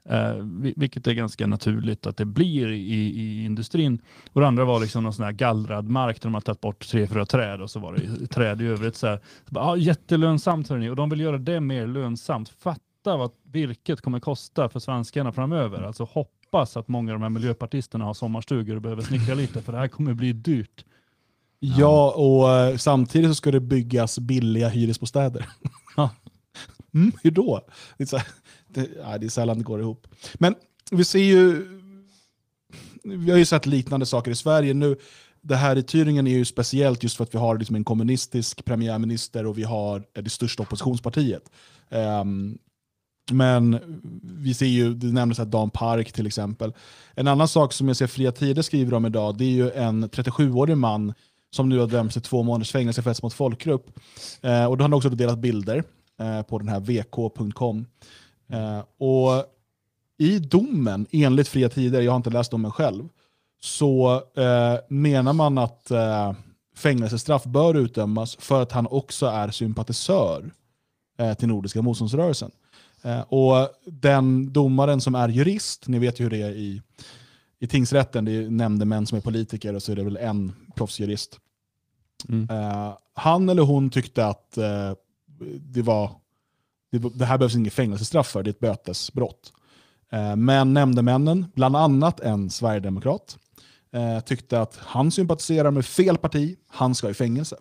[0.08, 0.34] Eh,
[0.76, 4.02] vilket är ganska naturligt att det blir i, i industrin.
[4.32, 6.88] Och det andra var liksom någon sån här gallrad mark där de har tagit bort
[6.88, 8.96] tre, fyra träd och så var det träd i övrigt.
[8.96, 10.88] Så här, så bara, ah, jättelönsamt hörni.
[10.88, 12.48] och de vill göra det mer lönsamt.
[12.48, 15.82] Fatta vad virket kommer kosta för svenskarna framöver.
[15.82, 19.72] Alltså hoppas att många av de här miljöpartisterna har sommarstugor och behöver snickra lite för
[19.72, 20.84] det här kommer bli dyrt.
[21.60, 25.48] Ja, ja och uh, samtidigt så ska det byggas billiga hyresbostäder.
[25.96, 26.10] Ja.
[26.94, 27.60] Mm, hur då?
[28.74, 30.06] Det är, det, det är sällan det går ihop.
[30.34, 30.54] Men
[30.90, 31.66] vi ser ju,
[33.04, 34.96] vi har ju sett liknande saker i Sverige nu.
[35.40, 38.64] Det här i Thüringen är ju speciellt just för att vi har liksom en kommunistisk
[38.64, 41.50] premiärminister och vi har det största oppositionspartiet.
[41.90, 42.58] Um,
[43.32, 43.80] men
[44.22, 46.72] vi ser ju, det nämndes att Dan Park till exempel.
[47.14, 50.08] En annan sak som jag ser Fria Tider skriver om idag, det är ju en
[50.08, 51.14] 37-årig man
[51.50, 53.86] som nu har dömts till två månaders fängelse för hets mot folkgrupp.
[54.42, 55.84] Eh, och då har han också delat bilder
[56.20, 57.86] eh, på den här vk.com.
[58.48, 59.44] Eh, och
[60.18, 63.08] i domen, enligt Fria Tider, jag har inte läst domen själv,
[63.60, 66.32] så eh, menar man att eh,
[66.76, 70.50] fängelsestraff bör utdömas för att han också är sympatisör
[71.38, 72.50] till Nordiska motståndsrörelsen.
[73.26, 76.82] Och den domaren som är jurist, ni vet ju hur det är i,
[77.58, 81.38] i tingsrätten, det är nämndemän som är politiker och så är det väl en proffsjurist.
[82.28, 82.48] Mm.
[83.14, 84.58] Han eller hon tyckte att
[85.60, 86.10] det var
[86.98, 89.52] det, här behövs inget fängelsestraff för, det är ett bötesbrott.
[90.12, 93.38] Eh, men nämndemännen, bland annat en sverigedemokrat,
[93.92, 97.56] eh, tyckte att han sympatiserar med fel parti, han ska i fängelse.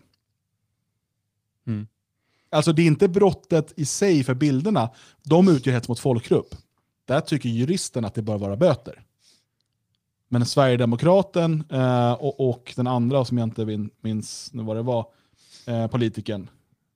[1.68, 1.88] Mm.
[2.50, 4.90] Alltså det är inte brottet i sig för bilderna,
[5.24, 6.56] de utgör hets mot folkgrupp.
[7.06, 9.04] Där tycker juristen att det bör vara böter.
[10.30, 15.06] Men Sverigedemokraten eh, och, och, den andra, som jag inte minns vad det var,
[15.66, 16.50] eh, politikern,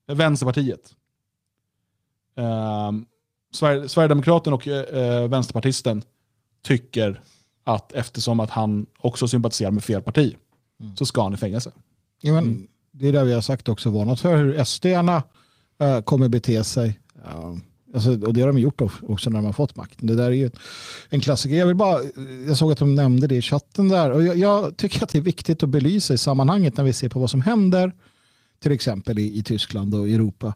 [0.06, 0.94] Vänsterpartiet,
[2.38, 2.92] eh,
[3.52, 6.02] Sverigedemokraten och eh, vänsterpartisten
[6.62, 7.20] tycker
[7.64, 10.36] att eftersom att han också sympatiserar med fel parti
[10.80, 10.96] mm.
[10.96, 11.72] så ska han i fängelse.
[12.20, 12.66] Ja, men, mm.
[12.92, 15.22] Det är det vi har sagt också, varnat för hur SD-arna
[15.80, 16.98] eh, kommer bete sig.
[17.24, 17.58] Ja,
[17.94, 20.06] alltså, och det har de gjort också när de har fått makten.
[20.06, 20.50] Det där är ju
[21.08, 21.56] en klassiker.
[21.56, 22.00] Jag, vill bara,
[22.46, 24.10] jag såg att de nämnde det i chatten där.
[24.10, 27.08] Och jag, jag, tycker att det är viktigt att belysa i sammanhanget när vi ser
[27.08, 27.92] på vad som händer
[28.62, 30.54] till exempel i, i Tyskland och Europa.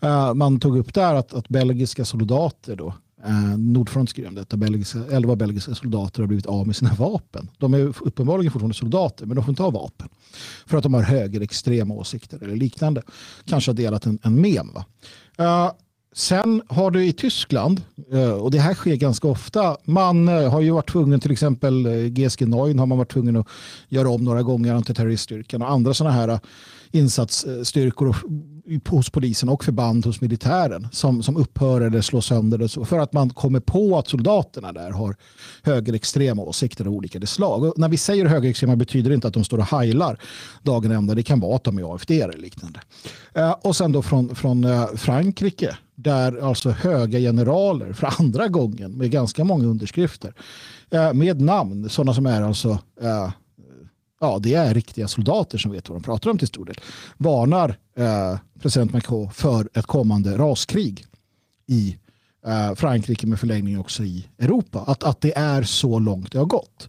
[0.00, 2.94] Eh, man tog upp där att, att belgiska soldater då,
[3.24, 7.50] Eh, Nordfront skrev detta, belgiska, 11 belgiska soldater har blivit av med sina vapen.
[7.58, 10.08] De är uppenbarligen fortfarande soldater, men de får inte ha vapen.
[10.66, 13.02] För att de har högerextrema åsikter eller liknande.
[13.44, 14.70] Kanske har delat en, en mem.
[14.74, 14.84] Va?
[15.38, 15.72] Eh,
[16.14, 17.80] sen har du i Tyskland,
[18.12, 22.46] eh, och det här sker ganska ofta, man har ju varit tvungen, till exempel GSG
[22.46, 23.46] 9 har man varit tvungen att
[23.88, 26.40] göra om några gånger antiterroriststyrkan och andra sådana här
[26.90, 28.16] insatsstyrkor
[28.88, 33.12] hos polisen och förband hos militären som, som upphör eller slås sönder så, för att
[33.12, 35.16] man kommer på att soldaterna där har
[35.62, 37.64] högerextrema åsikter av olika slag.
[37.64, 40.20] Och när vi säger högerextrema betyder det inte att de står och heilar
[40.62, 41.14] dagen ända.
[41.14, 42.80] Det kan vara att de är AFD eller liknande.
[43.34, 48.92] Eh, och sen då från, från eh, Frankrike där alltså höga generaler för andra gången
[48.92, 50.34] med ganska många underskrifter
[50.90, 53.30] eh, med namn, sådana som är alltså eh,
[54.20, 56.80] ja, det är riktiga soldater som vet vad de pratar om till stor del,
[57.16, 61.04] varnar eh, president Macron för ett kommande raskrig
[61.66, 61.96] i
[62.46, 64.84] eh, Frankrike med förlängning också i Europa.
[64.86, 66.88] Att, att det är så långt det har gått.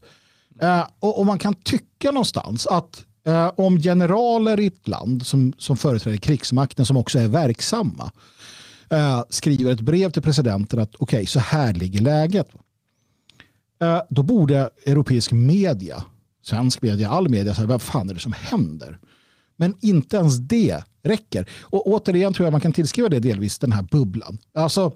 [0.62, 5.54] Eh, och, och, man kan tycka någonstans att eh, om generaler i ett land som,
[5.58, 8.12] som företräder krigsmakten som också är verksamma
[8.90, 12.48] eh, skriver ett brev till presidenten att okej, okay, så här ligger läget.
[13.82, 16.04] Eh, då borde europeisk media,
[16.48, 19.00] svensk media, all media säga vad fan är det som händer?
[19.58, 21.50] Men inte ens det räcker.
[21.62, 24.38] Och återigen tror jag man kan tillskriva det delvis den här bubblan.
[24.54, 24.92] Alltså,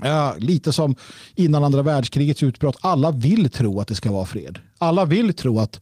[0.00, 0.94] Ja, lite som
[1.34, 2.76] innan andra världskrigets utbrott.
[2.80, 4.58] Alla vill tro att det ska vara fred.
[4.78, 5.80] Alla vill tro att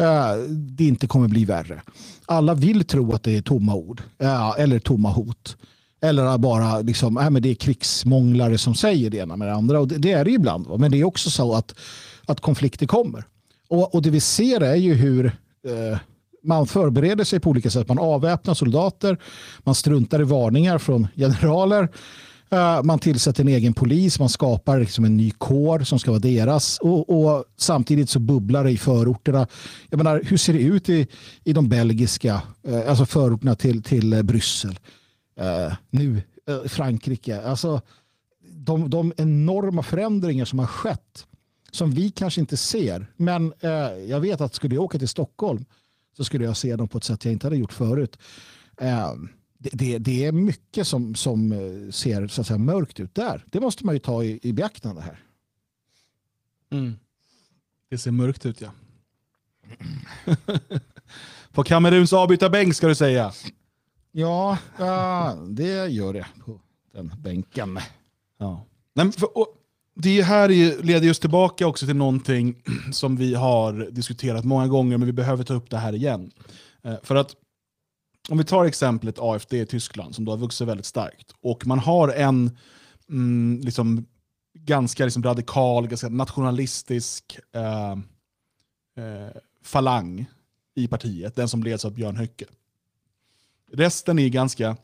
[0.00, 1.82] uh, det inte kommer bli värre.
[2.26, 5.56] Alla vill tro att det är tomma ord uh, eller tomma hot.
[6.02, 9.80] Eller bara liksom, äh, men det är krigsmånglare som säger det ena med det andra.
[9.80, 10.66] Och det, det är det ibland.
[10.66, 10.76] Va?
[10.76, 11.74] Men det är också så att,
[12.26, 13.24] att konflikter kommer.
[13.70, 15.26] Och, och det vi ser är ju hur
[15.66, 15.98] eh,
[16.42, 17.88] man förbereder sig på olika sätt.
[17.88, 19.18] Man avväpnar soldater,
[19.58, 21.88] man struntar i varningar från generaler
[22.52, 26.20] Eh, man tillsätter en egen polis, man skapar liksom en ny kår som ska vara
[26.20, 29.46] deras och, och, samtidigt så bubblar det i förorterna.
[29.90, 31.06] Jag menar, hur ser det ut i,
[31.44, 34.78] i de belgiska, eh, alltså förorterna till, till eh, Bryssel?
[35.40, 37.42] Eh, nu, eh, Frankrike.
[37.42, 37.80] Alltså,
[38.52, 41.26] de, de enorma förändringar som har skett
[41.70, 43.06] som vi kanske inte ser.
[43.16, 43.52] Men
[44.08, 45.64] jag vet att skulle jag åka till Stockholm
[46.16, 48.18] så skulle jag se dem på ett sätt jag inte hade gjort förut
[49.62, 53.44] det, det, det, är mycket som, som eh, ser så att säga, mörkt ut där.
[53.46, 55.22] Det måste man ju ta i, i beaktande här.
[56.70, 56.96] Mm.
[57.90, 58.70] Det ser mörkt ut ja.
[61.52, 63.32] på Kameruns avbytarbänk ska du säga.
[64.12, 64.58] Ja,
[65.48, 66.60] det gör det på
[66.92, 67.78] den bänken.
[68.38, 68.66] Ja.
[68.94, 69.54] Nej, för, och,
[70.02, 70.48] det här
[70.82, 75.44] leder just tillbaka också till någonting som vi har diskuterat många gånger, men vi behöver
[75.44, 76.30] ta upp det här igen.
[76.82, 77.36] Eh, för att
[78.28, 81.78] om vi tar exemplet AFD i Tyskland som då har vuxit väldigt starkt och man
[81.78, 82.56] har en
[83.08, 84.06] mm, liksom,
[84.54, 87.92] ganska liksom, radikal, ganska nationalistisk eh,
[89.04, 90.26] eh, falang
[90.74, 92.44] i partiet, den som leds av Björn Höcke.
[93.72, 94.76] Resten är ganska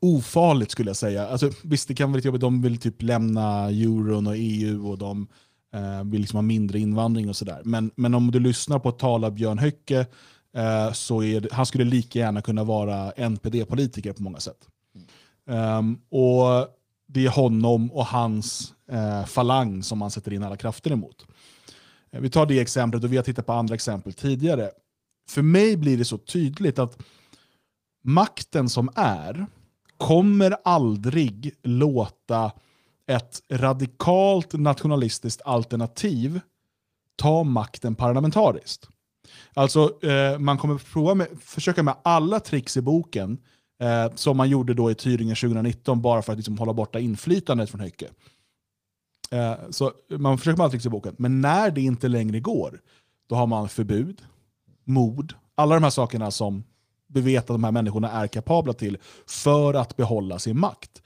[0.00, 1.28] ofarligt skulle jag säga.
[1.28, 4.98] Alltså, visst, det kan vara lite jobbigt, de vill typ lämna euron och EU och
[4.98, 5.28] de
[5.74, 7.60] eh, vill liksom ha mindre invandring och sådär.
[7.64, 10.06] Men, men om du lyssnar på ett tal av Björn Höcke
[10.52, 14.68] Eh, så är det, han skulle lika gärna kunna vara NPD-politiker på många sätt.
[15.46, 15.78] Mm.
[15.78, 16.68] Um, och
[17.06, 21.26] Det är honom och hans eh, falang som man sätter in alla krafter emot.
[22.10, 24.70] Eh, vi tar det exemplet och vi har tittat på andra exempel tidigare.
[25.28, 26.98] För mig blir det så tydligt att
[28.02, 29.46] makten som är
[30.00, 32.52] kommer aldrig låta
[33.06, 36.40] ett radikalt nationalistiskt alternativ
[37.16, 38.88] ta makten parlamentariskt.
[39.54, 43.38] Alltså, eh, man kommer prova med, försöka med alla tricks i boken,
[43.80, 47.70] eh, som man gjorde då i Thüringen 2019, bara för att liksom hålla borta inflytandet
[47.70, 48.08] från Höcke.
[49.30, 52.80] Eh, så man försöker med alla tricks i boken, men när det inte längre går,
[53.28, 54.22] då har man förbud,
[54.84, 56.64] mord, alla de här sakerna som
[57.12, 61.02] vi vet att de här människorna är kapabla till för att behålla sin makt.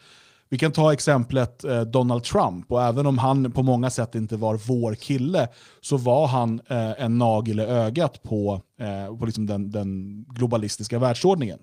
[0.49, 4.37] Vi kan ta exemplet eh, Donald Trump, och även om han på många sätt inte
[4.37, 5.49] var vår kille,
[5.81, 10.99] så var han eh, en nagel i ögat på, eh, på liksom den, den, globalistiska
[10.99, 11.59] världsordningen.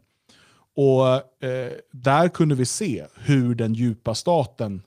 [0.76, 1.08] Och
[1.48, 4.82] eh, Där kunde vi se hur den djupa staten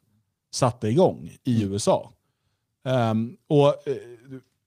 [0.55, 1.73] satte igång i mm.
[1.73, 2.13] USA.
[2.85, 3.97] Um, och eh,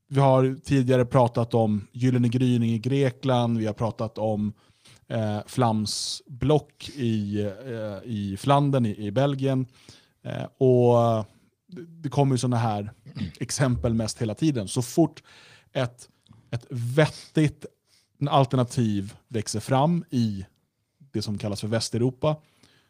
[0.10, 4.54] Vi har tidigare pratat om Gyllene gryning i Grekland, vi har pratat om
[5.08, 9.66] eh, Flams block i, eh, i Flandern i, i Belgien.
[10.24, 11.26] Eh, och
[12.04, 12.92] Det kommer ju sådana här
[13.40, 14.68] exempel mest hela tiden.
[14.68, 15.24] Så fort
[15.74, 16.10] ett,
[16.52, 17.66] ett vettigt
[18.30, 20.46] alternativ växer fram i
[21.12, 22.36] det som kallas för Västeuropa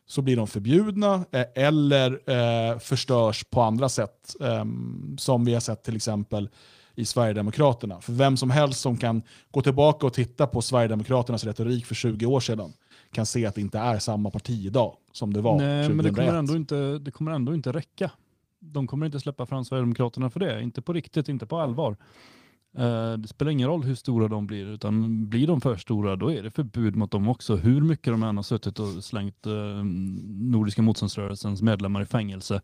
[0.07, 4.36] så blir de förbjudna eh, eller eh, förstörs på andra sätt.
[4.41, 4.65] Eh,
[5.18, 6.49] som vi har sett till exempel
[6.98, 8.02] i Sverigedemokraterna.
[8.02, 9.22] För vem som helst som kan
[9.52, 12.74] gå tillbaka och titta på Sverigedemokraternas retorik för 20 år sedan
[13.12, 15.95] kan se att det inte är samma parti idag som det var Nej, 2001.
[15.95, 18.12] men det kommer, ändå inte, det kommer ändå inte räcka.
[18.60, 20.62] De kommer inte släppa fram Sverigedemokraterna för det.
[20.62, 21.98] Inte på riktigt, inte på allvar.
[22.78, 26.32] Eh, det spelar ingen roll hur stora de blir, utan blir de för stora då
[26.32, 27.56] är det förbud mot dem också.
[27.56, 29.84] Hur mycket de än har suttit och slängt eh,
[30.26, 32.62] Nordiska motståndsrörelsens medlemmar i fängelse.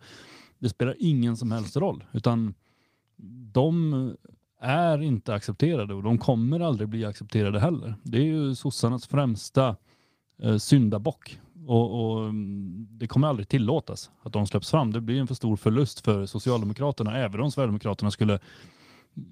[0.60, 2.54] Det spelar ingen som helst roll, utan
[3.54, 4.16] de
[4.62, 7.96] är inte accepterade och de kommer aldrig bli accepterade heller.
[8.04, 9.76] Det är ju sossarnas främsta
[10.44, 14.94] eh, syndabock Och, och, mm, Det kommer aldrig tillåtas att de släpps fram.
[14.94, 18.40] Det blir en för stor förlust för Socialdemokraterna, även om Sverigedemokraterna skulle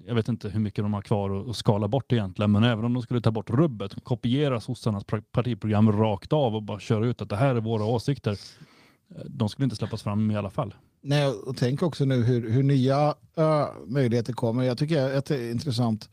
[0.06, 2.92] jag vet inte hur mycket de har kvar att skala bort egentligen, men även om
[2.94, 7.28] de skulle ta bort rubbet, kopiera sossarnas partiprogram rakt av och bara köra ut att
[7.28, 10.74] det här är våra åsikter, eh, de skulle inte släppas fram i alla fall.
[11.04, 14.62] Nej, och tänk också nu hur, hur nya uh, möjligheter kommer.
[14.62, 14.96] Jag tycker
[15.30, 16.08] är intressant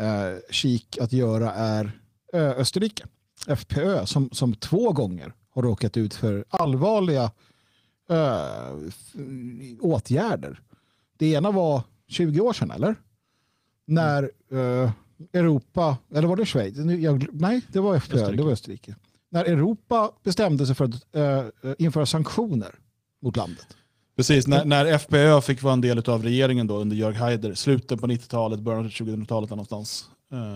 [0.00, 1.84] uh, kik att göra är
[2.34, 3.06] uh, Österrike,
[3.46, 7.30] FPÖ, som, som två gånger har råkat ut för allvarliga
[8.10, 8.90] uh,
[9.80, 10.60] åtgärder.
[11.18, 12.94] Det ena var 20 år sedan, eller?
[13.86, 14.90] När uh,
[15.32, 16.76] Europa, eller var det Schweiz?
[16.76, 18.36] Jag, nej, det var FPÖ, Österrike.
[18.36, 18.96] det var Österrike.
[19.28, 22.74] När Europa bestämde sig för att uh, införa sanktioner
[23.22, 23.76] mot landet.
[24.20, 28.00] Precis, när, när FPÖ fick vara en del av regeringen då under Jörg Haider, slutet
[28.00, 30.04] på 90-talet, början av 2000-talet någonstans.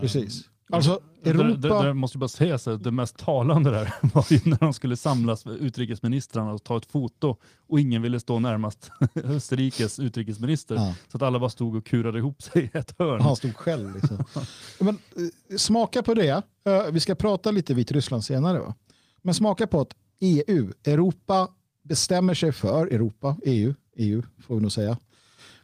[0.00, 0.44] Precis.
[0.72, 1.48] Alltså, Europa...
[1.48, 4.72] Det, det, det måste bara säga så det mest talande där var ju när de
[4.72, 7.36] skulle samlas utrikesministrarna och ta ett foto
[7.68, 8.90] och ingen ville stå närmast
[9.24, 10.74] Österrikes utrikesminister.
[10.74, 10.94] Ja.
[11.08, 13.20] Så att alla bara stod och kurade ihop sig i ett hörn.
[13.20, 13.94] Han stod själv.
[13.94, 14.24] Liksom.
[14.78, 16.42] Men, eh, smaka på det.
[16.68, 18.58] Uh, vi ska prata lite Vitryssland senare.
[18.58, 18.74] Va?
[19.22, 21.48] Men smaka på att EU, Europa,
[21.84, 24.90] bestämmer sig för, Europa, EU, EU får vi nog säga,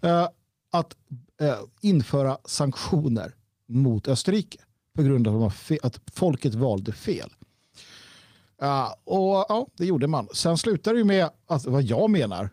[0.05, 0.29] uh,
[0.71, 0.97] att
[1.43, 3.35] uh, införa sanktioner
[3.67, 4.59] mot Österrike
[4.97, 5.53] på grund av
[5.83, 7.31] att folket valde fel.
[8.63, 10.29] Uh, och ja, det gjorde man.
[10.35, 12.51] Sen slutade det med att vad jag menar,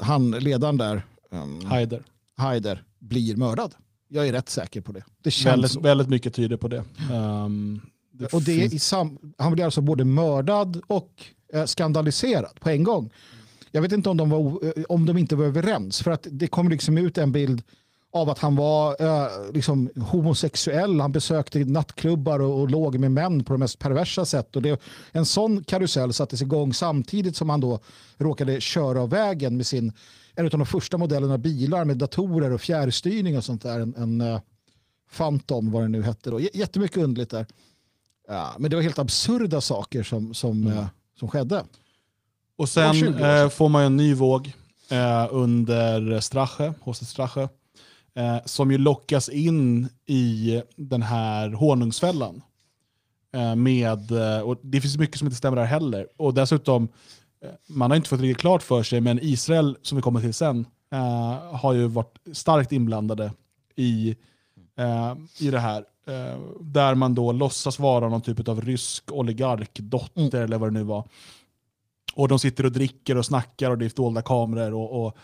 [0.00, 2.02] han ledaren där, um, Haider.
[2.36, 3.74] Haider, blir mördad.
[4.08, 5.04] Jag är rätt säker på det.
[5.22, 6.84] det väldigt, väldigt mycket tyder på det.
[7.12, 7.99] Um, det
[8.32, 11.24] och det i sam han blir alltså både mördad och
[11.66, 13.10] skandaliserad på en gång.
[13.70, 14.60] Jag vet inte om de, var,
[14.92, 17.62] om de inte var överens, för att det kom liksom ut en bild
[18.12, 21.00] av att han var eh, liksom homosexuell.
[21.00, 24.56] Han besökte nattklubbar och, och låg med män på de mest perversa sätt.
[24.56, 24.80] Och det,
[25.12, 27.80] en sån karusell sattes igång samtidigt som han då
[28.16, 29.92] råkade köra av vägen med sin,
[30.34, 33.80] en av de första modellerna bilar med datorer och fjärrstyrning och sånt där.
[33.80, 34.40] En, en
[35.16, 36.30] Phantom vad det nu hette.
[36.30, 36.40] Då.
[36.40, 37.46] Jättemycket underligt där.
[38.30, 40.78] Ja, men det var helt absurda saker som, som, mm.
[40.78, 40.86] uh,
[41.18, 41.64] som skedde.
[42.56, 44.52] Och sen eh, får man en ny våg
[44.90, 47.48] eh, under Strache, hos Strache
[48.14, 52.42] eh, som ju lockas in i den här honungsfällan.
[53.32, 56.08] Eh, med, eh, och det finns mycket som inte stämmer där heller.
[56.16, 56.88] Och dessutom,
[57.44, 60.34] eh, man har inte fått riktigt klart för sig, men Israel, som vi kommer till
[60.34, 63.32] sen, eh, har ju varit starkt inblandade
[63.76, 64.16] i,
[64.78, 65.84] eh, i det här.
[66.60, 70.44] Där man då låtsas vara någon typ av rysk oligarkdotter mm.
[70.44, 71.08] eller vad det nu var.
[72.14, 74.74] Och de sitter och dricker och snackar och det är dolda kameror.
[74.74, 75.16] och, och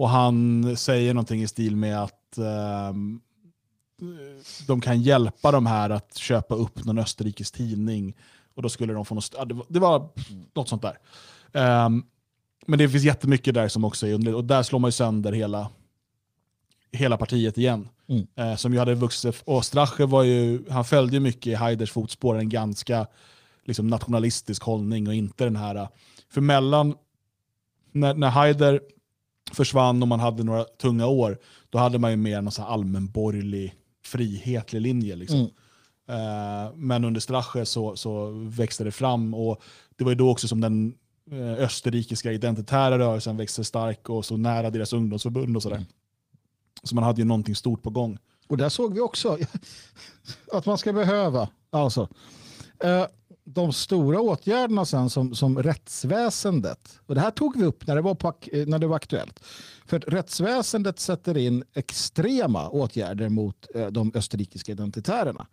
[0.00, 2.92] och han säger någonting i stil med att eh,
[4.66, 8.16] de kan hjälpa de här att köpa upp någon österrikisk tidning.
[8.54, 10.08] Och då skulle de få något, det, var, det var
[10.54, 10.98] något sånt där.
[11.86, 12.06] Um,
[12.66, 14.36] men det finns jättemycket där som också är underligt.
[14.36, 15.68] Och där slår man ju sönder hela,
[16.92, 17.88] hela partiet igen.
[18.08, 18.26] Mm.
[18.40, 19.42] Uh, som ju hade vuxit.
[19.44, 23.06] Och Strache var ju, han följde mycket i Haiders fotspår, en ganska
[23.64, 25.88] liksom, nationalistisk hållning och inte den här...
[26.30, 26.94] För mellan,
[27.92, 28.80] när, när Haider
[29.52, 31.38] försvann och man hade några tunga år,
[31.70, 33.74] då hade man ju mer en allmänborgerlig,
[34.04, 35.16] frihetlig linje.
[35.16, 35.38] Liksom.
[35.38, 35.50] Mm.
[36.10, 39.62] Uh, men under Strache så, så växte det fram och
[39.96, 40.94] det var ju då också som den
[41.58, 45.76] österrikiska identitära rörelsen växte stark och så nära deras ungdomsförbund och sådär.
[45.76, 45.88] Mm.
[46.82, 48.18] Så man hade ju någonting stort på gång.
[48.48, 49.38] Och där såg vi också
[50.52, 52.08] att man ska behöva, alltså,
[52.84, 53.06] eh,
[53.44, 58.02] de stora åtgärderna sen som, som rättsväsendet, och det här tog vi upp när det
[58.02, 59.40] var, på, eh, när det var aktuellt,
[59.86, 65.46] för att rättsväsendet sätter in extrema åtgärder mot eh, de österrikiska identitärerna.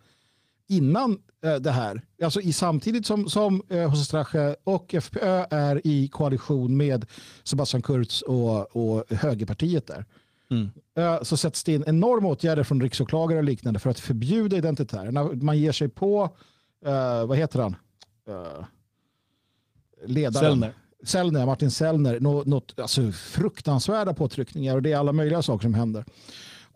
[0.70, 1.20] Innan
[1.60, 7.06] det här, alltså i, samtidigt som, som eh, Strache och FPÖ är i koalition med
[7.44, 10.06] Sebastian Kurz och, och högerpartiet där,
[10.52, 10.72] Mm.
[10.98, 15.24] Eh, så sätts det in enorma åtgärder från riksåklagare och liknande för att förbjuda identitärerna.
[15.34, 16.24] Man ger sig på,
[16.88, 17.76] uh, vad heter han,
[18.30, 18.66] uh,
[20.06, 20.46] ledaren.
[20.46, 20.74] Sellner.
[21.04, 25.74] Sellner, Martin Sellner, något, något alltså, fruktansvärda påtryckningar och det är alla möjliga saker som
[25.74, 26.06] händer.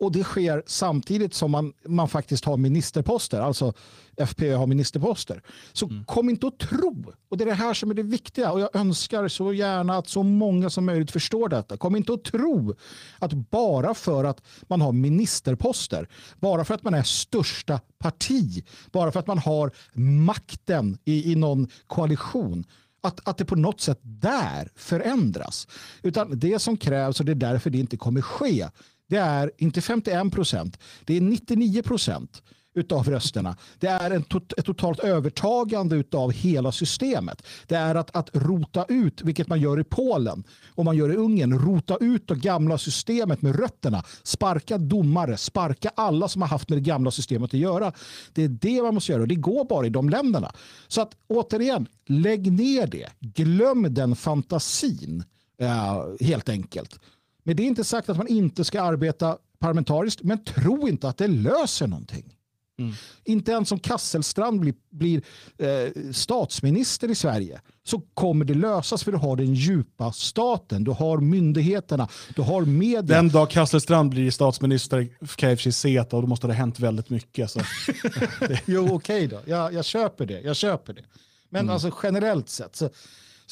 [0.02, 3.72] Och det sker samtidigt som man, man faktiskt har ministerposter, alltså
[4.16, 5.42] FPÖ har ministerposter.
[5.72, 6.04] Så mm.
[6.04, 8.76] kom inte att tro, och det är det här som är det viktiga och jag
[8.76, 11.76] önskar så gärna att så många som möjligt förstår detta.
[11.76, 12.74] Kom inte att tro
[13.18, 16.08] att bara för att man har ministerposter,
[16.40, 21.34] bara för att man är största parti, bara för att man har makten i, i
[21.36, 22.64] någon koalition,
[23.02, 25.68] att, att det på något sätt där förändras.
[26.02, 28.68] Utan det som krävs, och det är därför det inte kommer ske,
[29.12, 32.42] det är inte 51 procent, det är 99 procent
[32.74, 33.56] utav rösterna.
[33.78, 37.46] Det är en tot ett totalt övertagande utav hela systemet.
[37.66, 40.44] Det är att, att rota ut, vilket man gör i Polen
[40.74, 44.02] och man gör i Ungern, rota ut det gamla systemet med rötterna.
[44.22, 47.92] Sparka domare, sparka alla som har haft med det gamla systemet att göra.
[48.32, 50.52] Det är det man måste göra och det går bara i de länderna.
[50.88, 53.08] Så att återigen, lägg ner det.
[53.20, 55.24] Glöm den fantasin
[55.58, 56.98] eh, helt enkelt.
[57.42, 61.18] Men det är inte sagt att man inte ska arbeta parlamentariskt, men tro inte att
[61.18, 62.36] det löser någonting.
[62.78, 62.94] Mm.
[63.24, 65.22] Inte ens om Kasselstrand blir, blir
[65.58, 70.90] eh, statsminister i Sverige så kommer det lösas för du har den djupa staten, du
[70.90, 73.02] har myndigheterna, du har media.
[73.02, 76.58] Den dag Kasselstrand blir statsminister kan jag i och se att då måste det ha
[76.58, 77.50] hänt väldigt mycket.
[77.50, 77.60] Så.
[78.64, 79.40] jo, okej okay då.
[79.46, 80.40] Jag, jag, köper det.
[80.40, 81.02] Jag köper det.
[81.48, 81.72] Men mm.
[81.72, 82.90] alltså generellt sett så,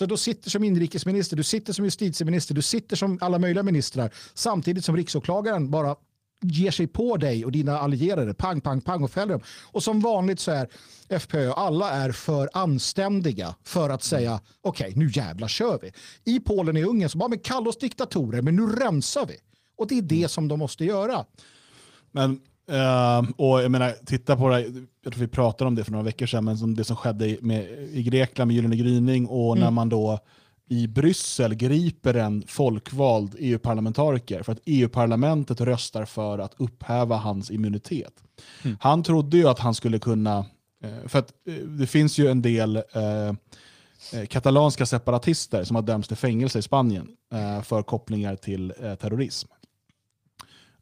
[0.01, 4.11] så då sitter som inrikesminister, du sitter som justitieminister, du sitter som alla möjliga ministrar
[4.35, 5.97] samtidigt som riksåklagaren bara
[6.43, 9.43] ger sig på dig och dina allierade, pang, pang, pang och fäller dem.
[9.63, 10.69] Och som vanligt så är
[11.09, 15.93] FPÖ, alla är för anständiga för att säga okej, okay, nu jävla kör vi.
[16.33, 19.37] I Polen och Ungern så bara, men kalla oss diktatorer, men nu rensar vi.
[19.77, 21.25] Och det är det som de måste göra.
[22.11, 22.41] Men,
[22.71, 24.61] uh, och jag menar, titta på det,
[25.05, 27.37] jag tror vi pratade om det för några veckor sedan, men som det som skedde
[27.41, 29.65] med, i Grekland med Gyllene gryning och mm.
[29.65, 30.19] när man då
[30.71, 38.13] i Bryssel griper en folkvald EU-parlamentariker för att EU-parlamentet röstar för att upphäva hans immunitet.
[38.63, 38.77] Mm.
[38.81, 40.39] Han trodde ju att han skulle kunna,
[40.85, 46.09] eh, för att eh, det finns ju en del eh, katalanska separatister som har dömts
[46.09, 47.09] till fängelse i Spanien
[47.65, 49.49] för kopplingar till terrorism.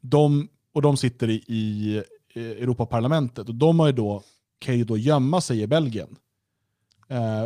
[0.01, 2.03] De, och de sitter i, i
[2.35, 4.23] Europaparlamentet och de har ju då,
[4.59, 6.15] kan ju då gömma sig i Belgien.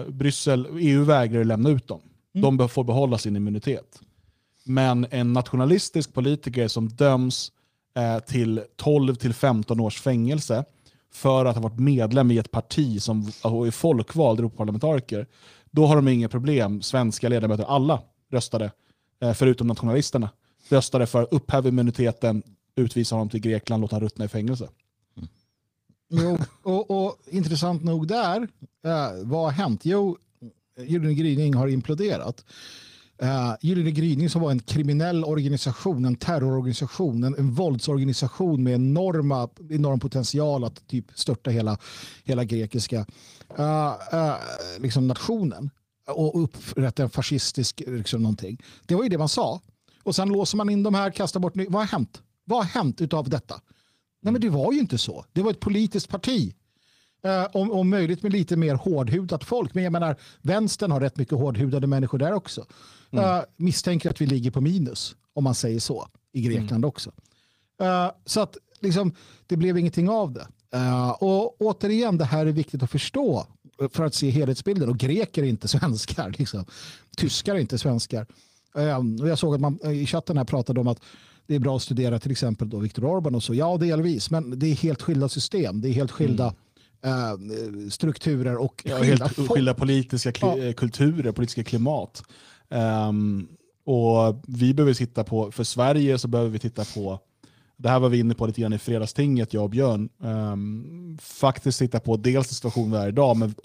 [0.07, 2.01] Bryssel, EU vägrar lämna ut dem.
[2.35, 2.57] Mm.
[2.57, 4.01] De får behålla sin immunitet.
[4.63, 7.51] Men en nationalistisk politiker som döms
[7.95, 10.65] eh, till 12-15 års fängelse
[11.13, 15.27] för att ha varit medlem i ett parti som är folkvald Europaparlamentariker,
[15.71, 16.81] då har de inga problem.
[16.81, 18.01] Svenska ledamöter, alla
[18.31, 18.71] röstade,
[19.21, 20.29] eh, förutom nationalisterna,
[20.69, 22.43] röstade för att upphäva immuniteten,
[22.75, 24.69] utvisa honom till Grekland, låta honom ruttna i fängelse.
[25.17, 25.29] Mm.
[26.09, 28.47] Jo, och, och, intressant nog där,
[28.83, 29.81] eh, vad har hänt?
[29.83, 30.17] Jo,
[30.77, 32.45] Gyllene gryning har imploderat.
[33.23, 39.49] Uh, Gyllene gryning som var en kriminell organisation, en terrororganisation, en, en våldsorganisation med enorma,
[39.69, 41.77] enorm potential att typ störta hela,
[42.23, 43.05] hela grekiska
[43.59, 44.33] uh, uh,
[44.79, 45.69] liksom nationen
[46.07, 48.63] och upprätta en fascistisk liksom, någonting.
[48.85, 49.61] Det var ju det man sa.
[50.03, 52.21] Och sen låser man in de här, kastar bort, vad har hänt?
[52.43, 53.61] Vad har hänt av detta?
[54.21, 55.25] Nej men det var ju inte så.
[55.33, 56.55] Det var ett politiskt parti
[57.25, 59.73] Eh, om, om möjligt med lite mer hårdhudat folk.
[59.73, 62.65] Men jag menar, vänstern har rätt mycket hårdhudade människor där också.
[63.11, 63.25] Mm.
[63.25, 66.85] Uh, misstänker att vi ligger på minus, om man säger så, i Grekland mm.
[66.85, 67.09] också.
[67.81, 69.15] Uh, så att liksom,
[69.47, 70.47] det blev ingenting av det.
[70.75, 73.47] Uh, och återigen, det här är viktigt att förstå
[73.89, 74.89] för att se helhetsbilden.
[74.89, 76.35] Och greker är inte svenskar.
[76.37, 76.65] Liksom.
[77.17, 78.25] Tyskar är inte svenskar.
[79.19, 80.99] och jag såg att man i chatten här pratade om att
[81.47, 83.53] det är bra att studera till exempel då Viktor Orban och så.
[83.53, 85.81] Ja, delvis, men det är helt skilda system.
[85.81, 86.55] Det är helt skilda mm
[87.05, 87.37] Eh,
[87.89, 90.57] strukturer och ja, skilda, helt skilda politiska ja.
[90.57, 92.23] Eh, kulturer, politiska klimat.
[92.69, 93.47] Um,
[93.85, 97.19] och vi behöver titta på, för Sverige så behöver vi titta på,
[97.77, 101.79] det här var vi inne på lite grann i fredagstinget, jag och Björn, um, faktiskt
[101.79, 103.55] titta på dels situationen vi är idag, men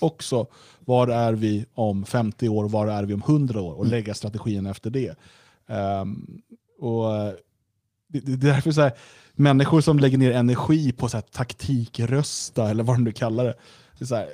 [0.00, 0.46] också
[0.80, 3.90] var är vi om 50 år, var är vi om 100 år och mm.
[3.90, 5.14] lägga strategin efter det.
[6.02, 6.42] Um,
[6.78, 7.32] och eh,
[8.08, 8.92] det, det, är därför så här,
[9.32, 13.54] människor som lägger ner energi på så här, taktikrösta eller vad de nu kallar det.
[13.98, 14.28] Det är, så här,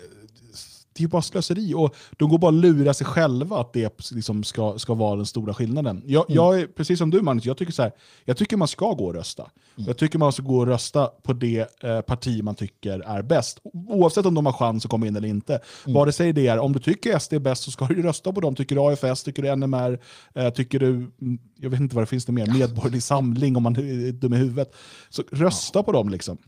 [0.97, 4.45] det är bara slöseri och de går bara att lura sig själva att det liksom
[4.45, 6.03] ska, ska vara den stora skillnaden.
[6.07, 6.37] Jag, mm.
[6.37, 7.93] jag är precis som du Magnus, jag tycker, så här,
[8.25, 9.43] jag tycker man ska gå och rösta.
[9.77, 9.87] Mm.
[9.87, 13.61] Jag tycker man ska gå och rösta på det eh, parti man tycker är bäst.
[13.89, 15.61] Oavsett om de har chans att komma in eller inte.
[15.85, 15.95] Mm.
[15.95, 18.41] Vare sig det är, om du tycker SD är bäst så ska du rösta på
[18.41, 18.55] dem.
[18.55, 20.01] Tycker du AFS, tycker du NMR,
[20.35, 23.63] eh, tycker du, mm, jag vet inte vad det finns det mer, Medborgerlig Samling om
[23.63, 24.75] man är dum i huvudet.
[25.11, 25.83] Så rösta ja.
[25.83, 26.39] på dem liksom.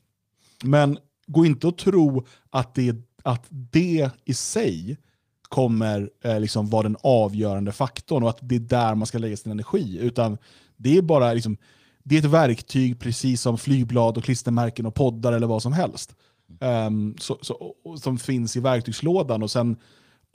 [0.64, 4.96] Men gå inte och tro att det är att det i sig
[5.42, 9.36] kommer eh, liksom vara den avgörande faktorn och att det är där man ska lägga
[9.36, 9.98] sin energi.
[10.00, 10.38] Utan
[10.76, 11.56] det är bara liksom,
[12.02, 16.14] det är ett verktyg precis som flygblad och klistermärken och poddar eller vad som helst.
[16.60, 19.76] Um, så, så, som finns i verktygslådan och sen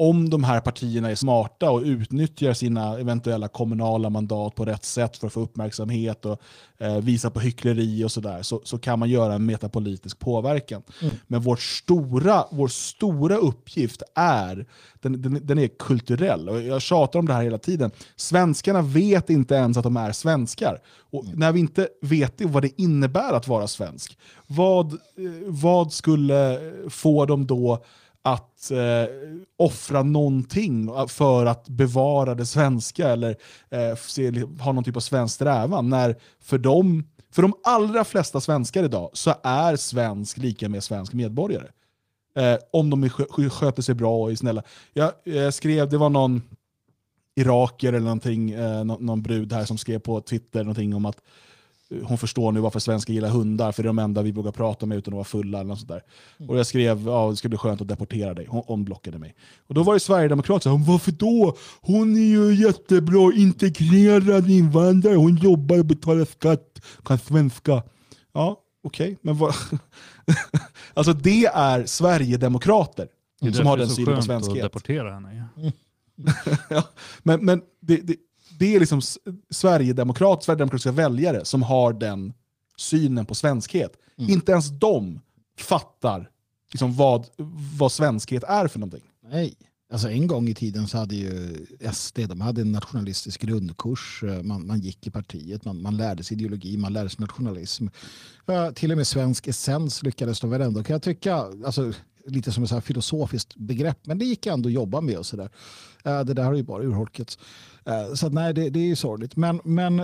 [0.01, 5.17] om de här partierna är smarta och utnyttjar sina eventuella kommunala mandat på rätt sätt
[5.17, 6.41] för att få uppmärksamhet och
[6.77, 10.83] eh, visa på hyckleri och sådär, så, så kan man göra en metapolitisk påverkan.
[11.01, 11.13] Mm.
[11.27, 14.65] Men vår stora, vår stora uppgift är,
[15.01, 16.49] den, den, den, är kulturell.
[16.49, 17.91] Och jag tjatar om det här hela tiden.
[18.15, 20.81] Svenskarna vet inte ens att de är svenskar.
[21.11, 21.39] Och mm.
[21.39, 24.97] när vi inte vet vad det innebär att vara svensk, vad, eh,
[25.45, 27.83] vad skulle få dem då
[28.21, 29.05] att eh,
[29.57, 33.35] offra någonting för att bevara det svenska eller
[33.69, 35.89] eh, se, ha någon typ av svensk strävan.
[35.89, 41.13] När för, dem, för de allra flesta svenskar idag så är svensk lika med svensk
[41.13, 41.67] medborgare.
[42.35, 43.09] Eh, om de
[43.49, 44.63] sköter sig bra och är snälla.
[44.93, 46.41] Jag, jag skrev, det var någon
[47.35, 51.21] iraker eller någonting, eh, någon, någon brud här som skrev på Twitter någonting om att
[52.03, 54.85] hon förstår nu varför svenskar gillar hundar, för det är de enda vi vågar prata
[54.85, 55.59] med utan att vara fulla.
[55.59, 56.03] Eller något sånt där.
[56.37, 56.49] Mm.
[56.49, 58.45] Och jag skrev ja, det skulle bli skönt att deportera dig.
[58.49, 59.35] Hon omblockade mig.
[59.67, 61.57] Och då var det Sverigedemokrat som sa, varför då?
[61.81, 67.83] Hon är ju jättebra integrerad invandrare, hon jobbar och betalar skatt, kan svenska.
[68.33, 69.55] Ja, okej, okay, men vad...
[70.93, 73.07] alltså det är Sverigedemokrater
[73.53, 74.53] som har den synen på svenskhet.
[74.53, 75.49] Det är att deportera henne.
[75.55, 75.71] Ja.
[76.69, 76.83] ja,
[77.23, 78.15] men men det, det
[78.61, 79.01] det är liksom
[79.49, 82.33] Sverigedemokrat, Sverigedemokratiska väljare som har den
[82.77, 83.97] synen på svenskhet.
[84.17, 84.31] Mm.
[84.31, 85.19] Inte ens de
[85.57, 86.29] fattar
[86.71, 87.25] liksom vad,
[87.77, 89.03] vad svenskhet är för någonting.
[89.31, 89.55] Nej.
[89.91, 94.23] Alltså en gång i tiden så hade ju SD de hade en nationalistisk grundkurs.
[94.43, 97.87] Man, man gick i partiet, man, man lärde sig ideologi, man lärde sig nationalism.
[98.49, 101.35] Uh, till och med svensk essens lyckades de väl ändå, kan jag tycka.
[101.65, 101.93] Alltså,
[102.25, 105.17] lite som ett filosofiskt begrepp, men det gick ändå att jobba med.
[105.17, 105.49] Och så där.
[106.03, 107.39] Eh, det där har ju bara urholkats.
[107.85, 109.35] Eh, så så nej, det, det är ju sorgligt.
[109.35, 109.97] Men, men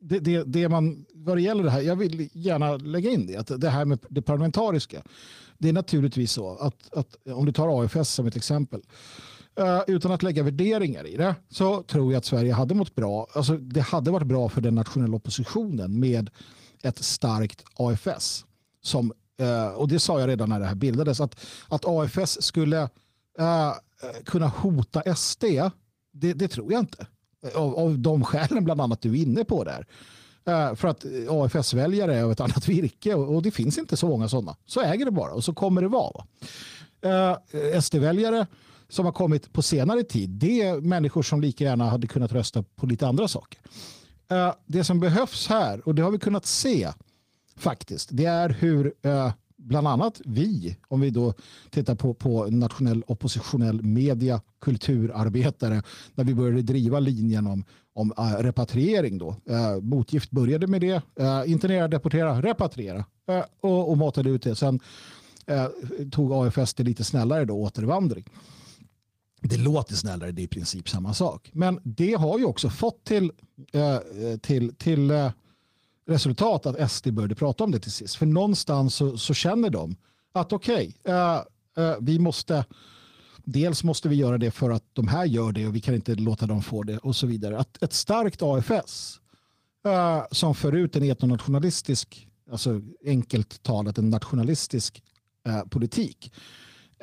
[0.00, 3.36] det, det, det, man, vad det gäller det här, jag vill gärna lägga in det,
[3.36, 5.02] att det här med det parlamentariska,
[5.58, 8.82] det är naturligtvis så att, att om du tar AFS som ett exempel,
[9.58, 13.26] eh, utan att lägga värderingar i det, så tror jag att Sverige hade mått bra,
[13.34, 16.30] alltså det hade varit bra för den nationella oppositionen med
[16.82, 18.44] ett starkt AFS
[18.82, 19.12] som
[19.76, 22.88] och det sa jag redan när det här bildades, att, att AFS skulle
[23.38, 23.74] uh,
[24.24, 25.44] kunna hota SD,
[26.12, 27.06] det, det, tror jag inte.
[27.54, 29.86] Av, av de skälen bland annat du är inne på där.
[30.48, 34.08] Uh, för att AFS-väljare är av ett annat virke och, och, det finns inte så
[34.08, 34.56] många sådana.
[34.66, 36.24] Så äger det bara och så kommer det vara.
[37.02, 38.46] Eh, SD-väljare
[38.88, 42.64] som har kommit på senare tid, det är människor som lika gärna hade kunnat rösta
[42.76, 43.60] på lite andra saker.
[44.66, 46.92] det som behövs här, och det har vi kunnat se,
[47.56, 48.08] faktiskt.
[48.12, 48.94] Det är hur
[49.60, 51.34] bland annat vi, om vi då
[51.70, 55.82] tittar på, på nationell oppositionell media, kulturarbetare,
[56.14, 59.18] när vi började driva linjen om, om äh, repatriering.
[59.18, 59.28] Då.
[59.28, 63.04] Uh, motgift började med det, äh, uh, internera, deportera, repatriera
[63.60, 64.54] och, och matade ut det.
[64.54, 64.80] Sen
[66.10, 68.24] tog AFS det lite snällare då, återvandring.
[69.40, 71.50] Det låter snällare, det är i princip samma sak.
[71.52, 73.32] Men det har ju också fått till,
[74.40, 75.30] till, till
[76.10, 78.16] resultat att SD började prata om det till sist.
[78.16, 79.96] För någonstans så, så känner de
[80.32, 81.40] att okej, okay, uh,
[81.78, 82.64] uh, vi måste
[83.44, 86.14] dels måste vi göra det för att de här gör det och vi kan inte
[86.14, 87.58] låta dem få det och så vidare.
[87.58, 89.20] Att ett starkt AFS
[89.86, 95.02] uh, eh, som för ut en etnonationalistisk, alltså enkelt talat en nationalistisk
[95.48, 96.32] uh, politik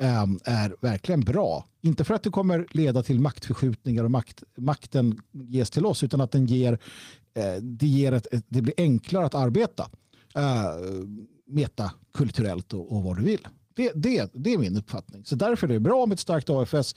[0.00, 1.66] är verkligen bra.
[1.80, 6.20] Inte för att det kommer leda till maktförskjutningar och makt, makten ges till oss utan
[6.20, 6.78] att den ger
[7.62, 9.90] det, ger ett, det blir enklare att arbeta
[10.38, 11.08] uh,
[11.46, 13.48] metakulturellt och, och vad du vill.
[13.74, 15.24] Det, det, det är min uppfattning.
[15.24, 16.96] Så därför är det bra med ett starkt AFS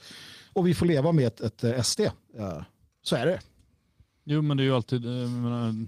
[0.52, 2.00] och vi får leva med ett, ett eh, SD.
[3.02, 3.40] Så är det.
[4.24, 5.86] Jo, men det är ju alltid menar,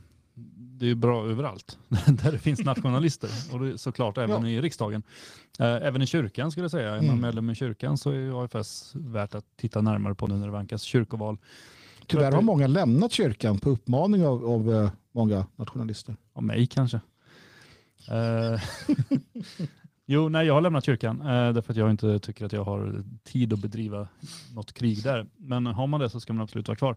[0.56, 4.48] det är bra överallt där det finns nationalister och det är såklart även ja.
[4.48, 5.02] i riksdagen.
[5.58, 6.88] Även i kyrkan skulle jag säga.
[6.88, 7.20] Är man mm.
[7.20, 10.82] medlem i kyrkan så är AFS värt att titta närmare på nu när det vankas
[10.82, 11.38] kyrkoval.
[12.06, 16.16] Tyvärr har många lämnat kyrkan på uppmaning av, av uh, många nationalister.
[16.32, 17.00] Av mig kanske.
[18.12, 18.60] Uh,
[20.06, 23.04] jo, nej, jag har lämnat kyrkan uh, därför att jag inte tycker att jag har
[23.24, 24.08] tid att bedriva
[24.54, 25.26] något krig där.
[25.36, 26.96] Men har man det så ska man absolut vara kvar.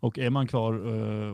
[0.00, 0.72] Och är man kvar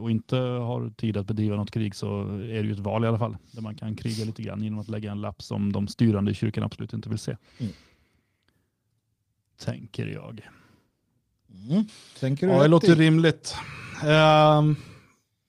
[0.00, 3.06] och inte har tid att bedriva något krig så är det ju ett val i
[3.06, 3.36] alla fall.
[3.52, 6.34] Där man kan kriga lite grann genom att lägga en lapp som de styrande i
[6.34, 7.36] kyrkan absolut inte vill se.
[7.58, 7.72] Mm.
[9.58, 10.40] Tänker jag.
[11.70, 11.84] Mm.
[12.20, 13.54] Tänker du ja, det låter rimligt.
[14.04, 14.76] Uh,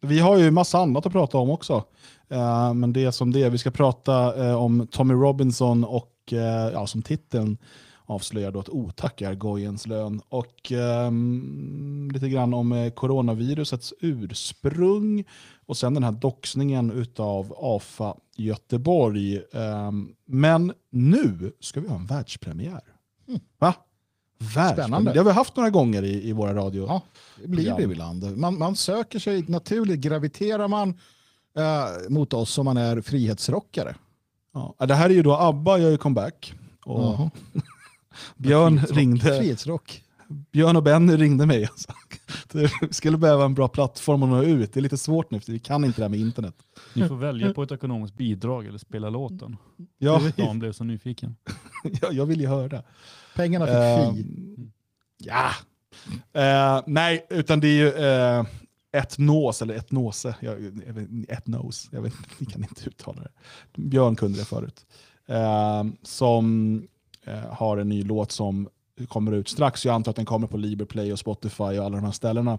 [0.01, 1.83] vi har ju massa annat att prata om också.
[2.31, 3.49] Uh, men det är som det är.
[3.49, 6.39] Vi ska prata uh, om Tommy Robinson och uh,
[6.73, 7.57] ja, som titeln
[8.11, 10.21] avslöjar då att otack är gojens lön.
[10.29, 10.71] Och
[11.07, 15.23] um, lite grann om eh, coronavirusets ursprung
[15.65, 19.41] och sen den här doxningen av AFA Göteborg.
[19.53, 22.81] Um, men nu ska vi ha en världspremiär.
[23.27, 23.39] Mm.
[23.59, 23.75] Va?
[24.73, 25.13] Spännande.
[25.13, 26.85] Det har vi haft några gånger i, i våra radio.
[26.87, 27.01] Ja,
[27.41, 28.37] det blir det ibland.
[28.37, 30.89] Man, man söker sig naturligt, graviterar man
[31.57, 33.95] eh, mot oss som man är frihetsrockare.
[34.53, 34.75] Ja.
[34.85, 36.53] Det här är ju då ABBA gör ju comeback.
[36.85, 37.31] Och Jaha.
[38.37, 38.97] Björn, Frihetsrock.
[38.97, 40.03] ringde, Frihetsrock.
[40.51, 41.65] Björn och Ben ringde mig.
[41.65, 41.93] Alltså.
[42.81, 44.73] Vi skulle behöva en bra plattform att nå ut.
[44.73, 46.55] Det är lite svårt nu, för vi kan inte det här med internet.
[46.93, 49.57] Ni får välja på ett ekonomiskt bidrag eller spela låten.
[49.97, 51.35] Ja, Dan blev så nyfiken.
[52.01, 52.83] jag, jag vill ju höra.
[53.35, 54.25] Pengarna fick Eh, fi.
[55.17, 55.49] ja.
[56.33, 58.45] Eh, nej, utan det är ju eh,
[58.91, 60.35] ett nås, eller ett nåse.
[60.39, 61.89] Jag, jag vet, ett nos.
[61.91, 63.31] Jag vet, ni kan inte uttala det.
[63.81, 64.85] Björn kunde det förut.
[65.27, 66.75] Eh, som
[67.25, 68.69] eh, har en ny låt som
[69.07, 69.85] kommer ut strax.
[69.85, 72.51] Jag antar att den kommer på Liberplay och Spotify och alla de här ställena.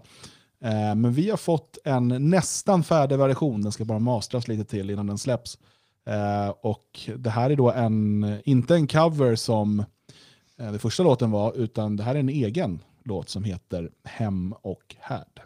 [0.63, 3.61] Eh, men vi har fått en nästan färdig version.
[3.61, 5.57] Den ska bara mastras lite till innan den släpps.
[6.09, 9.83] Eh, och det här är då en, inte en cover som
[10.59, 14.53] Eh, den första låten var, utan det här är en egen låt som heter Hem
[14.61, 15.41] och härd.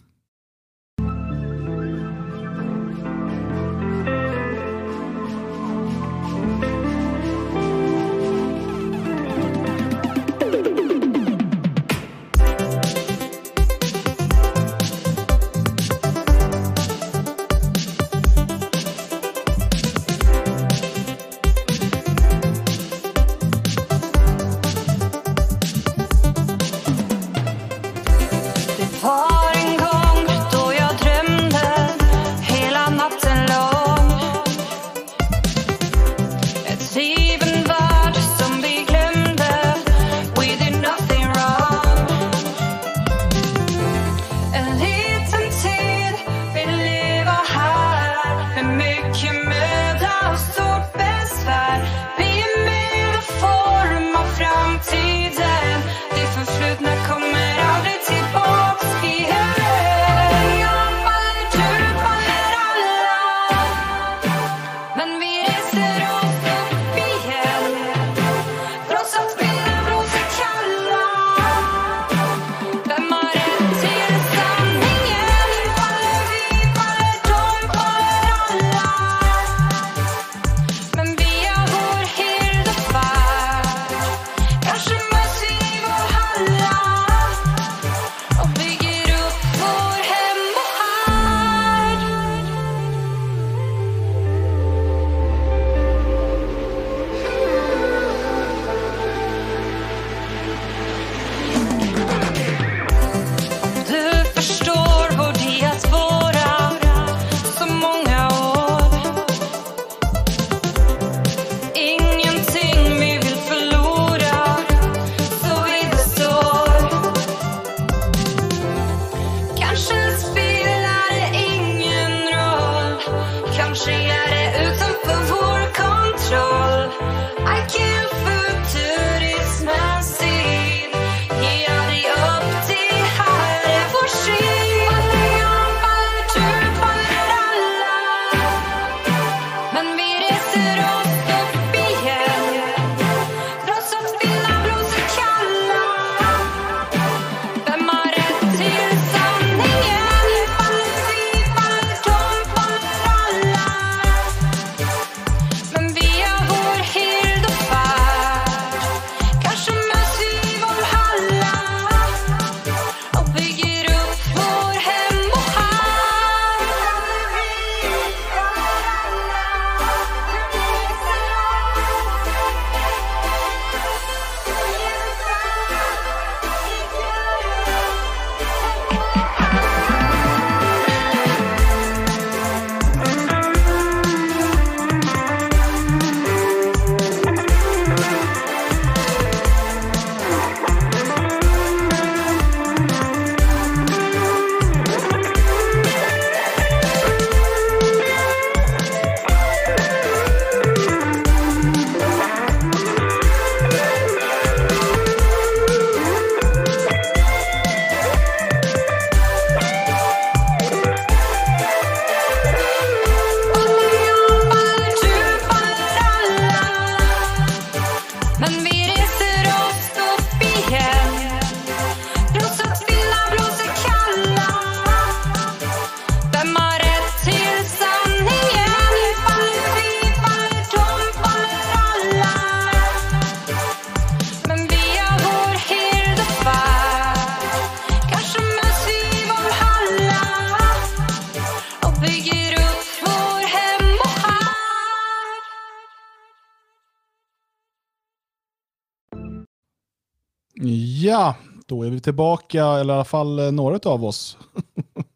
[252.07, 254.37] Tillbaka, eller i alla fall eh, några av oss.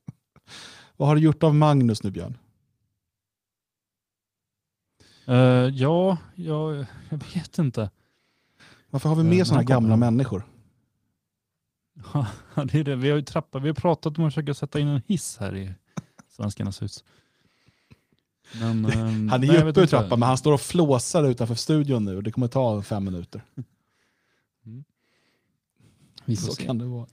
[0.98, 2.38] Vad har du gjort av Magnus nu Björn?
[5.30, 5.36] Uh,
[5.76, 7.90] ja, jag, jag vet inte.
[8.90, 10.44] Varför har vi med uh, sådana gamla människor?
[12.56, 12.96] Ja, det är det.
[12.96, 15.56] Vi har ju trappat, vi har pratat om att försöka sätta in en hiss här
[15.56, 15.74] i
[16.30, 17.04] Svenskarnas hus.
[18.60, 18.86] Men,
[19.30, 22.22] han är ju uppe i trappan, men han står och flåsar utanför studion nu.
[22.22, 23.44] Det kommer ta fem minuter.
[26.26, 26.38] Mm.
[26.38, 26.66] Så se.
[26.66, 27.06] kan det vara.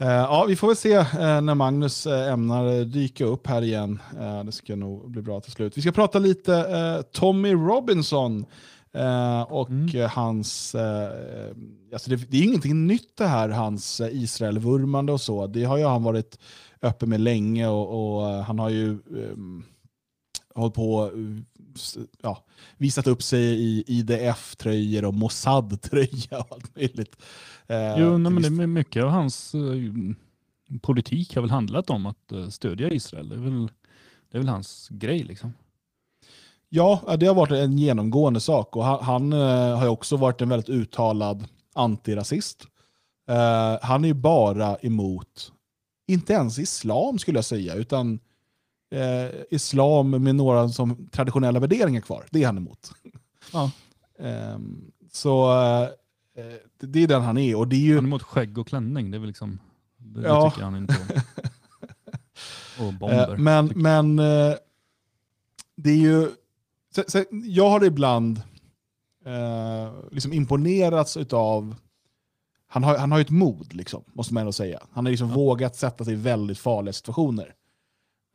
[0.00, 3.98] Uh, ja, vi får väl se uh, när Magnus uh, ämnar dyka upp här igen.
[4.44, 5.76] det ska nog bli bra till slut.
[5.76, 8.46] Vi ska prata lite Tommy Robinson
[9.48, 10.10] och mm.
[10.10, 10.74] hans...
[11.92, 15.46] alltså det, det, är ingenting nytt det här, hans Israel-vurmande och så.
[15.46, 16.38] Det har ju han varit
[16.82, 19.64] öppen med länge och, och han har ju um,
[20.54, 21.10] hållit på
[22.22, 22.44] ja,
[22.76, 27.16] visat upp sig i IDF-tröjor och Mossad-tröja och allt möjligt.
[27.66, 29.60] Eh, jo, nej, men det är mycket av hans eh,
[30.80, 33.28] politik har väl handlat om att eh, stödja Israel.
[33.28, 33.68] Det är väl,
[34.30, 35.52] det är väl hans grej liksom.
[36.74, 40.48] Ja, det har varit en genomgående sak och han, han uh, har också varit en
[40.48, 42.66] väldigt uttalad antirasist.
[43.30, 45.52] Uh, han är ju bara emot,
[46.06, 48.18] inte ens islam skulle jag säga, utan
[48.94, 52.26] uh, islam med några som traditionella värderingar kvar.
[52.30, 52.92] Det är han emot.
[53.52, 53.70] Ja.
[54.54, 55.52] um, så
[56.78, 57.56] det är den han är.
[57.56, 57.94] Och det är ju...
[57.94, 59.58] Han är mot skägg och klänning, det är väl liksom,
[59.98, 60.50] det, ja.
[60.50, 61.20] tycker han inte om.
[62.86, 63.36] och eh, bomber.
[63.36, 64.54] Men, men eh,
[65.76, 66.30] det är ju,
[66.94, 68.42] så, så, jag har ibland
[69.24, 71.74] eh, liksom imponerats av
[72.66, 74.82] han har, han har ett mod, liksom, måste man ändå säga.
[74.92, 75.34] Han har liksom ja.
[75.34, 77.54] vågat sätta sig i väldigt farliga situationer.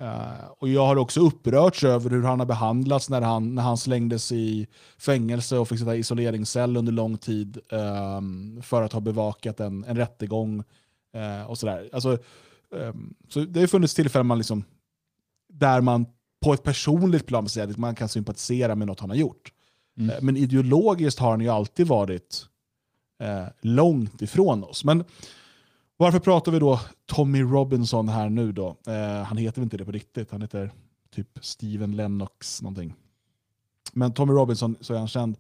[0.02, 3.78] Uh, och jag har också upprörts över hur han har behandlats när han, när han
[3.78, 4.68] slängdes i
[4.98, 9.84] fängelse och fick sitta i isoleringscell under lång tid um, för att ha bevakat en,
[9.84, 10.64] en rättegång.
[11.16, 11.90] Uh, och sådär.
[11.94, 12.18] Alltså,
[12.70, 14.64] um, så det har funnits tillfällen man liksom,
[15.54, 16.06] där man
[16.42, 19.52] på ett personligt plan man kan sympatisera med något han har gjort.
[19.98, 20.10] Mm.
[20.10, 22.48] Uh, men ideologiskt har han ju alltid varit
[23.62, 24.84] långt ifrån oss.
[24.84, 25.04] Men
[25.98, 28.76] varför pratar vi då Tommy Robinson här nu då?
[28.88, 30.72] Eh, han heter inte det på riktigt, han heter
[31.16, 32.94] typ Steven Lennox någonting.
[33.94, 35.36] Men Tommy Robinson, så är han känd.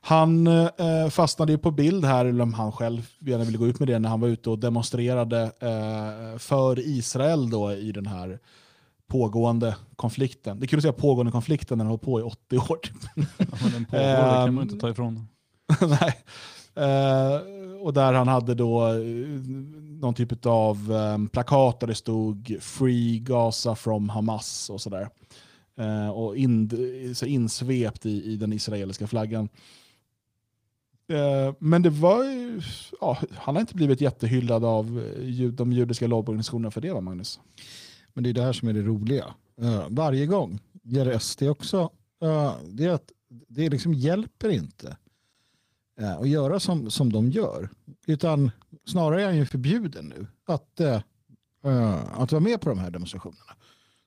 [0.00, 3.78] Han eh, fastnade ju på bild här, eller om han själv gärna ville gå ut
[3.78, 8.38] med det, när han var ute och demonstrerade eh, för Israel då i den här
[9.06, 10.60] pågående konflikten.
[10.60, 12.78] Det är kul att säga pågående konflikten när den har på i 80 år.
[13.14, 13.24] Ja,
[13.72, 15.28] den pågår, det kan man inte ta ifrån.
[15.80, 16.14] Nej.
[16.76, 18.98] Uh, och där han hade då eh,
[20.00, 25.08] någon typ av um, plakat där det stod “Free Gaza from Hamas” och sådär.
[25.80, 29.48] Uh, och in, så insvept i, i den israeliska flaggan.
[31.12, 32.24] Uh, men det var
[33.00, 37.40] ja, han har inte blivit jättehyllad av eh, de judiska lobbyorganisationerna för det va Magnus?
[38.14, 39.34] Men det är det här som är det roliga.
[39.62, 41.90] Uh, varje gång gör SD också,
[42.64, 43.12] det, är att
[43.48, 44.96] det liksom hjälper inte
[45.98, 47.68] och eh, göra som, som de gör.
[48.06, 48.50] Utan
[48.86, 53.52] snarare är han ju förbjuden nu att, uh, att vara med på de här demonstrationerna.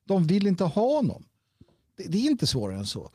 [0.08, 1.24] De vill inte ha honom.
[1.98, 3.12] Det, det är inte svårare än så.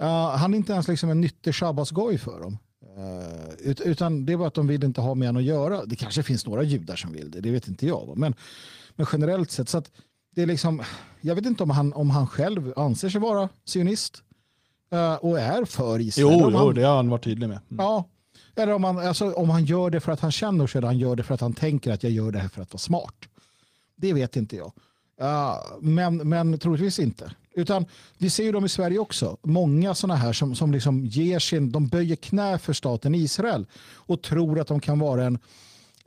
[0.00, 2.58] Uh, han är inte ens liksom en nyttig shabbatsgoj för dem.
[2.98, 5.84] Uh, ut, utan det är bara att de vill inte ha med honom att göra.
[5.84, 8.18] Det kanske finns några judar som vill det, det vet inte jag.
[8.18, 8.34] Men,
[8.96, 9.90] men generellt sett, så att
[10.30, 10.82] det är liksom,
[11.20, 14.22] jag vet inte om han, om han själv anser sig vara sionist
[14.92, 16.38] uh, och är för Israel.
[16.40, 17.60] Jo, jo det har han varit tydlig med.
[17.70, 17.84] Mm.
[17.84, 18.04] Ja,
[18.56, 20.98] eller om han, alltså, om han gör det för att han känner sig eller han
[20.98, 23.14] gör det för att han tänker att jag gör det här för att vara smart.
[23.96, 24.72] Det vet inte jag.
[25.22, 27.32] Uh, men, men troligtvis inte.
[27.54, 27.86] Utan
[28.18, 29.36] vi ser ju dem i Sverige också.
[29.42, 34.22] Många sådana här som, som liksom ger sin, de böjer knä för staten Israel och
[34.22, 35.34] tror att de kan vara en,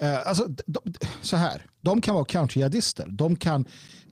[0.04, 0.80] uh, alltså de,
[1.22, 3.08] så här, de kan vara counterjihadister.
[3.08, 3.66] De kan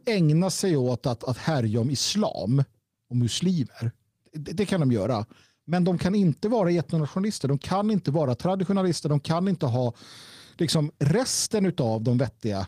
[0.06, 2.64] ägna sig åt att, att härja om islam
[3.10, 3.92] och muslimer.
[4.34, 5.26] Det, det kan de göra.
[5.70, 9.94] Men de kan inte vara etnonationalister, de kan inte vara traditionalister, de kan inte ha
[10.58, 12.68] liksom resten av de vettiga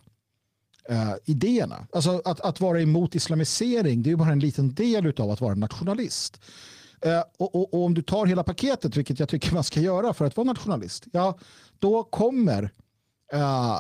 [0.92, 1.88] uh, idéerna.
[1.94, 5.56] Alltså att, att vara emot islamisering det är bara en liten del av att vara
[5.56, 6.42] nationalist.
[7.06, 10.14] Uh, och, och, och, om du tar hela paketet, vilket jag tycker man ska göra
[10.14, 11.40] för att vara nationalist, ja,
[11.80, 12.64] då kommer
[13.34, 13.78] uh,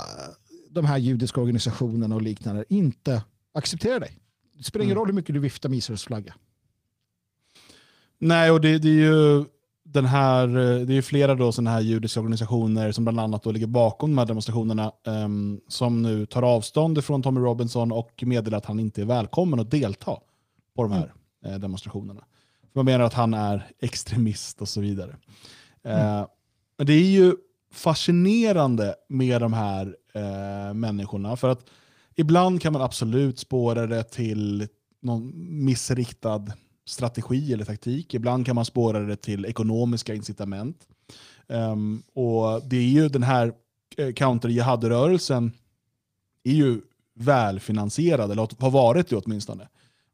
[0.69, 3.23] de här judiska organisationerna och liknande inte
[3.53, 4.17] acceptera dig.
[4.57, 4.99] Det spelar ingen mm.
[4.99, 6.33] roll hur mycket du viftar med Israels flagga.
[8.19, 9.45] Nej, och det, det, är ju
[9.83, 10.47] den här,
[10.85, 14.17] det är flera då sådana här judiska organisationer som bland annat då ligger bakom de
[14.17, 19.01] här demonstrationerna um, som nu tar avstånd från Tommy Robinson och meddelar att han inte
[19.01, 20.17] är välkommen att delta
[20.75, 21.13] på de här
[21.43, 21.53] mm.
[21.53, 22.23] eh, demonstrationerna.
[22.73, 25.15] Man menar att han är extremist och så vidare.
[25.83, 26.19] Mm.
[26.19, 26.27] Uh,
[26.77, 27.35] det är ju
[27.73, 31.35] fascinerande med de här eh, människorna.
[31.35, 31.65] För att
[32.15, 34.67] ibland kan man absolut spåra det till
[35.01, 35.31] någon
[35.65, 36.45] missriktad
[36.89, 38.13] strategi eller taktik.
[38.13, 40.87] Ibland kan man spåra det till ekonomiska incitament.
[41.47, 43.53] Um, och det är ju den här
[43.97, 45.51] eh, counter-jihad-rörelsen
[46.43, 46.81] är ju
[47.13, 49.63] välfinansierad, eller har varit det åtminstone.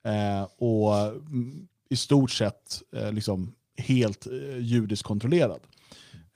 [0.07, 5.59] Uh, och mm, i stort sett uh, liksom helt uh, judiskt kontrollerad.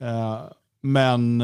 [0.01, 0.43] Uh,
[0.81, 1.43] men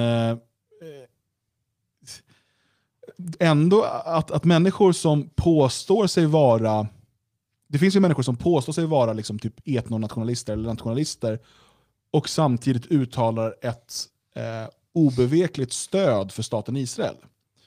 [3.40, 6.88] ändå att, att människor som påstår sig vara
[7.68, 11.40] det finns ju människor som påstår sig vara liksom typ etnonationalister eller nationalister
[12.12, 13.94] och samtidigt uttalar ett
[14.36, 17.16] eh, obevekligt stöd för staten Israel.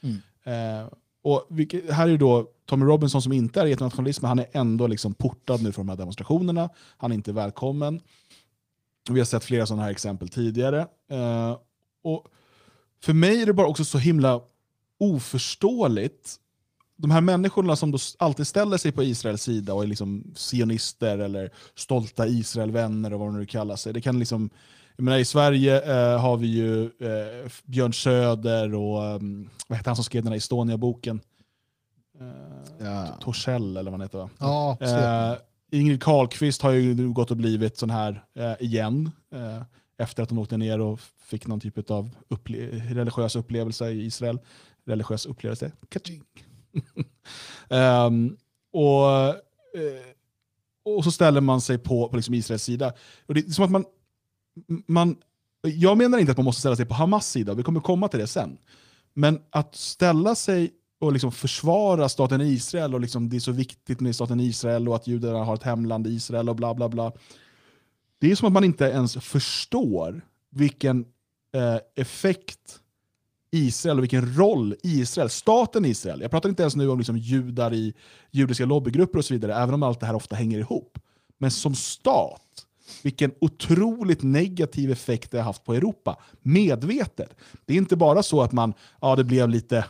[0.01, 0.17] Mm.
[0.43, 0.87] Eh,
[1.21, 4.87] och vilket, här är då Tommy Robinson som inte är etnonationalist, men han är ändå
[4.87, 6.69] liksom portad nu från de här demonstrationerna.
[6.97, 8.01] Han är inte välkommen.
[9.09, 10.87] Vi har sett flera sådana här exempel tidigare.
[11.11, 11.57] Eh,
[12.03, 12.27] och
[13.01, 14.41] för mig är det bara också så himla
[14.99, 16.35] oförståeligt
[17.01, 21.51] de här människorna som alltid ställer sig på Israels sida och är liksom sionister eller
[21.75, 23.93] stolta Israelvänner och vad de nu kallar sig.
[23.93, 24.49] Det kan liksom,
[24.95, 29.89] jag menar, I Sverige eh, har vi ju eh, Björn Söder och um, vad heter
[29.89, 31.21] han som skrev den här Estonia-boken?
[32.19, 33.07] Eh, ja.
[33.21, 34.29] Torssell eller vad han heter va?
[34.37, 35.37] Ja, eh,
[35.71, 39.11] Ingrid Carlqvist har ju nu gått och blivit sån här eh, igen.
[39.35, 39.61] Eh,
[39.97, 42.57] efter att hon åkte ner och fick någon typ av upple
[42.93, 44.39] religiös upplevelse i Israel.
[44.85, 45.71] Religiös upplevelse.
[45.89, 46.23] Kaching
[47.69, 48.37] um,
[48.71, 50.09] och, eh,
[50.85, 52.93] och så ställer man sig på, på liksom Israels sida.
[53.25, 53.85] Och det är som att man,
[54.87, 55.15] man,
[55.61, 58.19] jag menar inte att man måste ställa sig på Hamas sida, vi kommer komma till
[58.19, 58.57] det sen.
[59.13, 63.99] Men att ställa sig och liksom försvara staten Israel och liksom det är så viktigt
[63.99, 67.11] med staten Israel och att judarna har ett hemland i Israel och bla bla bla.
[68.19, 71.05] Det är som att man inte ens förstår vilken
[71.53, 72.79] eh, effekt
[73.51, 77.73] Israel och vilken roll Israel, staten Israel, jag pratar inte ens nu om liksom judar
[77.73, 77.93] i
[78.31, 80.99] judiska lobbygrupper och så vidare, även om allt det här ofta hänger ihop.
[81.37, 82.65] Men som stat,
[83.03, 87.35] vilken otroligt negativ effekt det har haft på Europa, medvetet.
[87.65, 89.85] Det är inte bara så att man, ja det blev lite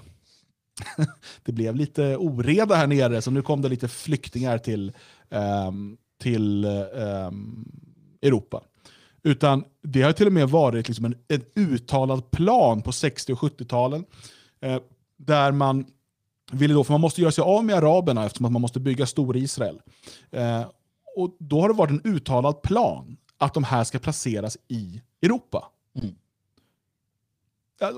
[1.43, 4.91] det blev lite oreda här nere, så nu kom det lite flyktingar till,
[5.29, 7.71] um, till um,
[8.21, 8.63] Europa.
[9.23, 13.39] Utan det har till och med varit liksom en, en uttalad plan på 60 och
[13.39, 14.05] 70-talen.
[14.61, 14.79] Eh,
[15.17, 15.85] där man
[16.51, 19.05] ville då, för man måste göra sig av med araberna eftersom att man måste bygga
[19.05, 19.81] Stor-Israel.
[20.31, 20.65] Eh,
[21.15, 25.71] och då har det varit en uttalad plan att de här ska placeras i Europa.
[26.01, 26.15] Mm.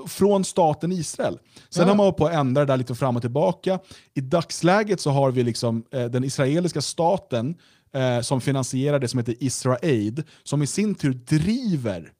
[0.08, 1.38] Från staten Israel.
[1.68, 1.88] Sen ja.
[1.88, 3.78] har man hållit på att ändra det där lite fram och tillbaka.
[4.14, 7.54] I dagsläget så har vi liksom eh, den israeliska staten
[7.94, 12.12] eh, som finansierar det som heter Israaid, som i sin tur driver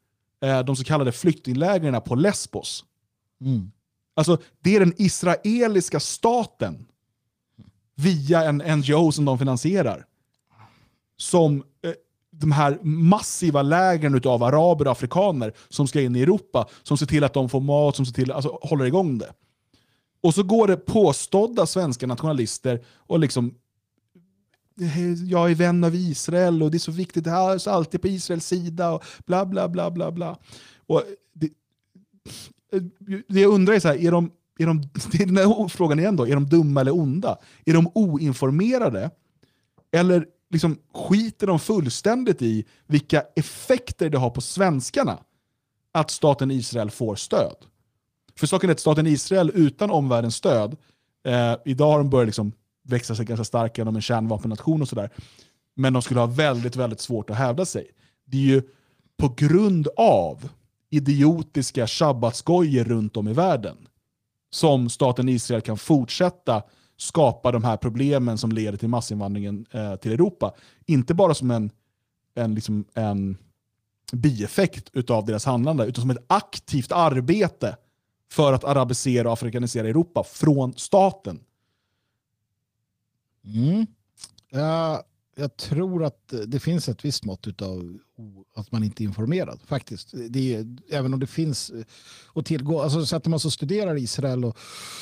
[0.45, 2.85] eh, de så kallade flyktinglägren på Lesbos.
[3.41, 3.71] Mm.
[4.15, 6.87] Alltså, det är den israeliska staten,
[7.95, 10.07] via en NGO som de finansierar,
[11.17, 11.93] som eh,
[12.31, 17.07] de här massiva lägren av araber och afrikaner som ska in i Europa, som ser
[17.07, 19.33] till att de får mat, som ser till, alltså, håller igång det.
[20.23, 23.55] Och så går det påstådda svenska nationalister och liksom
[25.27, 28.47] jag är vän av Israel och det är så viktigt, jag är alltid på Israels
[28.47, 30.39] sida och bla bla bla bla bla.
[30.87, 31.51] Och det,
[33.29, 34.83] det jag undrar är, så här, är de, är de,
[35.13, 37.39] det är den här frågan igen då, är de dumma eller onda?
[37.65, 39.11] Är de oinformerade?
[39.93, 45.19] Eller liksom skiter de fullständigt i vilka effekter det har på svenskarna
[45.93, 47.57] att staten Israel får stöd?
[48.37, 50.77] För saken är att staten Israel utan omvärldens stöd,
[51.25, 52.53] eh, idag har de börjat liksom
[52.83, 55.11] växa sig ganska starka genom en kärnvapennation och sådär.
[55.75, 57.91] Men de skulle ha väldigt, väldigt svårt att hävda sig.
[58.25, 58.63] Det är ju
[59.17, 60.49] på grund av
[60.91, 63.77] idiotiska shabbatskojer runt om i världen
[64.51, 66.63] som staten Israel kan fortsätta
[66.97, 70.55] skapa de här problemen som leder till massinvandringen eh, till Europa.
[70.87, 71.71] Inte bara som en,
[72.35, 73.37] en, liksom en
[74.13, 77.77] bieffekt av deras handlande, utan som ett aktivt arbete
[78.33, 81.41] för att arabisera och afrikanisera Europa från staten.
[83.45, 83.87] Mm.
[84.55, 85.01] Uh,
[85.37, 87.99] jag tror att det finns ett visst mått av
[88.57, 89.61] att man inte är informerad.
[89.67, 90.15] faktiskt.
[90.29, 91.85] Det är, även om det finns eh,
[92.35, 92.83] att tillgå.
[92.83, 94.59] Alltså, sätter man så studerar Israel och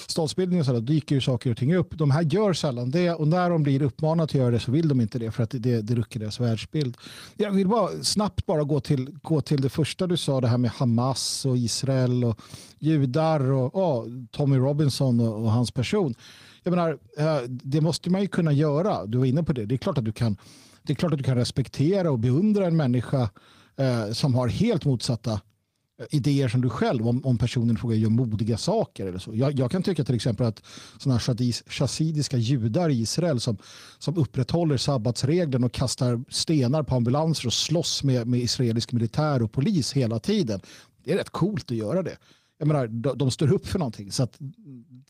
[0.06, 1.98] statsbildning och så där, dyker ju saker och ting upp.
[1.98, 4.88] De här gör sällan det och när de blir uppmanade att göra det så vill
[4.88, 6.96] de inte det för att det, det rucker deras världsbild.
[7.36, 10.58] Jag vill bara snabbt bara gå till, gå till det första du sa, det här
[10.58, 12.40] med Hamas och Israel och
[12.78, 16.14] judar och oh, Tommy Robinson och, och hans person
[16.62, 19.06] jag menar, eh, det måste man ju kunna göra.
[19.06, 19.66] Du var inne på det.
[19.66, 20.36] Det är klart att du kan,
[20.82, 23.30] det är klart att du kan respektera och beundra en människa
[23.76, 28.10] eh, som har helt motsatta eh, idéer som du själv om, om personen frågar gör
[28.10, 29.06] modiga saker.
[29.06, 29.34] Eller så.
[29.34, 30.62] Jag, jag kan tycka till exempel att
[30.98, 31.20] sådana
[31.66, 33.56] chassidiska judar i Israel som,
[33.98, 39.52] som upprätthåller sabbatsregeln och kastar stenar på ambulanser och slåss med, med israelisk militär och
[39.52, 40.60] polis hela tiden.
[41.04, 42.16] Det är rätt coolt att göra det.
[42.60, 44.12] Jag menar, de, de står upp för någonting.
[44.12, 44.28] Så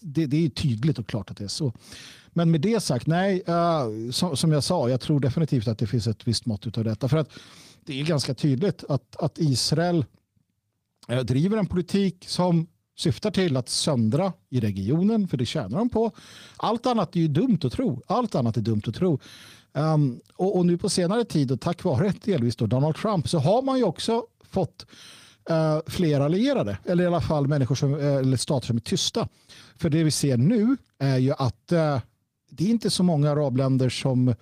[0.00, 1.72] det, det, är tydligt och klart att det är så.
[2.28, 5.78] Men med det sagt, nej, eh, uh, som, som, jag sa, jag tror definitivt att
[5.78, 7.08] det finns ett visst mått av detta.
[7.08, 7.28] För att
[7.84, 10.04] det är ganska tydligt att, att Israel
[11.12, 12.66] uh, driver en politik som
[12.98, 16.12] syftar till att söndra i regionen, för det tjänar de på.
[16.56, 18.02] Allt annat är ju dumt att tro.
[18.06, 19.18] Allt annat är dumt att tro.
[19.72, 23.38] Um, och, och, nu på senare tid och tack vare delvis då Donald Trump så
[23.38, 24.86] har man ju också fått
[25.50, 29.28] uh, fler allierade, eller i alla fall människor som, eh, eller stater som är tysta.
[29.76, 31.98] För det vi ser nu är ju att uh,
[32.50, 34.34] det är inte så många arabländer som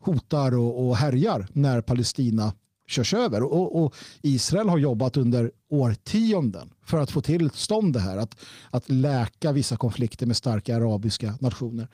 [0.00, 2.52] hotar och, och härjar när Palestina
[2.90, 3.42] körs över.
[3.42, 8.16] Och, och, Israel har jobbat under årtionden för att få till stånd det här.
[8.16, 8.36] Att,
[8.70, 11.88] att läka vissa konflikter med starka arabiska nationer.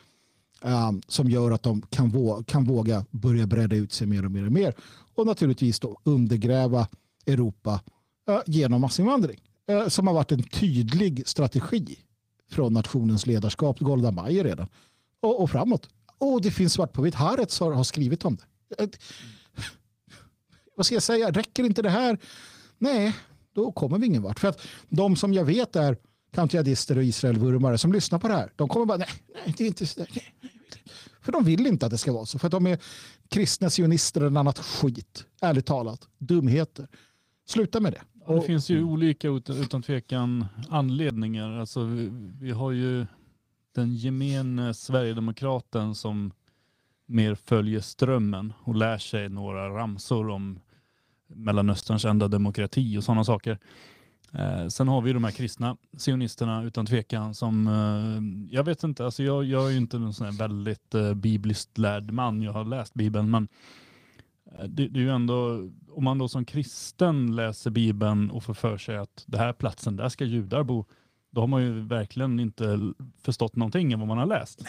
[0.63, 4.31] Um, som gör att de kan, våga, kan våga börja bredda ut sig mer och
[4.31, 4.75] mer och mer.
[5.15, 6.89] Och naturligtvis då undergräva
[7.27, 7.79] Europa uh,
[8.29, 9.41] Eh, genom massinvandring.
[9.69, 11.99] Eh, som har varit en tydlig strategi
[12.51, 14.69] från nationens ledarskap, Golda Meir redan
[15.21, 15.89] och, och framåt.
[16.19, 17.15] Och det finns svart på vitt.
[17.15, 18.83] Haaretz har, har skrivit om det.
[18.83, 18.89] Eh,
[20.77, 21.31] vad ska jag säga?
[21.31, 22.19] Räcker inte det här?
[22.79, 23.17] Nej,
[23.55, 24.39] då kommer vi ingen vart.
[24.39, 25.97] För att de som jag vet är
[26.33, 29.69] kantiadister och Israelvurmare som lyssnar på det här, de kommer bara nej, nej det är
[29.69, 30.05] inte så
[31.21, 32.39] För de vill inte att det ska vara så.
[32.39, 32.79] För att de är
[33.29, 35.25] kristna sionister eller annat skit.
[35.41, 36.09] Ärligt talat.
[36.19, 36.89] Dumheter.
[37.47, 38.03] Sluta med det
[38.35, 41.61] det finns ju olika utan tvekan anledningar.
[41.61, 42.09] Alltså, vi,
[42.41, 43.07] vi har ju
[43.75, 46.33] den gemene Sverigedemokraten som
[47.07, 50.59] mer följer strömmen och lär sig några ramsor om
[51.27, 53.59] Mellanösterns enda demokrati och sådana saker.
[54.33, 59.05] Eh, sen har vi de här kristna sionisterna utan tvekan som, eh, jag vet inte,
[59.05, 62.53] alltså jag, jag är ju inte en sån här väldigt eh, bibliskt lärd man, jag
[62.53, 63.49] har läst Bibeln, men
[64.59, 68.79] det, det, är ju ändå, om man då som kristen läser Bibeln och får för
[68.79, 70.85] sig att det här platsen, där ska judar bo,
[71.31, 72.93] då har man ju verkligen inte
[73.23, 74.67] förstått någonting av vad man har läst.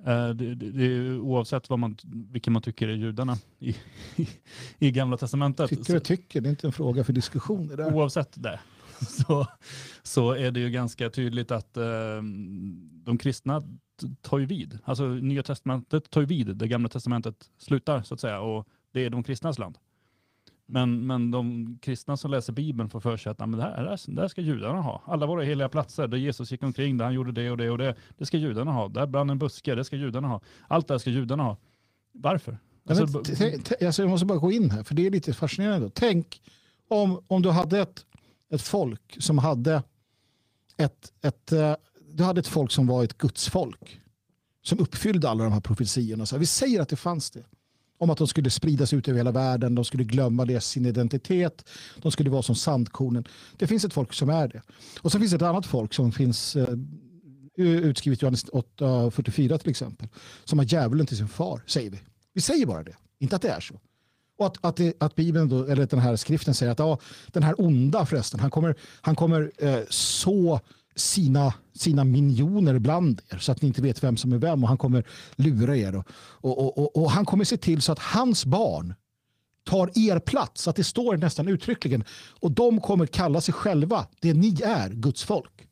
[0.00, 3.76] Uh, det, det, det, oavsett vad man, vilka man tycker är judarna i,
[4.16, 4.28] i,
[4.78, 5.70] i Gamla Testamentet.
[5.70, 7.68] Tycker och tycker, det är inte en fråga för diskussion.
[7.68, 8.60] Det Oavsett det
[9.00, 9.46] så,
[10.02, 12.22] så är det ju ganska tydligt att uh,
[13.04, 13.62] de kristna
[14.20, 14.78] tar ju vid.
[14.84, 19.04] Alltså Nya Testamentet tar ju vid, det Gamla Testamentet slutar så att säga och det
[19.04, 19.78] är de kristnas land.
[20.66, 24.20] Men, men de kristna som läser Bibeln får för sig att men det, här, det
[24.20, 25.02] här ska judarna ha.
[25.06, 27.78] Alla våra heliga platser där Jesus gick omkring, där han gjorde det och det och
[27.78, 28.88] det, det ska judarna ha.
[28.88, 30.40] Där brann en buske, det ska judarna ha.
[30.68, 31.56] Allt det här ska judarna ha.
[32.12, 32.58] Varför?
[32.88, 33.18] Alltså,
[33.84, 35.90] alltså, jag måste bara gå in här, för det är lite fascinerande.
[35.94, 36.42] Tänk
[36.88, 38.06] om, om du hade ett,
[38.50, 39.82] ett folk som hade
[40.76, 41.74] ett, ett, uh,
[42.12, 44.00] du hade ett folk som var ett gudsfolk.
[44.62, 46.26] Som uppfyllde alla de här profetiorna.
[46.26, 47.44] Så vi säger att det fanns det
[47.98, 51.68] om att de skulle spridas ut över hela världen, de skulle glömma det, sin identitet,
[52.02, 53.24] de skulle vara som sandkornen.
[53.56, 54.62] Det finns ett folk som är det.
[55.00, 56.74] Och så finns det ett annat folk som finns eh,
[57.56, 60.08] utskrivet i Johannes 8.44 till exempel,
[60.44, 61.98] som har djävulen till sin far, säger vi.
[62.32, 63.74] Vi säger bara det, inte att det är så.
[64.38, 67.42] Och att, att, det, att Bibeln, då, eller den här skriften säger att ja, den
[67.42, 70.60] här onda förresten, han kommer, han kommer eh, så
[70.96, 74.68] sina, sina minioner bland er så att ni inte vet vem som är vem och
[74.68, 75.04] han kommer
[75.36, 76.04] lura er.
[76.18, 78.94] Och, och, och, och han kommer se till så att hans barn
[79.64, 82.04] tar er plats, att det står nästan uttryckligen.
[82.40, 85.68] Och de kommer kalla sig själva, det ni är, Guds folk.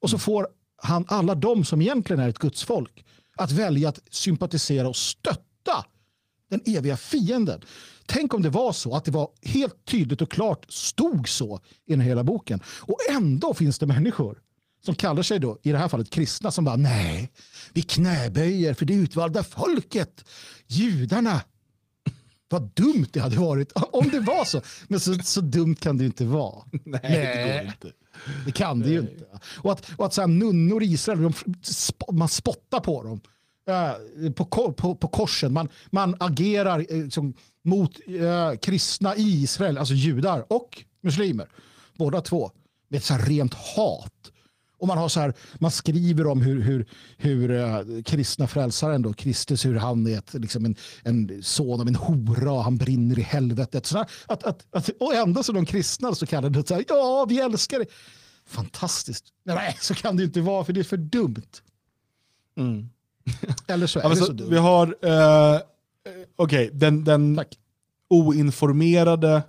[0.00, 3.04] Och så får han alla de som egentligen är ett Guds folk
[3.36, 5.84] att välja att sympatisera och stötta
[6.50, 7.60] den eviga fienden.
[8.06, 11.90] Tänk om det var så att det var helt tydligt och klart stod så i
[11.90, 12.60] den hela boken.
[12.66, 14.38] Och ändå finns det människor
[14.84, 17.32] som kallar sig då, i det här fallet kristna, som bara nej,
[17.72, 20.24] vi knäböjer för det utvalda folket,
[20.66, 21.40] judarna.
[22.48, 24.60] Vad dumt det hade varit om det var så.
[24.88, 26.64] Men så, så dumt kan det inte vara.
[26.84, 27.36] Nej, nej.
[27.36, 27.92] det går inte.
[28.46, 29.24] Det kan det ju inte.
[29.44, 31.32] Och att, och att så nunnor i Israel, de,
[32.12, 33.20] man spottar på dem
[33.68, 35.52] Eh, på, på, på korsen.
[35.52, 41.48] Man, man agerar eh, liksom, mot uh, kristna i Israel, alltså judar och muslimer.
[41.94, 42.50] Båda två.
[42.88, 44.12] Med ett så rent hat.
[44.78, 46.86] Och man, har så här, man skriver om hur, hur,
[47.16, 51.88] hur uh, kristna frälsaren, då, Kristus, hur han är ett, liksom en, en son av
[51.88, 53.86] en hora och han brinner i helvetet.
[53.86, 57.26] Så att, att, att, och ändå så de kristna så kallar det så här, ja
[57.28, 57.86] vi älskar det.
[58.46, 59.24] Fantastiskt.
[59.44, 61.42] Nej, så kan det inte vara för det är för dumt.
[62.56, 62.88] Mm.
[63.66, 65.60] Eller så är alltså, det så Vi har, uh,
[66.36, 67.40] okej, okay, den, den
[68.08, 69.42] oinformerade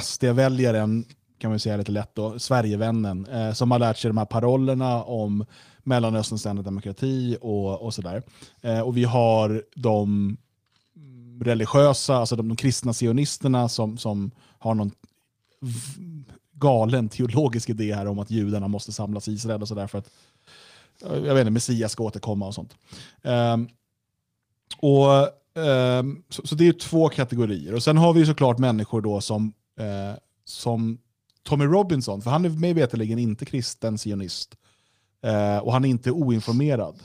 [0.00, 1.04] SD-väljaren
[1.38, 5.02] kan man säga lite lätt då, Sverigevännen, eh, som har lärt sig de här parollerna
[5.02, 5.44] om
[5.82, 8.22] Mellanösterns ständiga demokrati och, och sådär.
[8.60, 10.36] Eh, och vi har de
[11.40, 14.90] religiösa, alltså de, de kristna sionisterna som, som har någon
[16.52, 20.10] galen teologisk idé här om att judarna måste samlas i Israel och sådär för att
[21.00, 22.76] jag vet inte, Messias ska återkomma och sånt.
[23.22, 23.68] Um,
[24.76, 25.08] och,
[25.62, 27.74] um, så, så, det är två kategorier.
[27.74, 30.98] Och Sen har vi såklart människor då som, uh, som
[31.42, 34.56] Tommy Robinson, för han är mig veterligen inte kristen sionist.
[35.26, 36.98] Uh, och han är inte oinformerad.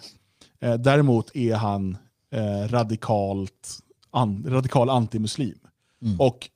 [0.63, 1.97] Uh, däremot är han
[2.67, 3.79] radikalt
[4.11, 5.59] an, radikal antimuslim.
[6.01, 6.19] Mm.
[6.19, 6.49] Och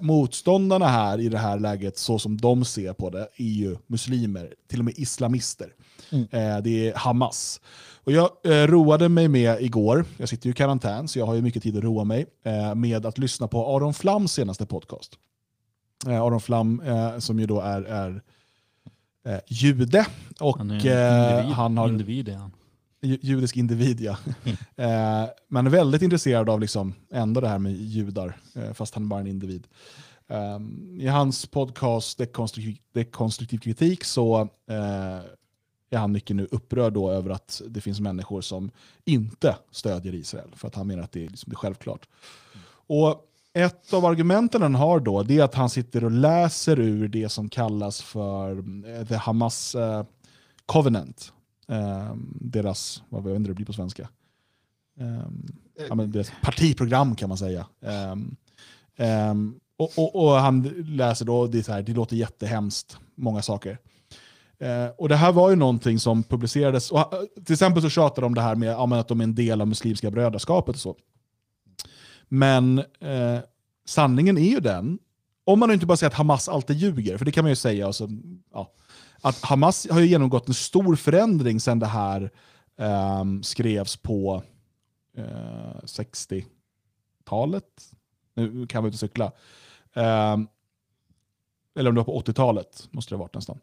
[0.00, 4.54] motståndarna här i det här läget, så som de ser på det, är ju muslimer,
[4.68, 5.74] till och med islamister.
[6.12, 6.28] Mm.
[6.30, 7.60] Eh, det är Hamas.
[8.04, 11.34] Och jag eh, roade mig med igår, jag sitter ju i karantän så jag har
[11.34, 15.12] ju mycket tid att roa mig, eh, med att lyssna på Aron Flams senaste podcast.
[16.06, 18.22] Eh, Aron Flam eh, som ju då är, är
[19.26, 20.06] eh, jude.
[20.40, 21.88] Och, han, är individ, han har...
[21.88, 22.52] Individ är han
[23.02, 24.16] judisk individ, ja.
[24.44, 24.56] Mm.
[25.24, 29.08] eh, men väldigt intresserad av liksom ändå det här med judar, eh, fast han är
[29.08, 29.66] bara en individ.
[30.26, 34.40] Um, I hans podcast Dekonstruktiv, Dekonstruktiv kritik så
[34.70, 35.18] eh,
[35.92, 38.70] är han mycket nu upprörd då över att det finns människor som
[39.04, 42.08] inte stödjer Israel, för att han menar att det är, liksom, det är självklart.
[42.54, 42.64] Mm.
[42.86, 47.08] Och ett av argumenten han har då, det är att han sitter och läser ur
[47.08, 48.58] det som kallas för
[48.88, 50.04] eh, The Hamas eh,
[50.66, 51.32] Covenant,
[51.68, 54.08] eh, deras, vad vet det blir på svenska,
[55.00, 57.66] eh, ja, deras partiprogram kan man säga.
[57.80, 59.34] Eh,
[59.76, 63.78] och, och, och, han läser då, det, är så här, det låter jättehemskt, många saker.
[64.62, 68.22] Eh, och Det här var ju någonting som publicerades, och, eh, till exempel så tjatar
[68.22, 70.80] de om det här med ja, att de är en del av Muslimska brödraskapet och
[70.80, 70.96] så.
[72.28, 73.38] Men eh,
[73.86, 74.98] sanningen är ju den,
[75.44, 77.86] om man inte bara säger att Hamas alltid ljuger, för det kan man ju säga,
[77.86, 78.08] alltså,
[78.52, 78.72] ja,
[79.20, 82.30] att Hamas har ju genomgått en stor förändring sedan det här
[82.78, 84.42] eh, skrevs på
[85.16, 87.64] eh, 60-talet.
[88.34, 89.32] Nu kan vi inte cykla.
[89.94, 90.48] Ehm,
[91.78, 93.58] eller om det var på 80-talet, måste det ha varit nästan.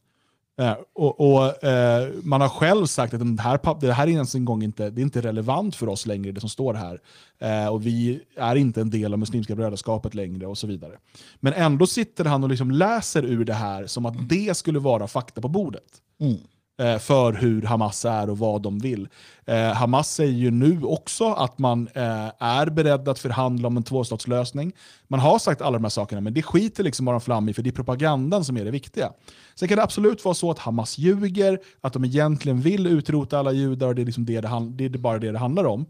[0.59, 4.35] Uh, och, och uh, Man har själv sagt att det här, det här är ens
[4.35, 7.01] en gång inte, det är inte relevant för oss längre, det som står här.
[7.43, 10.93] Uh, och Vi är inte en del av Muslimska brödraskapet längre och så vidare.
[11.39, 15.07] Men ändå sitter han och liksom läser ur det här som att det skulle vara
[15.07, 15.83] fakta på bordet.
[16.19, 16.37] Mm.
[16.79, 19.07] Eh, för hur Hamas är och vad de vill.
[19.45, 23.83] Eh, Hamas säger ju nu också att man eh, är beredd att förhandla om en
[23.83, 24.73] tvåstatslösning.
[25.07, 27.61] Man har sagt alla de här sakerna, men det skiter liksom Aron Flam i, för
[27.61, 29.11] det är propagandan som är det viktiga.
[29.55, 33.51] Sen kan det absolut vara så att Hamas ljuger, att de egentligen vill utrota alla
[33.51, 35.85] judar och det är, liksom det, det, det är bara det det handlar om.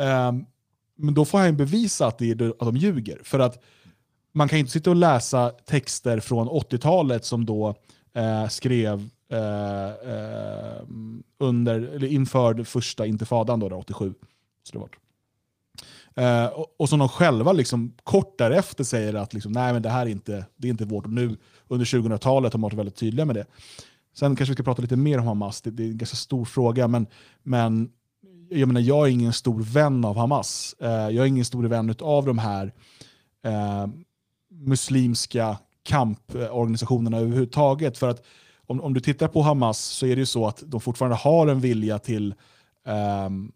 [0.00, 0.32] Eh,
[0.98, 3.20] men då får han bevisa att, det är, att de ljuger.
[3.24, 3.62] För att
[4.32, 7.74] man kan inte sitta och läsa texter från 80-talet som då
[8.14, 10.82] eh, skrev eh, eh,
[11.38, 14.14] under, eller inför första intifadan, då, 87.
[14.62, 14.90] Så det var.
[16.14, 19.88] Eh, och, och som de själva liksom, kort därefter säger att liksom, nej, men det
[19.88, 21.06] här är inte, det är inte vårt.
[21.06, 21.36] Nu
[21.68, 23.46] under 2000-talet har de varit väldigt tydliga med det.
[24.14, 26.44] Sen kanske vi ska prata lite mer om Hamas, det, det är en ganska stor
[26.44, 26.88] fråga.
[26.88, 27.06] Men,
[27.42, 27.90] men
[28.48, 30.74] jag, menar, jag är ingen stor vän av Hamas.
[30.80, 32.72] Eh, jag är ingen stor vän av de här
[33.44, 33.86] eh,
[34.50, 37.98] muslimska kamporganisationerna överhuvudtaget.
[37.98, 38.26] För att
[38.70, 41.46] om, om du tittar på Hamas så är det ju så att de fortfarande har
[41.46, 42.34] en vilja till
[43.26, 43.52] um,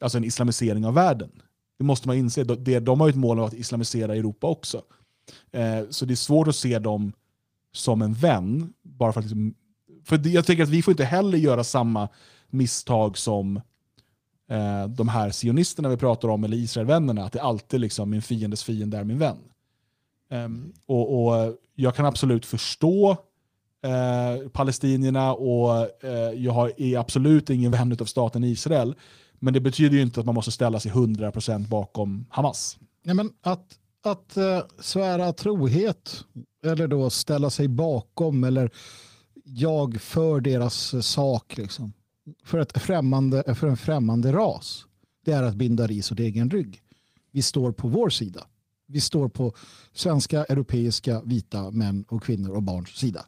[0.00, 1.30] alltså en islamisering av världen.
[1.78, 2.44] Det måste man inse.
[2.44, 4.82] De, de har ju ett mål om att islamisera Europa också.
[5.56, 7.12] Uh, så det är svårt att se dem
[7.72, 8.72] som en vän.
[8.82, 9.54] Bara för, att liksom,
[10.04, 12.08] för jag tänker att vi får inte heller göra samma
[12.50, 13.56] misstag som
[14.52, 18.64] uh, de här sionisterna vi pratar om, eller Israelvännerna, att det alltid liksom min fiendes
[18.64, 19.38] fiende är min vän.
[20.30, 23.16] Um, och, och, Jag kan absolut förstå
[23.86, 28.94] eh, palestinierna och eh, jag är absolut ingen vän av staten Israel.
[29.38, 32.78] Men det betyder ju inte att man måste ställa sig 100% bakom Hamas.
[33.04, 36.24] Nej, men att att eh, svära trohet
[36.64, 38.70] eller då ställa sig bakom eller
[39.44, 41.92] jag för deras eh, sak liksom.
[42.44, 44.86] för, ett främmande, för en främmande ras.
[45.24, 46.82] Det är att binda ris åt egen rygg.
[47.30, 48.46] Vi står på vår sida.
[48.86, 49.54] Vi står på
[49.92, 53.26] svenska, europeiska, vita män och kvinnor och barns sida.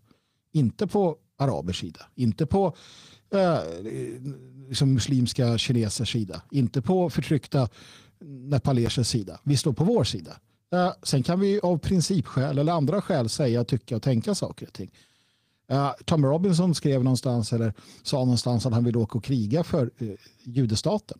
[0.53, 2.77] Inte på arabers sida, inte på
[3.35, 3.59] eh,
[4.69, 7.69] liksom muslimska kinesers sida, inte på förtryckta
[8.21, 9.41] nepalesers sida.
[9.45, 10.33] Vi står på vår sida.
[10.73, 14.73] Eh, sen kan vi av principskäl eller andra skäl säga, tycka och tänka saker och
[14.73, 14.91] ting.
[15.71, 19.91] Eh, Tom Robinson skrev någonstans eller sa någonstans att han vill åka och kriga för
[19.99, 20.09] eh,
[20.45, 21.19] judestaten.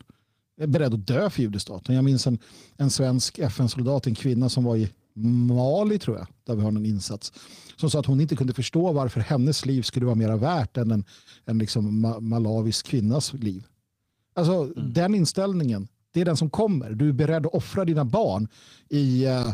[0.61, 1.95] Är beredd att dö för judestaten.
[1.95, 2.39] Jag minns en,
[2.77, 4.91] en svensk FN-soldat, en kvinna som var i
[5.25, 7.33] Mali tror jag, där vi har någon insats,
[7.77, 10.91] som sa att hon inte kunde förstå varför hennes liv skulle vara mer värt än
[10.91, 11.05] en,
[11.45, 13.67] en liksom malawisk kvinnas liv.
[14.35, 14.93] Alltså mm.
[14.93, 16.91] den inställningen, det är den som kommer.
[16.91, 18.49] Du är beredd att offra dina barn
[18.89, 19.53] i uh,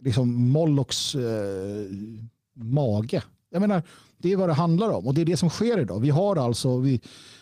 [0.00, 1.22] liksom Mollocks uh,
[2.54, 3.22] mage.
[3.50, 3.82] Jag menar,
[4.18, 6.00] det är vad det handlar om och det är det som sker idag.
[6.00, 7.00] Vi har alltså, vi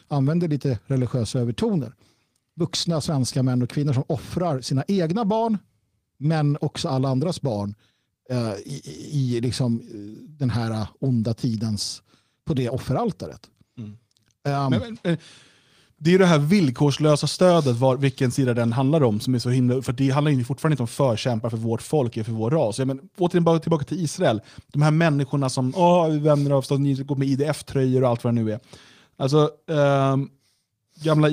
[0.09, 1.95] använder lite religiösa övertoner.
[2.55, 5.59] Vuxna svenska män och kvinnor som offrar sina egna barn
[6.21, 7.75] men också alla andras barn
[8.33, 8.83] uh, i,
[9.13, 9.83] i liksom,
[10.27, 12.03] den här onda tidens,
[12.45, 13.51] på det offeraltaret.
[13.79, 13.91] Mm.
[14.45, 15.19] Um, men, men,
[16.03, 19.51] det är det här villkorslösa stödet, var, vilken sida den handlar om, som är så
[19.51, 19.83] himla...
[19.83, 22.79] För det handlar ju fortfarande inte om förkämpar för vårt folk, eller för vår ras.
[22.79, 24.41] Ja, men, återigen bara tillbaka till Israel.
[24.67, 28.43] De här människorna som åh, vänner av staten går med IDF-tröjor och allt vad det
[28.43, 28.61] nu är.
[29.17, 30.17] Alltså, eh,
[31.03, 31.29] gamla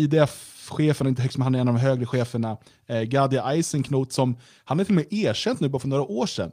[0.67, 2.57] IDF-chefen, inte högst men han är en av de högre cheferna,
[2.87, 6.25] eh, Gadi Eisenknot, som han är till och med erkänt nu bara för några år
[6.25, 6.51] sedan.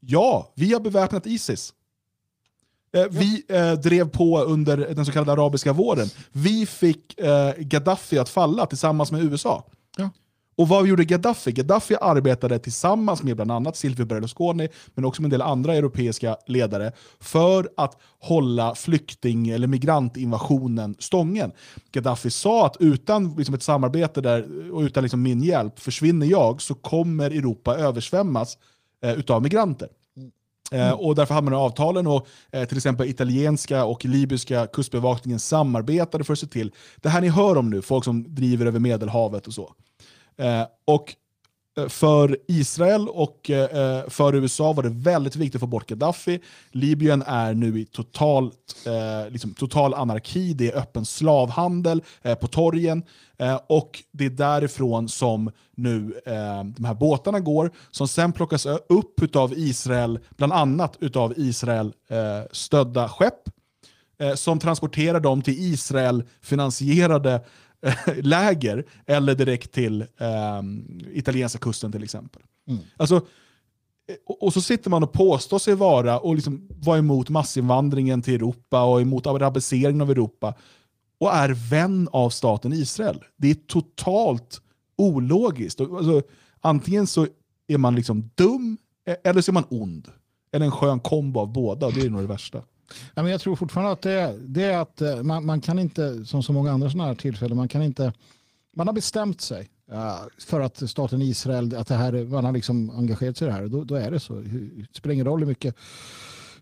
[0.00, 1.72] Ja, vi har beväpnat Isis.
[2.92, 6.08] Eh, vi eh, drev på under den så kallade arabiska våren.
[6.32, 9.64] Vi fick eh, Gaddafi att falla tillsammans med USA.
[9.96, 10.10] Ja.
[10.56, 11.52] Och vad gjorde Gaddafi?
[11.52, 16.36] Gaddafi arbetade tillsammans med bland annat Silvio Berlusconi, men också med en del andra europeiska
[16.46, 21.52] ledare, för att hålla flykting eller migrantinvasionen stången.
[21.92, 26.62] Gaddafi sa att utan liksom, ett samarbete där och utan liksom, min hjälp, försvinner jag
[26.62, 28.58] så kommer Europa översvämmas
[29.02, 29.88] eh, utav migranter.
[30.72, 30.94] Mm.
[30.94, 36.32] och därför hade man avtalen och eh, till exempel italienska och libyska kustbevakningen samarbetade för
[36.32, 39.54] att se till, det här ni hör om nu, folk som driver över Medelhavet och
[39.54, 39.74] så.
[40.38, 41.14] Eh, och
[41.78, 45.86] eh, för Israel och eh, eh, för USA var det väldigt viktigt att få bort
[45.86, 46.40] Gaddafi.
[46.70, 52.46] Libyen är nu i totalt, eh, liksom, total anarki, det är öppen slavhandel eh, på
[52.46, 53.02] torgen.
[53.68, 56.20] och det är därifrån som nu
[56.76, 61.92] de här båtarna går, som sen plockas upp av Israel, bland annat av Israel
[62.52, 63.42] stödda skepp,
[64.34, 67.40] som transporterar dem till Israel finansierade
[68.22, 70.62] läger eller direkt till eh,
[71.12, 72.42] italienska kusten till exempel.
[72.68, 72.80] Mm.
[72.96, 73.26] Alltså,
[74.26, 78.34] och, och, så sitter man och påstår sig vara och liksom vara emot massinvandringen till
[78.34, 80.54] Europa och emot arabiseringen av Europa
[81.18, 83.24] och är vän av staten Israel.
[83.36, 84.60] Det är totalt
[84.96, 85.80] ologiskt.
[85.80, 86.22] Alltså,
[86.60, 87.26] antingen så
[87.66, 88.78] är man liksom dum
[89.08, 90.08] e-, eller så är man ond.
[90.52, 92.62] Eller en skön kombo av båda, det är nog det värsta.
[93.14, 95.78] Ja, men jag tror fortfarande att det är, det är att eh, man, man, kan
[95.78, 98.12] inte, som så många andra sådana här tillfällen, man kan inte,
[98.76, 102.90] man har bestämt sig eh, för att staten Israel, att det här, man har liksom
[102.90, 104.34] engagerat sig i det här, då, då är det så.
[104.34, 105.76] Det spelar ingen roll hur mycket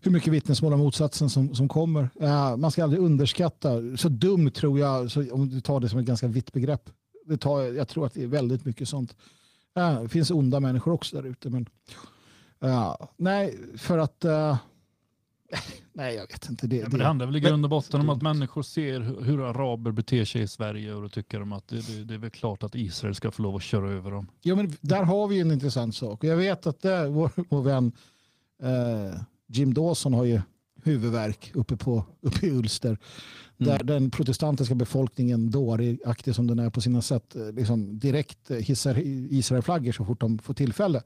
[0.05, 2.09] hur mycket vittnesmål om motsatsen som, som kommer.
[2.21, 5.99] Uh, man ska aldrig underskatta, så dum tror jag, så om du tar det som
[5.99, 6.89] ett ganska vitt begrepp,
[7.25, 9.15] det tar, jag tror att det är väldigt mycket sånt.
[9.79, 11.49] Uh, det finns onda människor också där ute.
[11.49, 11.65] Men,
[13.17, 14.25] nej, för att
[15.93, 16.67] Nej, jag vet inte.
[16.67, 19.49] Det, ja, men det handlar väl i grund och botten om att människor ser hur
[19.49, 22.29] araber beter sig i Sverige och då tycker de att det, det, det, är väl
[22.29, 24.27] klart att Israel ska få lov att köra över dem.
[24.41, 26.23] Ja, men där har vi en intressant sak.
[26.23, 27.91] Jag vet att det, vår, vår vän
[28.63, 30.41] eh, Jim Dawson har ju
[30.83, 32.97] huvudvärk uppe, på, uppe i Ulster.
[33.57, 33.77] Mm.
[33.77, 38.95] Där den protestantiska befolkningen, dåraktig som den är på sina sätt, eh, liksom direkt hissar
[39.33, 41.01] Israelflaggor så fort de får tillfälle.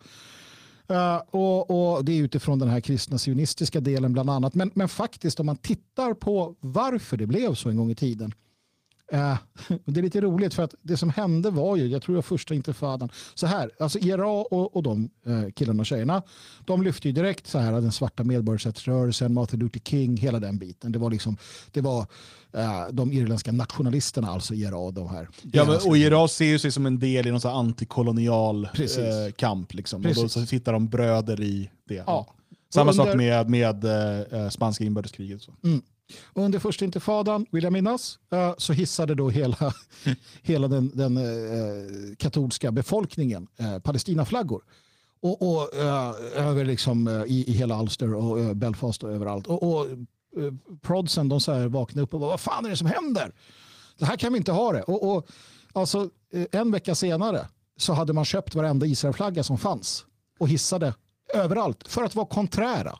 [0.91, 4.55] Uh, och, och, Det är utifrån den här kristna sionistiska delen bland annat.
[4.55, 8.33] Men, men faktiskt om man tittar på varför det blev så en gång i tiden
[9.11, 9.37] Eh,
[9.85, 12.55] det är lite roligt för att det som hände var ju, jag tror jag första
[12.55, 16.23] intifadan, så här, alltså IRA och, och de eh, killarna och tjejerna,
[16.65, 20.91] de lyfte ju direkt så här den svarta medborgarrättsrörelsen, Martin Luther King, hela den biten.
[20.91, 21.37] Det var liksom,
[21.71, 22.05] det var
[22.53, 24.91] eh, de irländska nationalisterna, alltså IRA.
[24.91, 25.27] De här.
[25.51, 29.31] Ja, men, och IRA ser ju sig som en del i någon så antikolonial eh,
[29.35, 29.73] kamp.
[29.73, 30.05] Liksom.
[30.05, 32.03] Och då så hittar de bröder i det.
[32.07, 32.27] Ja.
[32.73, 33.05] Samma under...
[33.05, 33.85] sak med, med
[34.33, 35.41] eh, spanska inbördeskriget.
[35.41, 35.53] Så.
[35.63, 35.81] Mm.
[36.23, 39.73] Och under första intifadan, vill jag minnas, eh, så hissade då hela,
[40.41, 44.63] hela den, den eh, katolska befolkningen eh, Palestinaflaggor.
[45.21, 46.13] Och, och eh,
[46.47, 49.47] över liksom, eh, i, i hela Ulster och Belfast och överallt.
[49.47, 49.87] Och, och
[50.81, 53.31] prodsen de så här vaknade upp och bara, vad fan är det som händer?
[53.99, 54.81] Det här kan vi inte ha det.
[54.83, 55.27] Och, och,
[55.73, 56.09] alltså,
[56.51, 60.05] en vecka senare så hade man köpt varenda Israelflagga som fanns
[60.39, 60.93] och hissade
[61.33, 62.99] överallt för att vara konträra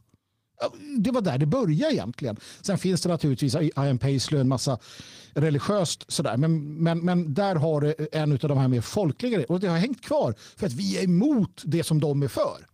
[0.98, 2.38] det var där det började egentligen.
[2.62, 4.80] Sen finns det naturligtvis Ian Paisley och en massa
[5.34, 6.38] religiöst sådär.
[6.38, 9.78] Men, men, men där har det en av de här mer folkliga och det har
[9.78, 12.66] hängt kvar för att vi är emot det som de är för.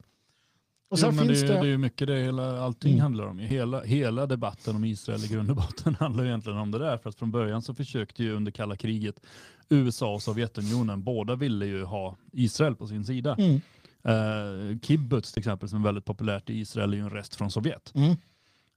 [0.90, 1.54] Och sen jo, finns det, det...
[1.54, 3.02] det är ju mycket det hela, allting mm.
[3.02, 3.40] handlar om.
[3.40, 6.98] Hela, hela debatten om Israel i grund och botten handlar egentligen om det där.
[6.98, 9.16] För att från början så försökte ju under kalla kriget
[9.70, 13.36] USA och Sovjetunionen, båda ville ju ha Israel på sin sida.
[13.40, 13.62] Mm.
[14.06, 17.52] Eh, kibbutz till exempel som är väldigt populärt i Israel är ju en rest från
[17.52, 17.94] Sovjet.
[17.96, 18.12] Mm.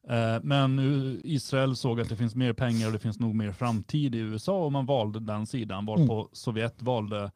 [0.09, 0.81] Eh, men
[1.25, 4.65] Israel såg att det finns mer pengar och det finns nog mer framtid i USA
[4.65, 6.29] och man valde den sidan varpå Mm.
[6.33, 7.31] Sovjet valde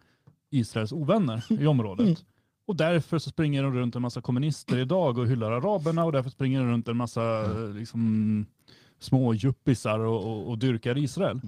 [0.51, 2.07] Israels ovänner i området.
[2.07, 2.17] Mm.
[2.67, 6.31] Och därför så springer det runt en massa kommunister idag och hyllar araberna och därför
[6.31, 8.47] springer det runt en massa eh, liksom,
[8.99, 11.41] små juppisar och, och, och dyrkar Israel.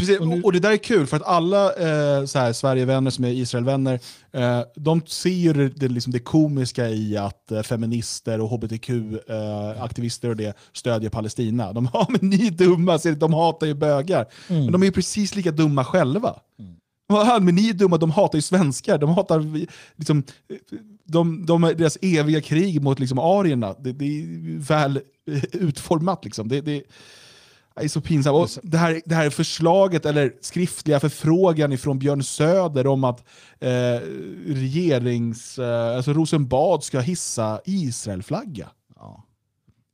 [0.00, 3.10] Precis, Och nu- och det där är kul för att alla eh, så här, Sverigevänner
[3.10, 4.00] som är Israelvänner,
[4.32, 10.36] eh, de ser ju det, liksom det komiska i att eh, feminister och hbtq-aktivister och
[10.36, 11.72] det stödjer Palestina.
[11.72, 14.26] De har men ni är dumma, ser de hatar ju bögar.
[14.48, 14.62] Mm.
[14.62, 16.34] Men de är ju precis lika dumma själva.
[17.06, 18.98] Vad, Men ni är dumma, de hatar ju svenskar.
[18.98, 19.66] De hatar
[19.96, 20.22] liksom,
[21.04, 23.74] de, de, deras eviga krig mot liksom, arierna.
[23.78, 24.96] Det, det är väl
[25.30, 26.24] eh, utformat.
[26.24, 26.48] Liksom.
[26.48, 26.82] Det, det,
[27.74, 28.36] det är så pinsamt.
[28.36, 33.24] Och det, här, det här förslaget, eller skriftliga förfrågan från Björn Söder om att
[33.60, 34.00] eh,
[34.46, 38.68] regerings, eh, alltså Rosenbad ska hissa Israelflagga.
[38.96, 39.24] Ja.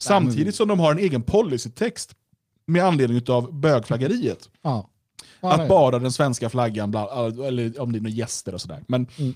[0.03, 2.15] Samtidigt som de har en egen policytext
[2.66, 4.48] med anledning av bögflaggeriet.
[4.62, 4.90] Ja.
[5.40, 8.85] Ja, Att bara den svenska flaggan, bla, eller om det är några gäster och sådär.
[8.89, 9.35] Men, Mm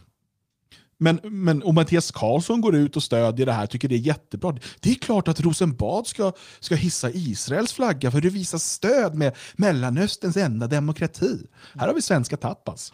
[1.03, 4.57] men, men och Mattias Karlsson går ut och stödjer det här, tycker det är jättebra.
[4.81, 9.37] Det är klart att Rosenbad ska, ska hissa Israels flagga för det visar stöd med
[9.57, 11.47] Mellanösterns enda demokrati.
[11.75, 12.93] Här har vi svenska tapas.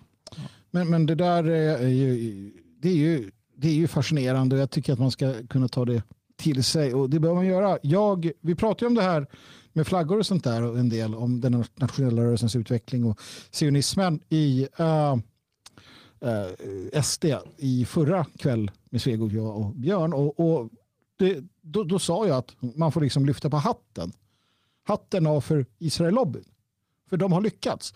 [0.71, 2.53] Men, men det där är är ju,
[2.83, 5.85] det är ju, det är ju fascinerande och jag tycker att man ska kunna ta
[5.85, 6.03] det
[6.37, 7.79] till sig och det behöver man göra.
[7.83, 9.27] Jag, vi pratar ju om det här
[9.73, 13.21] med flaggor och sånt där och en del om den nationella rörelsens utveckling och
[13.53, 15.17] sionismen i uh,
[16.25, 17.25] uh, SD
[17.57, 20.71] i förra kväll med Svegov, jag och Björn och, och
[21.17, 24.13] det, då, då sa jag att man får liksom lyfta på hatten.
[24.85, 26.45] Hatten av för Israel-lobbyn.
[27.09, 27.95] För de har lyckats.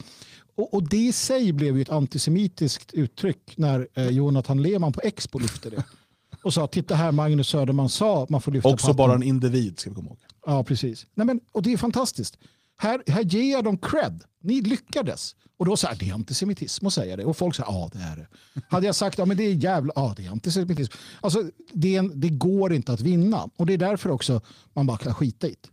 [0.54, 5.00] Och, och det i sig blev ju ett antisemitiskt uttryck när eh, Jonathan Lehmann på
[5.04, 5.84] Expo lyfte det.
[6.42, 8.96] Och sa, titta här Magnus Söderman sa man får lyfta på Också hatten.
[8.96, 10.18] bara en individ, ska vi komma ihåg.
[10.46, 11.06] Ja, precis.
[11.14, 12.38] Nej, men, och det är fantastiskt.
[12.82, 14.24] Här, här ger jag dem cred.
[14.42, 15.36] Ni lyckades.
[15.56, 17.24] Och då säger det är antisemitism att säga det.
[17.24, 18.26] Och folk säger ja det är det.
[18.68, 20.92] Hade jag sagt ja men det är jävla, ja det är antisemitism.
[21.20, 23.48] Alltså det, en, det går inte att vinna.
[23.56, 24.40] Och det är därför också
[24.72, 25.68] man bara kan skita i det.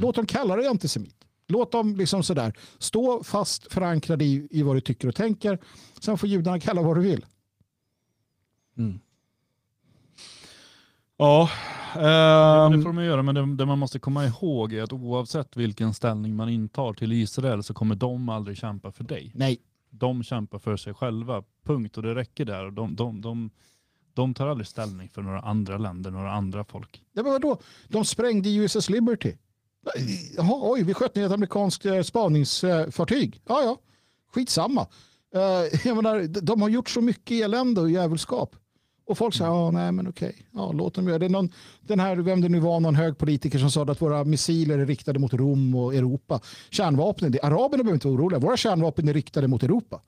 [0.00, 1.16] Låt dem kalla dig antisemit.
[1.48, 5.58] Låt dem liksom sådär stå fast förankrade i, i vad du tycker och tänker.
[6.00, 7.26] Sen får judarna kalla vad du vill.
[8.76, 9.00] Ja,
[11.20, 11.50] Ja,
[11.94, 15.56] ehm, det får man göra, men det, det man måste komma ihåg är att oavsett
[15.56, 19.32] vilken ställning man intar till Israel så kommer de aldrig kämpa för dig.
[19.34, 19.58] Nej.
[19.90, 21.96] De kämpar för sig själva, punkt.
[21.96, 22.70] Och det räcker där.
[22.70, 23.50] De, de, de,
[24.14, 27.02] de tar aldrig ställning för några andra länder, några andra folk.
[27.12, 27.58] Ja, men vadå?
[27.88, 29.32] De sprängde USS Liberty.
[30.36, 33.40] Jaha, oj, vi sköt ner ett amerikanskt eh, spaningsfartyg.
[33.48, 33.78] Ja, ja,
[34.34, 34.86] skitsamma.
[35.34, 38.56] Eh, jag menar, de- de har gjort så mycket elände och jävelskap.
[39.10, 41.28] Och folk säger, ja, nej men okej, ja, låt dem göra det.
[41.28, 44.78] Någon, den här, vem det nu var, någon hög politiker som sa att våra missiler
[44.78, 46.40] är riktade mot Rom och Europa.
[46.70, 50.00] Kärnvapnen, det, araberna behöver inte vara oroliga, våra kärnvapen är riktade mot Europa.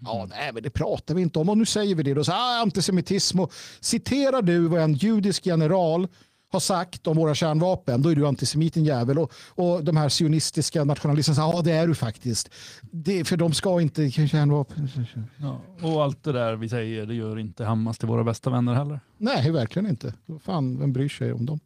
[0.00, 1.48] Ja, nej, men det pratar vi inte om.
[1.48, 2.14] Och nu säger vi det.
[2.14, 3.40] Då så, ah, antisemitism.
[3.40, 6.08] Och citerar du vad en judisk general
[6.54, 9.18] har sagt om våra kärnvapen, då är du antisemiten jävel.
[9.18, 12.50] Och, och de här sionistiska nationalisterna ja det är du faktiskt.
[12.80, 14.88] Det, för de ska inte kärnvapen.
[15.36, 15.60] Ja.
[15.82, 19.00] Och allt det där vi säger, det gör inte Hamas till våra bästa vänner heller.
[19.18, 20.14] Nej, verkligen inte.
[20.42, 21.60] Fan, vem bryr sig om dem?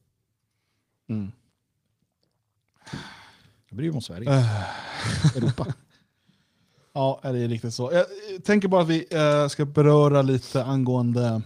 [1.09, 1.32] mm.
[3.69, 4.31] Jag bryr mig om Sverige.
[5.36, 5.66] Europa.
[6.93, 7.93] Ja, det är riktigt så.
[7.93, 8.06] Jag
[8.44, 11.43] tänker bara att vi eh, ska beröra lite angående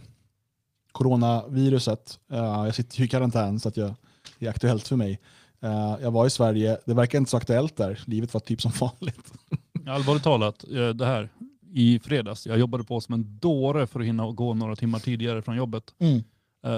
[0.93, 2.19] coronaviruset.
[2.32, 3.94] Eh, jag sitter ju i karantän så att jag,
[4.39, 5.20] det är aktuellt för mig.
[5.62, 8.01] Eh, jag var i Sverige, det verkar inte så aktuellt där.
[8.06, 9.32] Livet var typ som vanligt.
[9.89, 11.28] Allvarligt talat, eh, det här
[11.74, 15.43] i fredags, jag jobbade på som en dåre för att hinna gå några timmar tidigare
[15.43, 15.94] från jobbet.
[15.98, 16.23] Mm.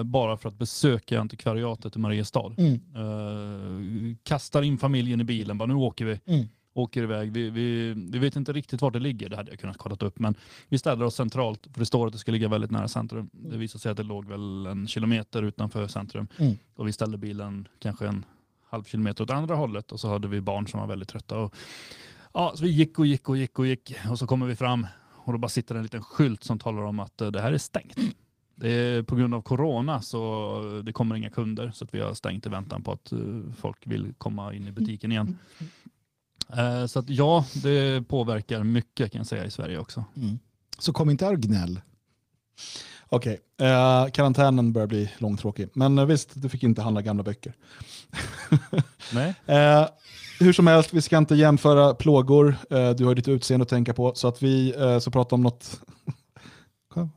[0.05, 2.55] Bara för att besöka antikvariatet i Mariestad.
[2.59, 4.17] Mm.
[4.23, 6.21] Kastar in familjen i bilen, bara nu åker vi.
[6.27, 6.49] Mm.
[6.75, 7.33] Åker iväg.
[7.33, 10.19] Vi, vi, vi vet inte riktigt var det ligger, det hade jag kunnat kolla upp.
[10.19, 10.35] Men
[10.69, 13.31] vi ställde oss centralt, för det står att det ska ligga väldigt nära centrum.
[13.33, 16.27] Det visade sig att det låg väl en kilometer utanför centrum.
[16.39, 16.55] Mm.
[16.75, 18.25] Och vi ställde bilen kanske en
[18.75, 21.39] halv kilometer åt andra hållet och så hade vi barn som var väldigt trötta.
[21.39, 21.55] Och,
[22.33, 24.87] ja, så vi gick och gick och gick och gick och så kommer vi fram
[25.25, 27.59] och då bara sitter en liten skylt som talar om att eh, det här är
[27.59, 27.99] stängt.
[28.55, 32.15] Det är på grund av corona så det kommer inga kunder så att vi har
[32.15, 33.19] stängt i väntan på att eh,
[33.57, 35.39] folk vill komma in i butiken igen.
[36.57, 40.05] Eh, Så att ja, det påverkar mycket kan jag säga i Sverige också.
[40.17, 40.39] Mm.
[40.79, 41.81] Så kom inte här och gnäll.
[43.09, 45.69] Okej, eh, karantänen börjar bli långtråkig.
[45.75, 47.55] Men eh, visst, du fick inte handla gamla böcker.
[49.13, 49.89] Nej, Eh,
[50.41, 52.57] hur som helst, vi ska inte jämföra plågor.
[52.71, 54.15] Eh, du har ditt utseende att tänka på.
[54.15, 55.81] Så att vi eh, ska prata om något...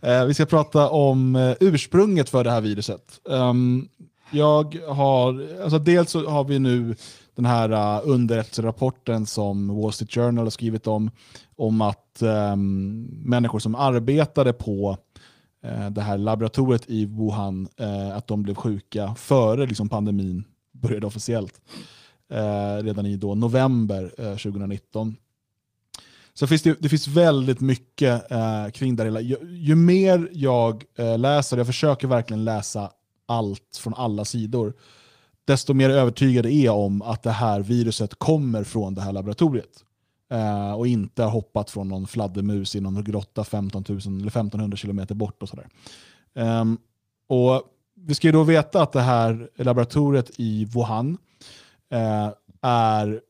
[0.00, 3.20] Eh, vi ska prata om eh, ursprunget för det här viruset.
[3.24, 3.88] Um,
[4.30, 6.96] jag har, alltså dels så har vi nu
[7.34, 11.10] den här uh, underrättelserapporten som Wall Street Journal har skrivit om,
[11.56, 14.96] om att um, människor som arbetade på
[15.64, 21.06] uh, det här laboratoriet i Wuhan, uh, att de blev sjuka före liksom, pandemin började
[21.06, 21.60] officiellt.
[22.82, 25.16] redan i då november 2019.
[26.38, 29.20] Så finns det, det finns väldigt mycket eh, kring det hela.
[29.20, 32.90] Ju, ju, mer jag eh, läser, jag försöker verkligen läsa
[33.26, 34.74] allt från alla sidor,
[35.44, 39.84] desto mer övertygad är jag om att det här viruset kommer från det här laboratoriet.
[40.30, 44.76] Eh, och inte har hoppat från någon fladdermus i någon grotta 15 000 eller 1500
[44.76, 45.42] kilometer bort.
[45.42, 45.68] och sådär.
[46.34, 46.78] Um,
[47.28, 47.62] och
[47.94, 51.18] Vi ska ju då veta att det här laboratoriet i Wuhan
[51.90, 52.28] eh,
[52.60, 53.20] är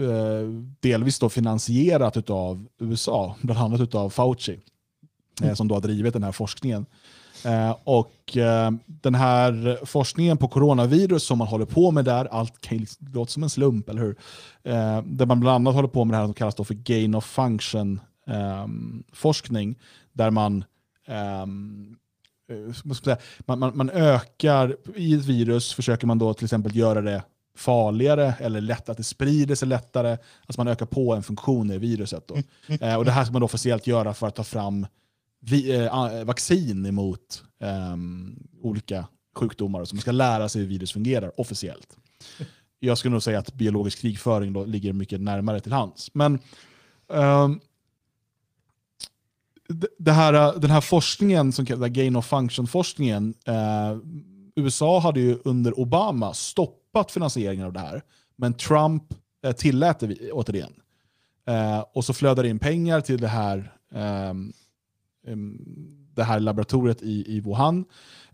[0.00, 0.48] eh,
[0.80, 4.60] delvis då finansierat av USA, bland annat av Fauci,
[5.42, 6.86] eh, som då har drivit den här forskningen.
[7.44, 12.60] Eh, och eh, Den här forskningen på coronavirus som man håller på med där, allt
[12.60, 14.16] kan ju låta som en slump, eller hur?
[14.64, 17.24] Eh, där man bland annat håller på med det här som kallas för gain of
[17.24, 19.78] function ehm, forskning,
[20.12, 20.64] där man
[21.08, 21.96] Um,
[23.46, 27.22] man, man, man, ökar, i ett virus försöker man då till exempel göra det
[27.56, 30.10] farligare eller lätt, att det sprider sig lättare.
[30.46, 32.28] Alltså man ökar på en funktion i viruset.
[32.28, 32.36] Då.
[32.86, 34.86] Eh, och det här ska man då officiellt göra för att ta fram
[35.44, 37.96] vi, eh, vaccin emot eh,
[38.62, 39.84] olika sjukdomar.
[39.84, 41.96] Så man ska lära sig hur virus fungerar officiellt.
[42.78, 46.10] Jag skulle nog säga att biologisk krigföring då ligger mycket närmare till hands.
[46.14, 46.38] Men
[47.12, 47.60] ehm,
[49.98, 53.98] det här, den här forskningen, som kallas gain of function-forskningen, eh,
[54.56, 58.02] USA hade ju under Obama stoppat finansieringen av det här,
[58.36, 59.04] men Trump
[59.44, 60.72] eh, tillät det återigen.
[61.46, 64.34] Eh, och så flödade in pengar till det här, eh,
[65.26, 65.58] Ehm,
[66.14, 67.84] det här laboratoriet i, i Wuhan.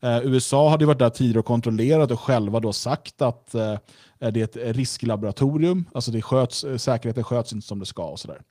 [0.00, 3.72] Eh, USA hade varit där tidigare och kontrollerat och själva då sagt att eh,
[4.18, 8.04] eh det är ett risklaboratorium, alltså det sköts, eh, säkerheten sköts inte som det ska.
[8.04, 8.42] Och sådär.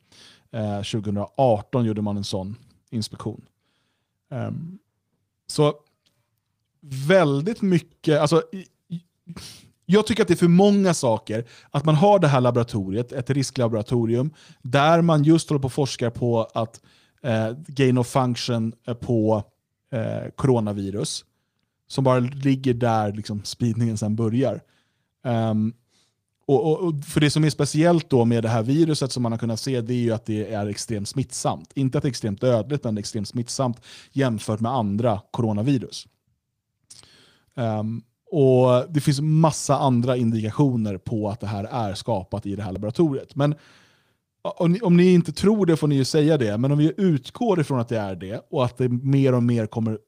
[0.78, 2.56] 2018 eh, gjorde man en sån
[2.90, 3.46] inspektion.
[4.32, 4.80] Ehm,
[5.48, 5.74] så
[6.82, 8.44] väldigt mycket, alltså,
[9.86, 11.46] jag tycker att det är för många saker.
[11.72, 16.10] Att man har det här laboratoriet, ett risklaboratorium, där man just håller på och forskar
[16.10, 16.82] på att
[17.22, 19.44] eh, gain of function eh, på
[19.92, 21.26] eh, coronavirus,
[21.88, 24.62] som bara ligger där liksom, spridningen sen börjar.
[25.24, 25.74] Um,
[26.46, 29.32] och, och, och, för Det som är speciellt då med det här viruset som man
[29.32, 31.72] har kunnat se, det är ju att det är extremt smittsamt.
[31.76, 33.82] Inte att det är extremt dödligt, men extremt smittsamt
[34.12, 36.08] jämfört med andra coronavirus.
[37.56, 42.64] Um, och Det finns massa andra indikationer på att det här är skapat i det
[42.64, 43.36] här laboratoriet.
[43.36, 43.56] Men
[44.50, 46.94] om ni, om ni inte tror det får ni ju säga det, men om vi
[46.98, 50.00] utgår ifrån att det är det och att det mer och mer kommer...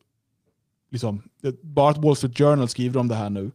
[0.92, 1.22] Liksom,
[1.62, 3.52] bara att Wall Street Journal skriver om det här nu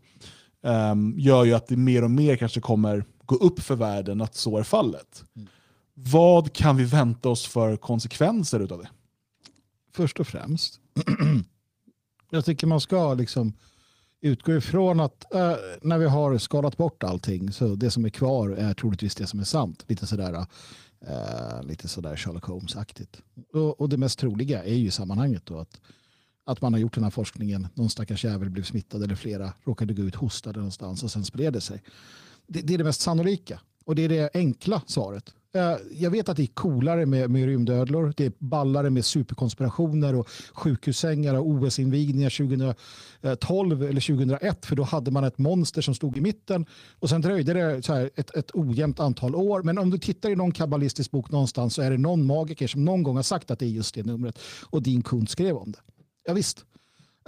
[0.62, 4.35] um, gör ju att det mer och mer kanske kommer gå upp för världen att
[4.35, 5.24] så är fallet.
[5.36, 5.48] Mm.
[5.94, 8.89] Vad kan vi vänta oss för konsekvenser utav det?
[9.93, 10.81] Först och främst,
[12.31, 13.52] jag tycker man ska liksom
[14.25, 18.49] utgår ifrån att äh, när vi har skalat bort allting så det som är kvar
[18.51, 19.85] är troligtvis det som är sant.
[19.87, 20.47] Lite sådär,
[21.07, 23.23] äh, lite sådär Sherlock Holmes-aktigt.
[23.53, 25.81] Och, och, det mest troliga är ju i sammanhanget då att,
[26.45, 29.95] att man har gjort den här forskningen, någon stackars jävel blev smittad eller flera råkade
[29.95, 31.83] gå ut hostade någonstans och sen spred det sig.
[32.47, 35.35] Det, det är det mest sannolika och det är det enkla svaret.
[35.55, 38.15] Eh, jag vet att det är coolare med, med rymdödlor.
[38.17, 42.31] Det är ballare med superkonspirationer och sjukhussängar och OS-invigningar
[43.21, 46.67] 2012 eller 2001 för då hade man ett monster som stod i mitten
[46.99, 49.63] och sen dröjde det så här ett, ett ojämnt antal år.
[49.63, 52.85] Men om du tittar i någon kabbalistisk bok någonstans så är det någon magiker som
[52.85, 54.39] någon gång har sagt att det är just det numret
[54.71, 55.79] och din kund skrev om det.
[56.25, 56.65] Ja, visst.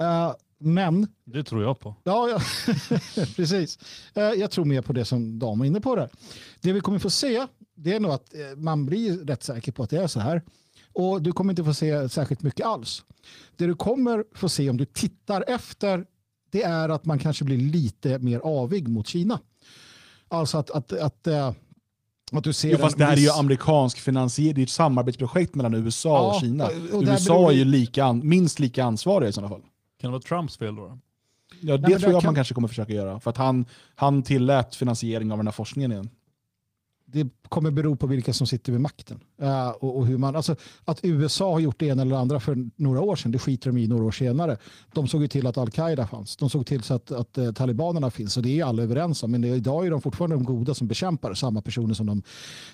[0.01, 1.07] Uh, men...
[1.25, 1.95] Det tror jag på.
[2.05, 2.41] Ja, ja.
[3.37, 3.79] precis.
[4.17, 6.09] Uh, jag tror mer på det som de var inne på där.
[6.61, 7.47] Det vi kommer få se
[7.77, 10.43] det är nog att eh, man blir rätt säker på att det är så här.
[10.93, 13.05] Och du kommer inte få se särskilt mycket alls.
[13.57, 16.07] Det du kommer få se om du tittar efter
[16.51, 19.41] det är att man kanske blir lite mer avig mot Kina.
[20.29, 21.53] Alltså att, att, att, eh,
[22.33, 22.71] att du ser...
[22.71, 23.29] Jo, fast det här viss...
[23.29, 26.67] är ju amerikansk finansiering, det är ett samarbetsprojekt mellan USA ja, och Kina.
[26.93, 29.63] Och USA är ju lika, minst lika ansvariga i sådana fall.
[30.01, 30.99] Kan det vara Trumps fel då?
[31.61, 32.29] Ja, det Nej, tror jag kan...
[32.29, 33.21] man kanske kommer försöka göra.
[33.21, 36.11] För att han, han tillät finansiering av den här forskningen igen
[37.09, 39.21] det kommer bero på vilka som sitter vid makten.
[39.43, 42.71] Uh, och, och, hur man, alltså, att USA har gjort det ena eller andra för
[42.77, 44.57] några år sedan, det skiter de i några år senare.
[44.93, 46.37] De såg ju till att al-Qaida fanns.
[46.37, 49.31] De såg till så att, att uh, talibanerna finns och det är alla överens om.
[49.31, 52.23] Men det, idag är de fortfarande de goda som bekämpar samma personer som de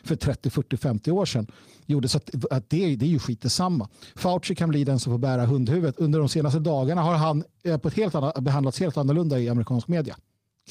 [0.05, 1.47] för 30, 40, 50 år sedan
[1.87, 2.09] gjorde.
[2.09, 3.89] Så att, att det, det är ju skit detsamma.
[4.17, 5.99] Fauci kan bli den som får bära hundhuvudet.
[5.99, 9.49] Under de senaste dagarna har han uh, på ett helt annat, behandlats helt annorlunda i
[9.49, 10.17] amerikansk media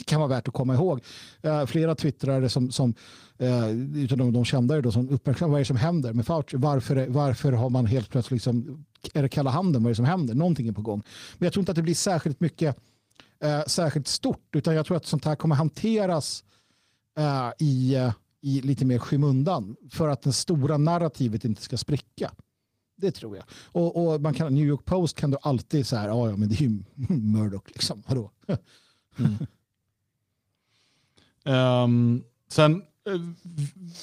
[0.06, 1.02] kan vara värt att komma ihåg.
[1.46, 2.94] Uh, flera twittrare som, som
[3.38, 6.26] eh, uh, utan de, de kända då, som uppmärksammar vad är det som händer med
[6.26, 6.58] Fauci.
[6.58, 10.06] Varför, varför har man helt plötsligt, liksom, är det kalla handen, vad är det som
[10.06, 10.36] händer?
[10.36, 11.04] Någonting är på gång.
[11.38, 12.78] Men jag tror inte att det blir särskilt mycket,
[13.46, 16.44] uh, särskilt stort, utan jag tror att sånt här kommer hanteras
[17.60, 17.96] i,
[18.42, 22.32] i lite mer skymundan för att det stora narrativet inte ska spricka.
[22.98, 23.46] Det tror jag.
[23.66, 26.56] Och, och, man kan, New York Post kan du alltid säga, ja, ja men det
[26.56, 28.32] är ju Murdoch liksom, vadå?
[29.18, 29.36] Mm.
[31.44, 33.22] Um, sen eh,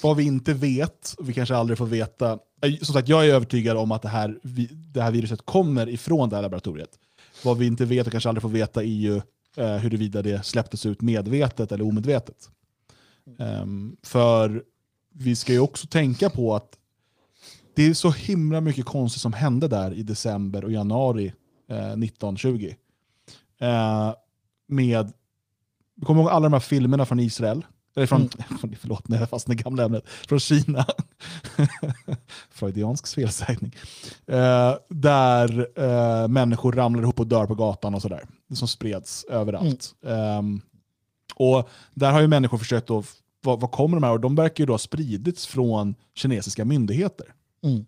[0.03, 2.39] vad vi inte vet, vi kanske aldrig får veta.
[2.63, 4.39] Eh, som sagt, jag är övertygad om att det här,
[4.93, 6.91] det här viruset kommer ifrån det här laboratoriet.
[7.45, 9.21] Vad vi inte vet och kanske aldrig får veta är ju
[9.57, 12.51] eh, huruvida det släpptes ut medvetet eller omedvetet.
[13.39, 14.63] Um, för
[15.13, 16.79] vi ska ju också tänka på att
[17.75, 21.33] det är så himla mycket konstigt som hände där i december och januari
[21.69, 22.75] eh, 1920.
[23.59, 24.15] Eh,
[24.67, 25.13] med
[26.07, 27.65] kommer ihåg alla de här filmerna från Israel?
[27.97, 28.75] Eller från, mm.
[28.81, 30.05] förlåt, nej, fast det gamla ämnet.
[30.29, 30.87] Från Kina.
[32.51, 33.77] Freudiansk felsägning.
[34.27, 38.25] Eh, där eh, människor ramlar ihop och dör på gatan och sådär.
[38.55, 39.95] Som spreds överallt.
[40.05, 40.39] Mm.
[40.39, 40.61] Um,
[41.35, 43.07] och där har ju människor försökt att,
[43.43, 44.13] vad, vad kommer de här?
[44.13, 47.27] Och de verkar ju då ha spridits från kinesiska myndigheter.
[47.63, 47.87] Mm.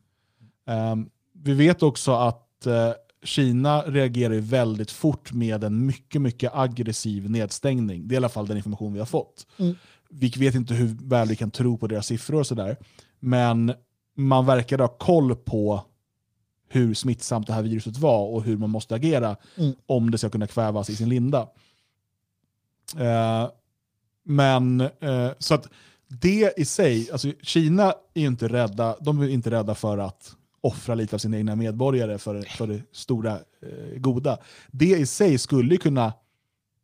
[0.92, 2.72] Um, vi vet också att uh,
[3.22, 8.08] Kina reagerar väldigt fort med en mycket, mycket aggressiv nedstängning.
[8.08, 9.46] Det är i alla fall den information vi har fått.
[9.56, 9.74] Mm.
[10.10, 12.76] Vi vet inte hur väl vi kan tro på deras siffror och sådär.
[13.20, 13.72] Men
[14.16, 15.84] man verkar ha koll på
[16.68, 19.72] hur smittsamt det här viruset var och hur man måste agera mm.
[19.86, 21.48] om det ska kunna kvävas i sin linda.
[23.00, 23.50] Uh,
[24.24, 25.68] men uh, så att
[26.08, 30.94] det i sig, alltså Kina är inte rädda, de är inte rädda för att offra
[30.94, 34.38] lite av sina egna medborgare för, för det stora eh, goda.
[34.70, 36.12] Det i sig skulle kunna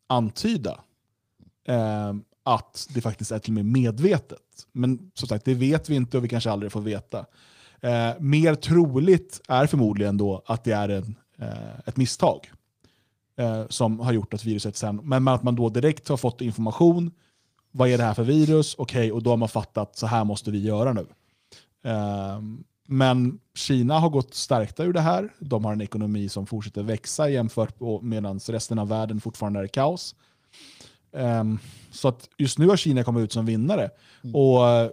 [0.06, 0.80] antyda
[1.68, 4.66] eh, att det faktiskt är till och med medvetet.
[4.72, 7.26] Men som sagt, det vet vi inte och vi kanske aldrig får veta.
[7.80, 12.50] Eh, mer troligt är förmodligen då att det är en, eh, ett misstag
[13.36, 17.10] eh, som har gjort att viruset sen, men att man då direkt har fått information,
[17.70, 18.74] vad är det här för virus?
[18.78, 21.06] Okej, okay, och då har man fattat, så här måste vi göra nu.
[21.90, 25.32] Um, men Kina har gått stärkta ur det här.
[25.38, 30.14] De har en ekonomi som fortsätter växa jämfört medan resten av världen fortfarande är kaos.
[31.12, 31.58] Um,
[31.90, 33.90] så att just nu har Kina kommit ut som vinnare.
[34.24, 34.34] Mm.
[34.34, 34.90] Och uh,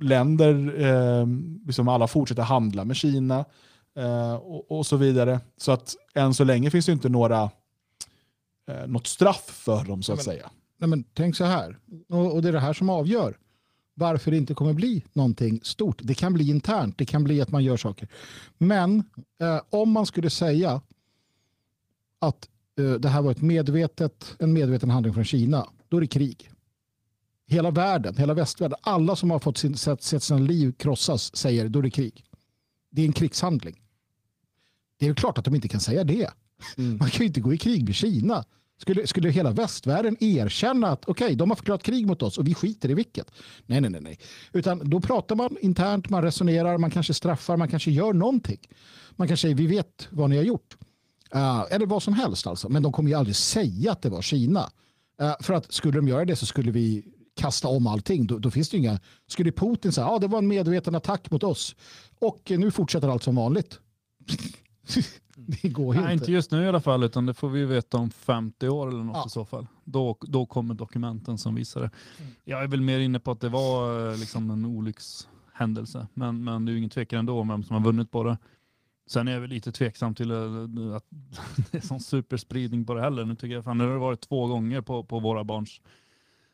[0.00, 1.26] länder, uh,
[1.66, 3.44] liksom alla fortsätter handla med Kina
[3.98, 5.40] uh, och, och, så vidare.
[5.56, 10.12] Så att än så länge finns det inte några, uh, något straff för dem så
[10.12, 10.50] att nej, men, säga.
[10.78, 13.36] Nej, men tänk så här, och, och det är det här som avgör
[13.98, 16.00] varför det inte kommer bli någonting stort.
[16.02, 18.08] Det kan bli internt, det kan bli att man gör saker.
[18.58, 19.04] Men
[19.40, 20.80] eh, om man skulle säga
[22.18, 22.48] att
[22.78, 26.50] eh, det här var ett medvetet, en medveten handling från Kina, då är det krig.
[27.46, 31.68] Hela världen, hela västvärlden, alla som har fått sin, sett, sett sina liv krossas säger
[31.68, 32.24] då är det krig.
[32.90, 33.82] Det är en krigshandling.
[34.98, 36.30] Det är klart att de inte kan säga det.
[36.76, 36.96] Mm.
[36.96, 38.44] Man kan ju inte gå i krig med Kina.
[38.78, 42.48] Skulle, skulle hela västvärlden erkänna att okej, okay, de har förklarat krig mot oss och
[42.48, 43.30] vi skiter i vilket?
[43.66, 44.18] Nej, nej, nej, nej.
[44.52, 48.60] Utan då pratar man internt, man resonerar, man kanske straffar, man kanske gör någonting.
[49.10, 50.76] Man kanske säger vi vet vad ni har gjort.
[51.34, 52.68] Uh, eller vad som helst alltså.
[52.68, 54.70] Men de kommer ju aldrig säga att det var Kina.
[55.22, 57.04] Uh, för att skulle de göra det så skulle vi
[57.36, 58.26] kasta om allting.
[58.26, 59.00] Då, då finns det inga...
[59.26, 61.74] Skulle Putin säga att ah, det var en medveten attack mot oss
[62.18, 63.78] och nu fortsätter allt som vanligt.
[65.62, 66.12] det går Nej, inte.
[66.12, 69.04] inte just nu i alla fall, utan det får vi veta om 50 år eller
[69.04, 69.24] något ja.
[69.26, 69.66] i så fall.
[69.84, 71.90] Då, då kommer dokumenten som visar det.
[72.18, 72.32] Mm.
[72.44, 76.64] Jag är väl mer inne på att det var eh, liksom en olyckshändelse, men, men
[76.64, 78.38] det är ju ingen tvekan ändå om vem som har vunnit på det.
[79.06, 81.04] Sen är jag väl lite tveksam till eh, att
[81.70, 83.24] det är sån superspridning på det heller.
[83.24, 85.80] Nu tycker jag fan, det har varit två gånger på, på våra barns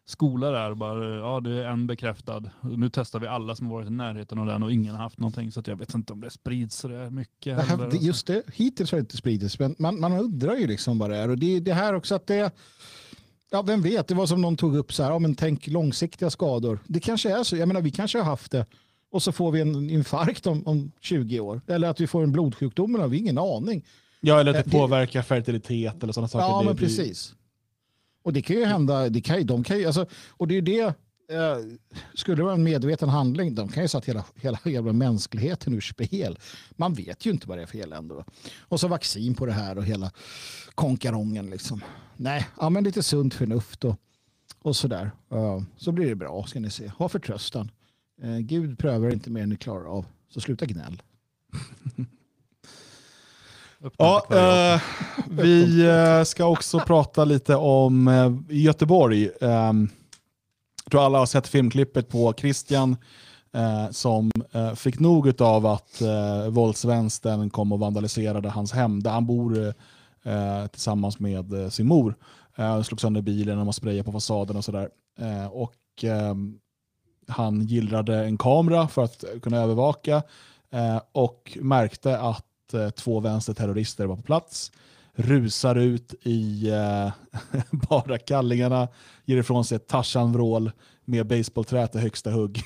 [0.04, 0.74] skola där.
[0.74, 2.42] Bara, ja, det är en bekräftad.
[2.60, 5.52] Nu testar vi alla som varit i närheten av den och ingen har haft någonting.
[5.52, 7.56] Så jag vet inte om det sprids så det mycket.
[7.56, 9.58] Det här, just det, hittills har det inte spridits.
[9.58, 11.28] Men man, man undrar ju liksom vad det är.
[11.28, 12.52] Och det, det här också att det
[13.54, 16.30] Ja, vem vet, det var som någon tog upp så här, ja, men tänk långsiktiga
[16.30, 16.78] skador.
[16.86, 18.66] Det kanske är så, jag menar vi kanske har haft det
[19.10, 21.60] och så får vi en infarkt om, om 20 år.
[21.66, 23.84] Eller att vi får en blodsjukdom, men vi har ingen aning.
[24.20, 26.46] Ja, eller att det, det påverkar fertilitet eller sådana saker.
[26.46, 27.34] Ja, men precis.
[28.22, 30.94] Och det kan ju hända, det kan, de kan ju, alltså, och det är det
[31.32, 31.58] eh,
[32.14, 35.80] skulle det vara en medveten handling, de kan ju sätta hela, hela jävla mänskligheten ur
[35.80, 36.38] spel.
[36.70, 38.24] Man vet ju inte vad det är för elände.
[38.58, 40.10] Och så vaccin på det här och hela
[40.74, 41.50] konkarongen.
[41.50, 41.84] Liksom.
[42.16, 43.96] Nej, använd lite sunt förnuft och,
[44.62, 45.10] och sådär.
[45.32, 46.88] Uh, så blir det bra, ska ni se.
[46.88, 47.70] Ha förtröstan.
[48.24, 50.06] Uh, Gud prövar inte mer än ni klarar av.
[50.28, 51.02] Så sluta gnäll.
[53.98, 54.80] Ja, eh,
[55.30, 59.30] vi eh, ska också prata lite om eh, Göteborg.
[59.40, 59.72] Eh,
[60.84, 62.96] jag tror alla har sett filmklippet på Christian
[63.52, 69.10] eh, som eh, fick nog av att eh, våldsvänstern kom och vandaliserade hans hem där
[69.10, 69.74] han bor
[70.68, 72.14] tillsammans med sin mor.
[72.56, 74.88] Eh, slog sönder bilen och sprayade på fasaden och sådär.
[75.50, 76.58] Och ehm,
[77.28, 80.22] han gillrade en kamera för att kunna övervaka
[81.12, 84.72] och märkte att eh, två vänsterterrorister var på plats,
[85.14, 87.12] rusar ut i eh,
[87.88, 88.88] bara kallingarna,
[89.24, 90.70] ger ifrån sig ett Tarzan-vrål
[91.04, 92.62] med baseballträ till högsta hugg.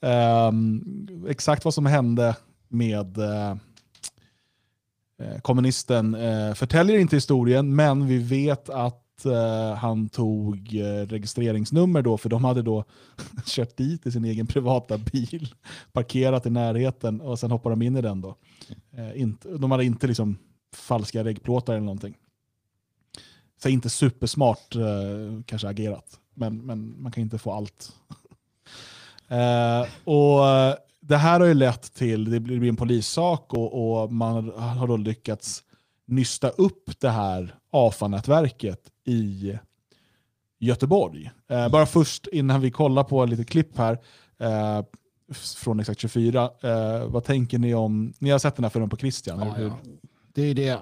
[0.00, 2.36] um, exakt vad som hände
[2.68, 3.50] med eh,
[5.22, 12.02] eh, kommunisten eh, förtäljer inte historien, men vi vet att eh, han tog eh, registreringsnummer
[12.02, 12.84] då, för de hade då
[13.46, 15.54] kört dit i sin egen privata bil,
[15.92, 18.20] parkerat i närheten och sen hoppade de in i den.
[18.20, 18.36] då.
[18.92, 20.38] Eh, inte, de hade inte liksom
[20.74, 22.14] falska reggplåtar eller någonting.
[23.62, 27.92] Så inte supersmart eh, kanske agerat, men, men man kan inte få allt.
[29.30, 34.12] Eh, och eh, Det här har ju lett till, det blir en polissak och, och
[34.12, 35.64] man har då lyckats
[36.06, 39.58] nysta upp det här AFA-nätverket i
[40.58, 41.30] Göteborg.
[41.50, 43.98] Eh, bara först innan vi kollar på lite klipp här
[44.38, 44.84] eh,
[45.34, 46.50] från Exakt 24.
[46.62, 49.38] Eh, vad tänker ni om, ni har sett den här filmen på Christian?
[49.38, 49.78] Ja, ja.
[50.34, 50.78] Det är det, eh,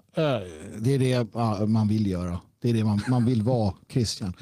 [0.78, 2.40] det, är det man vill göra.
[2.60, 4.32] Det är det man, man vill vara, Christian.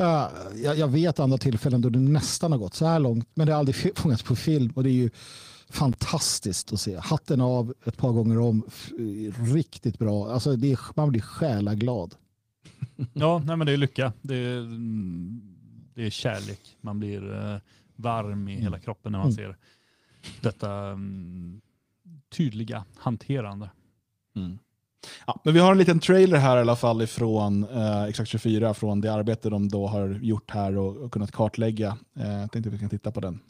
[0.00, 0.28] Uh,
[0.62, 3.52] jag, jag, vet andra tillfällen då det nästan har gått så här långt, men det
[3.52, 4.72] har aldrig fångats på film.
[4.74, 5.10] Och det är ju
[5.74, 6.96] fantastiskt att se.
[6.96, 8.62] Hatten av ett par gånger om.
[9.54, 10.32] Riktigt bra.
[10.32, 12.14] Alltså det är, man blir själaglad.
[13.12, 14.12] Ja, nej men det är lycka.
[14.22, 14.68] Det är,
[15.94, 16.76] det är kärlek.
[16.80, 17.58] Man blir uh,
[17.96, 18.80] varm i hela mm.
[18.80, 19.36] kroppen när man mm.
[19.36, 19.56] ser
[20.40, 21.60] detta um,
[22.36, 23.70] tydliga hanterande.
[24.36, 24.58] Mm.
[25.26, 28.74] Ja, men vi har en liten trailer här i alla fall ifrån eh, Exakt 24
[28.74, 31.98] från det arbete de då har gjort här och, och kunnat kartlägga.
[32.16, 33.40] Eh, jag tänkte att vi kan titta på den.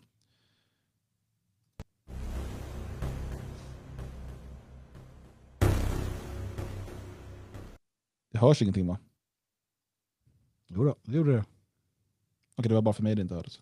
[8.35, 8.99] Det hörs ingenting va?
[10.69, 11.45] Jo då, det gjorde det.
[12.57, 13.61] Okej, det var bara för mig det inte hördes.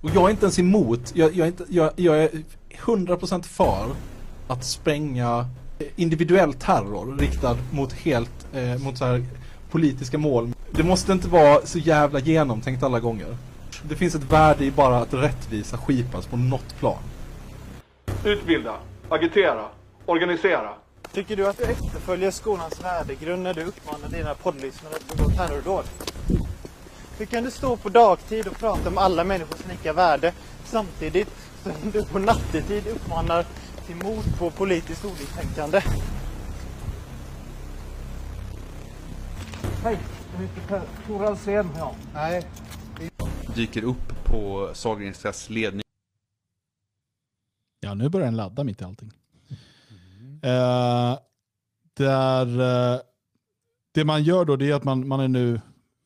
[0.00, 3.96] Och jag är inte ens emot, jag, jag, är, inte, jag, jag är 100% för
[4.48, 5.48] att spränga
[5.96, 9.24] individuell terror riktad mot helt, eh, mot så här
[9.74, 10.52] politiska mål.
[10.70, 13.36] Det måste inte vara så jävla genomtänkt alla gånger.
[13.82, 17.02] Det finns ett värde i bara att rättvisa skipas på något plan.
[18.24, 18.74] Utbilda,
[19.08, 19.64] agitera,
[20.06, 20.70] organisera.
[21.12, 25.84] Tycker du att du efterföljer skolans värdegrund när du uppmanar dina poddlyssnare att begå terrordåd?
[27.18, 30.32] Hur kan du stå på dagtid och prata om alla människors lika värde
[30.64, 31.28] samtidigt
[31.62, 33.46] som du på nattetid uppmanar
[33.86, 35.82] till mord på politiskt oliktänkande?
[39.84, 39.98] Hej,
[40.32, 41.68] jag heter Tor Alsén.
[41.76, 41.94] Ja.
[42.14, 42.46] Nej.
[43.54, 45.82] Dyker upp på Sahlgrenskas ledning.
[47.80, 49.12] Ja, nu börjar den ladda mitt i allting.
[49.90, 50.34] Mm.
[50.34, 51.18] Uh,
[51.94, 53.00] där, uh,
[53.92, 55.60] det man gör då det är att man, man är nu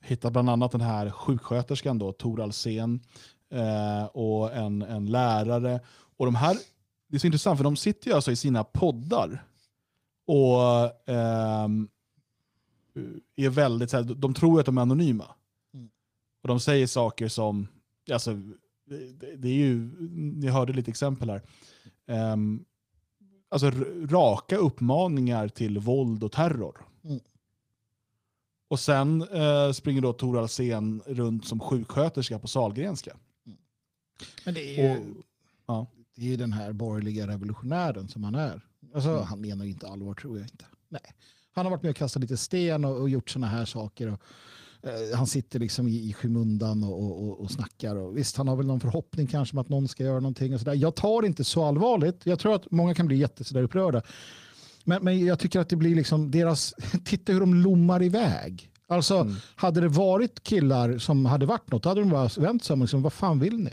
[0.05, 3.01] hittat bland annat den här sjuksköterskan då, Tor Alsen
[3.55, 5.81] uh, och en, en lärare.
[6.17, 6.57] Och de här,
[7.09, 9.45] det är så intressant för de sitter ju alltså i sina poddar
[10.27, 10.85] och
[11.15, 11.89] um,
[13.37, 15.35] är väldigt, så här, de tror att de är anonyma.
[15.75, 15.89] Mm.
[16.43, 17.69] Och de säger saker som,
[18.13, 18.35] alltså,
[18.87, 21.43] det, det, är ju, ni hörde lite exempel här.
[22.33, 22.65] Um,
[23.49, 23.71] alltså
[24.09, 26.87] raka uppmaningar till våld och terror.
[27.05, 27.21] Mm.
[28.69, 33.17] Och sen uh, springer då Tor Alsen runt som sjuksköterska på Salgrenska.
[33.47, 33.59] Mm.
[34.45, 35.07] Men det är ju, och,
[35.67, 35.87] ja.
[36.15, 38.63] det är ju den här borgerliga revolutionären som han är.
[38.95, 39.23] Alltså, mm.
[39.23, 40.67] Han menar inte allvar tror jag inte.
[40.89, 41.15] Nej.
[41.55, 44.13] Han har varit med och kastat lite sten och, och gjort sådana här saker.
[44.13, 44.21] Och,
[44.89, 47.97] eh, han sitter liksom i, i skymundan och, och, och snackar.
[47.97, 50.55] Och visst, han har väl någon förhoppning kanske om att någon ska göra någonting.
[50.55, 50.75] Och så där.
[50.75, 52.27] Jag tar det inte så allvarligt.
[52.27, 54.03] Jag tror att många kan bli jätteupprörda.
[54.85, 56.75] Men, men jag tycker att det blir liksom deras...
[57.05, 58.71] Titta hur de lommar iväg.
[58.89, 59.35] Alltså, mm.
[59.57, 62.85] hade det varit killar som hade varit något, hade de bara vänt sig om och
[62.85, 63.71] liksom, vad fan vill ni?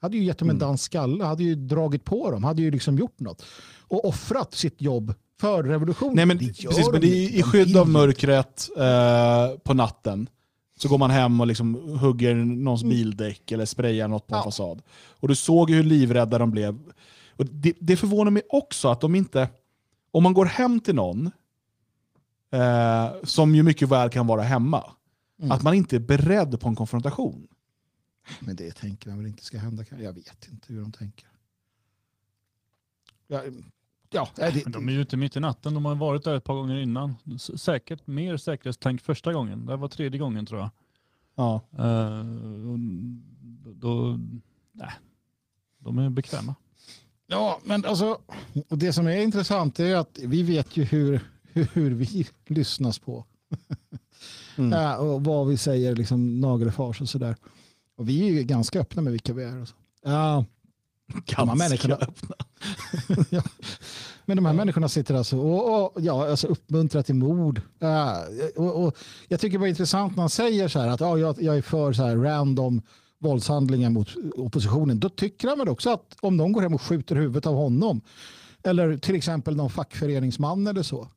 [0.00, 2.98] Hade ju gett dem en dansk skalle, hade ju dragit på dem, hade ju liksom
[2.98, 3.44] gjort något.
[3.80, 6.14] Och offrat sitt jobb för revolutionen.
[6.16, 10.28] Nej, men, Det precis, men i De skydd av mörkret eh, på natten.
[10.76, 14.44] Så går man hem och liksom hugger någons bildäck eller sprayar något på en Ja.
[14.44, 14.82] fasad.
[15.20, 16.92] Och du såg hur livrädda de blev.
[17.36, 19.48] Och det, det förvånar mig också att de inte...
[20.10, 21.30] Om man går hem till någon,
[22.52, 24.90] eh, som ju mycket väl kan vara hemma,
[25.38, 25.52] Mm.
[25.52, 27.46] att man inte är beredd på en konfrontation.
[28.40, 29.84] Men det tänker man väl inte ska hända.
[29.98, 31.28] Jag vet inte hur de tänker.
[33.26, 33.42] Ja,
[34.14, 36.44] ja det, Men de är ju inte mitt i natten, de har varit där ett
[36.44, 37.14] par gånger innan.
[37.34, 40.70] S- Säkert mer säkerhetstänk första gången, det var tredje gången tror jag.
[41.36, 41.60] Ja.
[42.72, 42.78] Och
[43.76, 44.18] då,
[44.72, 44.90] nej,
[45.78, 46.54] de är bekväma.
[47.26, 48.18] Ja, men alltså,
[48.68, 52.98] och det som är intressant är att vi vet ju hur, hur, hur vi lyssnas
[52.98, 53.24] på.
[54.56, 54.72] Mm.
[54.72, 57.36] Ja, och vad vi säger, liksom nagelfars och sådär.
[57.96, 59.60] Och vi är ju ganska öppna med vilka vi är.
[59.60, 59.74] Och så.
[60.02, 60.44] Ja,
[61.06, 62.36] Ganska människorna- öppna.
[63.30, 63.42] ja.
[64.24, 67.60] Men de här människorna sitter alltså och, och ja, alltså uppmuntrar till mord.
[67.78, 68.24] Ja,
[68.56, 68.96] och, och
[69.28, 71.62] jag tycker det var intressant när han säger så här att ja, jag, jag är
[71.62, 72.82] för så här random
[73.18, 75.00] våldshandlingar mot oppositionen.
[75.00, 78.00] Då tycker han väl också att om de går hem och skjuter huvudet av honom
[78.62, 81.08] eller till exempel någon fackföreningsman eller så.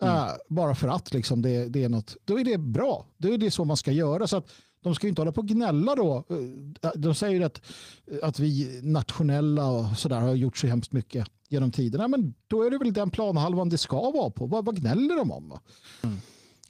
[0.00, 3.06] ja, bara för att liksom det, det är något, då är det bra.
[3.16, 4.26] Då är det så man ska göra.
[4.26, 4.50] Så att
[4.86, 6.24] de ska ju inte hålla på och gnälla då.
[6.82, 7.60] Eh, De säger att,
[8.22, 12.08] att vi nationella och sådär har gjort så hemskt mycket genom tiderna.
[12.08, 14.46] Men då är det väl den planhalvan det ska vara på.
[14.46, 15.58] Vad, vad gnäller de om?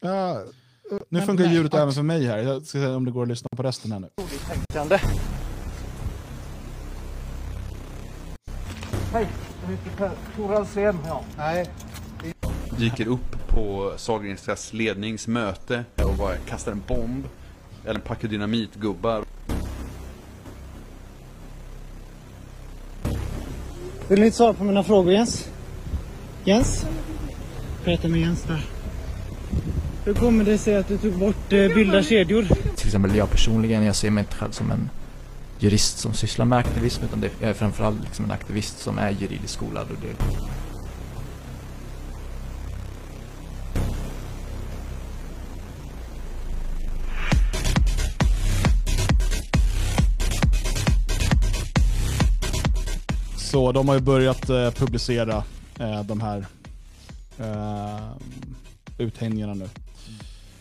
[0.01, 0.43] Ja,
[0.91, 2.39] Nu men- funkar nej, ljudet att- även för mig här.
[2.39, 4.09] Jag ska se om det går att lyssna på resten här nu.
[4.49, 4.99] Tänkande.
[9.13, 9.29] Hej,
[9.63, 10.99] jag heter Tor Alsén.
[11.07, 11.25] Ja.
[11.39, 11.71] Nej,
[12.79, 17.25] dyker upp på Sahlgrenskas ledningsmöte och bara kastar en bomb
[17.87, 19.25] eller en packe dynamitgubbar.
[24.09, 25.49] Vill ni inte svara på mina frågor Jens?
[26.45, 26.87] Jens?
[27.85, 28.65] Prata med Jens där.
[30.05, 32.43] Hur kommer det sig att du tog bort eh, bilda kedjor?
[32.77, 34.91] till exempel jag personligen, jag ser mig inte själv som en
[35.59, 39.11] jurist som sysslar med aktivism utan det, jag är framförallt liksom en aktivist som är
[39.11, 39.87] juridiskt skolad.
[39.91, 40.25] Och det,
[53.57, 55.45] Så de har ju börjat eh, publicera
[55.81, 56.47] eh, de här
[57.39, 58.11] eh,
[58.99, 59.69] uthängningarna nu.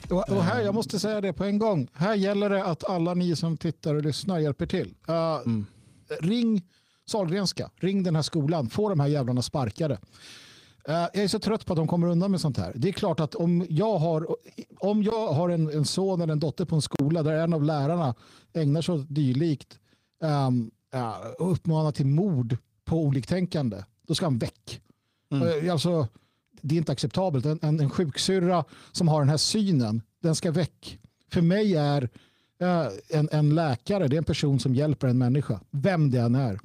[0.09, 1.87] Och, och här, jag måste säga det på en gång.
[1.93, 4.93] Här gäller det att alla ni som tittar och lyssnar hjälper till.
[5.09, 5.15] Uh,
[5.45, 5.65] Mm.
[6.21, 6.61] Ring
[7.05, 9.93] Sahlgrenska, ring den här skolan, få de här jävlarna sparkade.
[10.89, 12.73] Uh, jag är så trött på att de kommer undan med sånt här.
[12.75, 14.27] Det är klart att om jag har,
[14.79, 17.63] om jag har en, en son eller en dotter på en skola där en av
[17.63, 18.15] lärarna
[18.53, 19.79] ägnar sig åt dylikt
[20.19, 24.81] um, uh, och uppmanar till mord på oliktänkande, då ska han väck.
[25.31, 25.47] Mm.
[25.47, 26.07] Uh, alltså,
[26.61, 27.45] det är inte acceptabelt.
[27.45, 30.99] En, en, en sjuksyrra som har den här synen, den ska väck.
[31.31, 32.09] För mig är
[32.59, 36.35] eh, en, en läkare, det är en person som hjälper en människa, vem det än
[36.35, 36.59] är.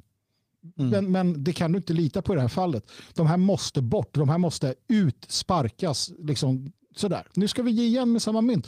[0.75, 2.91] Men, men det kan du inte lita på i det här fallet.
[3.13, 6.11] De här måste bort, de här måste ut, sparkas.
[6.19, 7.27] Liksom, sådär.
[7.33, 8.67] Nu ska vi ge igen med samma mynt.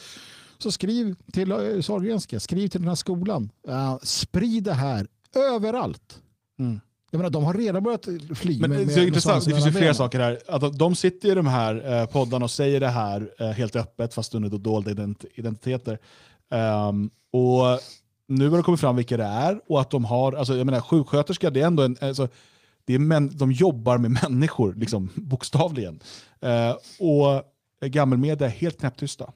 [0.57, 3.49] Så skriv till uh, Sahlgrenska, skriv till den här skolan.
[3.67, 6.21] Uh, sprid det här överallt.
[6.59, 6.80] Mm.
[7.14, 8.60] Jag menar, de har redan börjat fly.
[8.60, 9.95] Men med, det, med, är intressant, det finns ju flera benen.
[9.95, 10.40] saker här.
[10.48, 14.14] Att de- sitter i de här eh, poddarna och säger det här eh, helt öppet
[14.14, 15.99] fast under dolda ident- identiteter.
[16.52, 17.80] Ehm, och
[18.27, 20.81] nu har det kommit fram vilka det är och att de har, alltså jag menar
[20.81, 22.27] sjuksköterska, det är ändå en, alltså,
[22.85, 25.99] det är män, de jobbar med människor, liksom, bokstavligen.
[26.41, 27.44] Eh, och
[27.90, 29.31] gammelmedia är helt knäpptysta.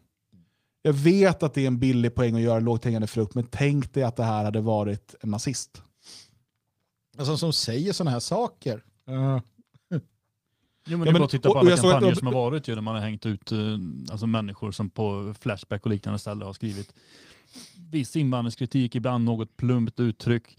[0.82, 3.94] Jag vet att det är en billig poäng att göra lågt hängande frukt, men tänk
[3.94, 5.82] dig att det här hade varit en nazist.
[7.18, 8.84] Alltså, som säger sådana här saker.
[10.90, 12.28] Jo, men Ja, det är men- bara att titta på alla att kampanjer de- som
[12.28, 13.58] har varit ju, där man har hängt ut eh,
[14.12, 16.94] alltså människor som på Flashback och liknande ställen har skrivit
[17.92, 20.58] viss invandringskritik, ibland något plumpt uttryck.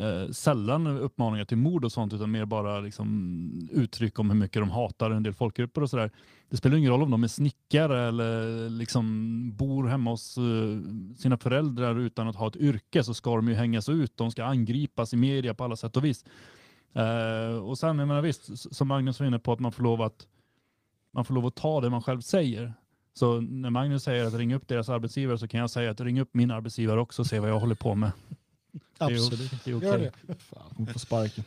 [0.00, 4.62] Eh, sällan uppmaningar till mord och sånt, utan mer bara liksom, uttryck om hur mycket
[4.62, 6.10] de hatar en del folkgrupper och sådär.
[6.48, 10.42] Det spelar ingen roll om de är snickare eller liksom bor hemma hos eh,
[11.16, 14.16] sina föräldrar utan att ha ett yrke så ska de ju hängas ut.
[14.16, 16.24] De ska angripas i media på alla sätt och vis.
[16.92, 20.02] Eh, och sen, jag menar visst, som Magnus var inne på, att man får lov
[20.02, 20.26] att,
[21.12, 22.74] man får lov att ta det man själv säger.
[23.14, 26.20] Så när Magnus säger att ringa upp deras arbetsgivare så kan jag säga att ring
[26.20, 28.12] upp min arbetsgivare också och se vad jag håller på med.
[28.98, 29.50] Absolut.
[29.64, 29.88] Det är okej.
[29.88, 30.34] Gör det.
[30.38, 31.44] Fan, hon får sparken.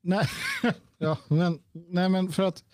[0.00, 0.28] Nej,
[0.98, 2.64] ja, men, nej, men för att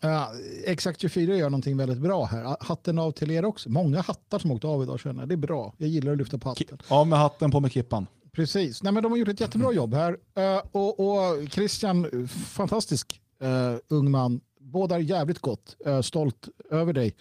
[0.00, 0.32] ja,
[0.64, 2.56] Exakt 24 gör någonting väldigt bra här.
[2.60, 3.70] Hatten av till er också.
[3.70, 5.28] Många hattar som åkt av idag känner jag.
[5.28, 5.74] Det är bra.
[5.76, 6.78] Jag gillar att lyfta på hatten.
[6.88, 8.06] Av med hatten, på med kippan.
[8.32, 8.82] Precis.
[8.82, 10.12] Nej, men de har gjort ett jättebra jobb här.
[10.12, 14.40] Uh, och, och Christian, fantastisk uh, ung man.
[14.60, 15.76] Båda är jävligt gott.
[15.86, 17.14] Uh, stolt över dig.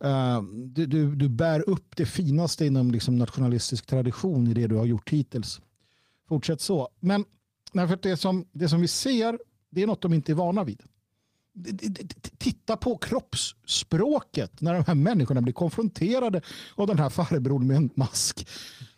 [0.00, 4.76] Eh, du, du, du, bär upp det finaste inom liksom, nationalistisk tradition i det du
[4.76, 5.60] har gjort hittills.
[6.28, 6.88] Fortsätt så.
[7.00, 7.24] Men
[7.72, 9.38] nej, för det, som, det som vi ser,
[9.70, 10.82] det är något de inte är vana vid.
[12.38, 16.40] Titta på kroppsspråket när de här människorna blir konfronterade
[16.74, 18.48] av den här farbrorn med en mask.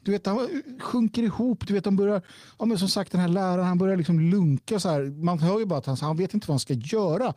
[0.02, 1.66] Du vet, han sjunker ihop.
[1.66, 2.22] Du vet, de börjar,
[2.58, 4.80] ja, men som sagt, den här läraren han börjar liksom lunka.
[4.80, 5.02] Så här.
[5.24, 7.34] Man hör ju bara att han, han vet inte vad han ska göra.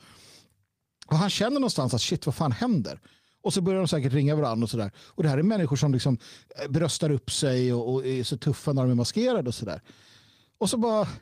[1.08, 3.00] Och han känner någonstans att shit, vad fan händer?
[3.42, 4.92] Och så börjar de säkert ringa varandra och sådär.
[4.98, 6.18] Och det här är människor som liksom
[6.64, 9.82] eh, bröstar upp sig och, och är så tuffa när de är maskerade och sådär.
[10.58, 11.08] Och så bara...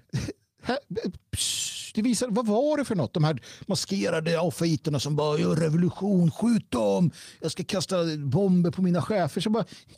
[1.93, 3.13] det visar, vad var det för något?
[3.13, 8.81] De här maskerade aufiterna som bara gör revolution, skjut dem, jag ska kasta bomber på
[8.81, 9.41] mina chefer.
[9.41, 9.65] Så bara,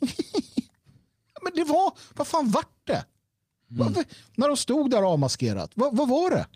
[1.42, 3.04] men det var, vad fan vart det?
[3.70, 3.92] Mm.
[3.92, 6.46] Vad, när de stod där avmaskerat, vad, vad var det?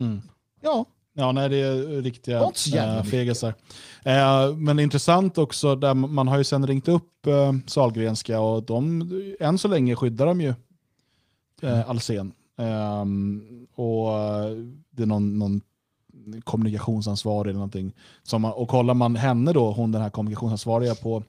[0.00, 0.22] Mm.
[0.60, 0.86] Ja.
[1.14, 2.40] Ja, nej, det är riktiga
[2.74, 3.54] äh, fegisar.
[4.04, 9.10] Äh, men intressant också, där man har ju sen ringt upp äh, Salgrenska och de,
[9.40, 10.54] än så länge skyddar de ju
[11.62, 12.32] äh, Alsen.
[12.56, 14.10] Um, och
[14.90, 15.60] det är någon, någon
[16.44, 17.92] kommunikationsansvarig eller någonting.
[18.22, 21.22] Som, och kollar man henne då, hon den här kommunikationsansvariga på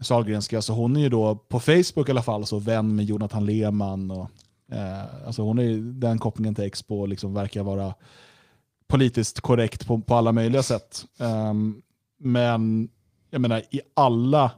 [0.00, 3.46] Sahlgrenska, så hon är ju då på Facebook i alla fall så vän med Jonathan
[3.46, 4.10] Lehmann.
[4.10, 4.30] Och,
[4.72, 7.94] eh, alltså hon är den kopplingen till Expo liksom verkar vara
[8.88, 11.04] politiskt korrekt på, på alla möjliga sätt.
[11.18, 11.82] Um,
[12.18, 12.88] men
[13.30, 14.50] jag menar i alla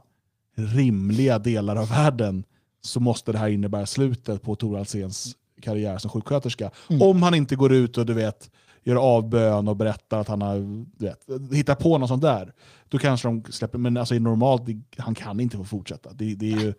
[0.55, 2.43] rimliga delar av världen
[2.81, 6.71] så måste det här innebära slutet på Tor Alséns karriär som sjuksköterska.
[6.89, 7.01] Mm.
[7.01, 8.51] Om han inte går ut och du vet,
[8.83, 12.53] gör avbön och berättar att han har du vet, hittar på något sånt där.
[12.89, 14.61] Då kanske de släpper, men alltså normalt,
[14.97, 16.13] han kan inte få fortsätta.
[16.13, 16.73] Det, det är ju...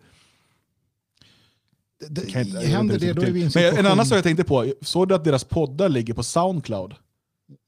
[2.09, 4.73] Det, det, inte, händer det, då är vi Men en annan sak jag tänkte på,
[4.81, 6.95] såg du att deras poddar ligger på Soundcloud?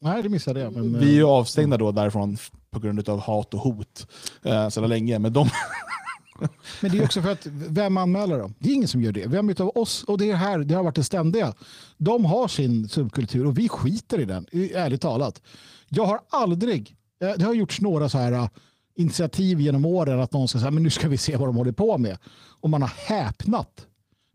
[0.00, 0.72] Nej, det missade jag.
[0.72, 2.36] Men, vi är ju avstängda då därifrån
[2.70, 4.06] på grund av hat och hot
[4.42, 5.18] eh, sedan länge.
[5.18, 5.48] Men de,
[6.80, 8.54] Men det är också för att vem anmäler dem?
[8.58, 9.26] Det är ingen som gör det.
[9.26, 11.54] Vem av oss, och det här det har varit det ständiga.
[11.96, 15.42] De har sin subkultur och vi skiter i den, ärligt talat.
[15.88, 18.48] Jag har aldrig, eh, det har gjorts några så här eh,
[18.96, 21.72] initiativ genom åren att någon ska säga men nu ska vi se vad de håller
[21.72, 22.18] på med.
[22.60, 23.86] Och man har häpnat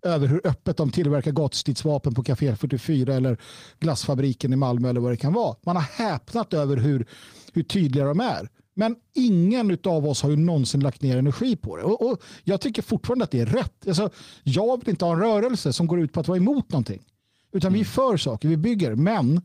[0.04, 3.38] över hur öppet de tillverkar gatstridsvapen på Café 44 eller
[3.80, 5.56] glassfabriken i Malmö eller vad det kan vara.
[5.66, 7.06] Man har häpnat över hur,
[7.54, 8.50] hur tydliga de är.
[8.74, 11.84] Men ingen av oss har ju någonsin lagt ner energi på det.
[11.84, 13.88] Och, och jag tycker fortfarande att det är rätt.
[13.88, 14.10] Alltså,
[14.44, 17.02] jag vill inte ha en rörelse som går ut på att vara emot någonting.
[17.52, 17.74] Utan mm.
[17.74, 18.96] vi är för saker, vi bygger.
[18.96, 19.42] Men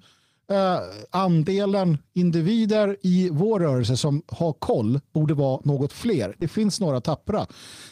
[0.52, 0.80] eh,
[1.10, 6.34] andelen individer i vår rörelse som har koll borde vara något fler.
[6.38, 7.46] Det finns några tappra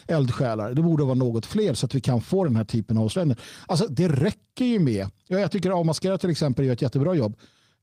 [0.07, 0.73] eldsjälar.
[0.73, 3.37] Det borde vara något fler så att vi kan få den här typen av avslöjanden.
[3.67, 7.35] Alltså, det räcker ju med, jag tycker Avmaskera till exempel gör ett jättebra jobb.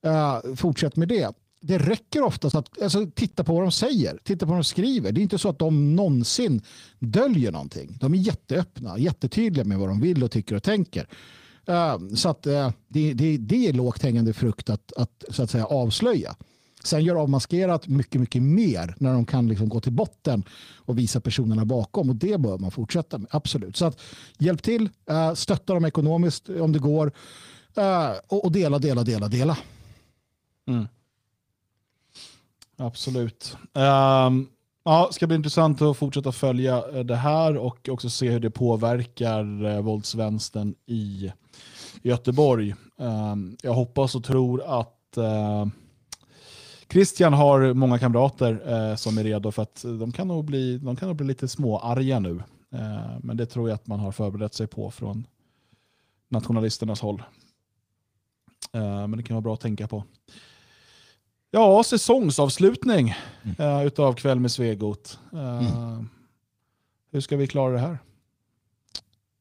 [0.05, 4.47] Eh, fortsätt med det det räcker oftast att alltså, titta på vad de säger, titta
[4.47, 5.13] på vad de skriver.
[5.13, 6.63] Det är inte så att de någonsin
[6.99, 7.97] döljer någonting.
[8.01, 11.09] De är jätteöppna, jättetydliga med vad de vill och tycker och tänker.
[11.69, 15.51] Eh, så att eh, det, det, det är lågt hängande frukt att, att, så att
[15.51, 16.36] säga, avslöja.
[16.85, 20.45] Sen gör avmaskerat mycket, mycket mer när de kan liksom gå till botten
[20.77, 23.28] och visa personerna bakom och det bör man fortsätta med.
[23.31, 23.77] Absolut.
[23.77, 24.01] Så att
[24.39, 27.12] hjälp till, eh, stötta dem ekonomiskt om det går
[28.28, 29.59] och, dela, dela, dela, dela.
[30.66, 30.89] Mm.
[32.77, 33.57] Absolut.
[33.73, 34.49] Um,
[34.85, 39.81] ja, ska bli intressant att fortsätta följa det här och också se hur det påverkar
[39.81, 41.32] våldsvänstern i
[42.03, 42.75] Göteborg.
[42.97, 45.66] Um, jag hoppas och tror att uh,
[46.93, 50.97] Christian har många kamrater uh, som är redo för att de kan nog bli, de
[50.97, 52.31] kan nog bli lite småarga nu.
[52.75, 55.27] Uh, men det tror jag att man har förberett sig på från
[56.29, 57.23] nationalisternas håll.
[58.73, 60.05] men det kan vara bra att tänka på.
[61.51, 63.87] Ja, säsongsavslutning mm.
[63.87, 65.19] utav Kväll med Svegot.
[65.33, 66.09] Mm.
[67.11, 67.99] Hur ska vi klara det här?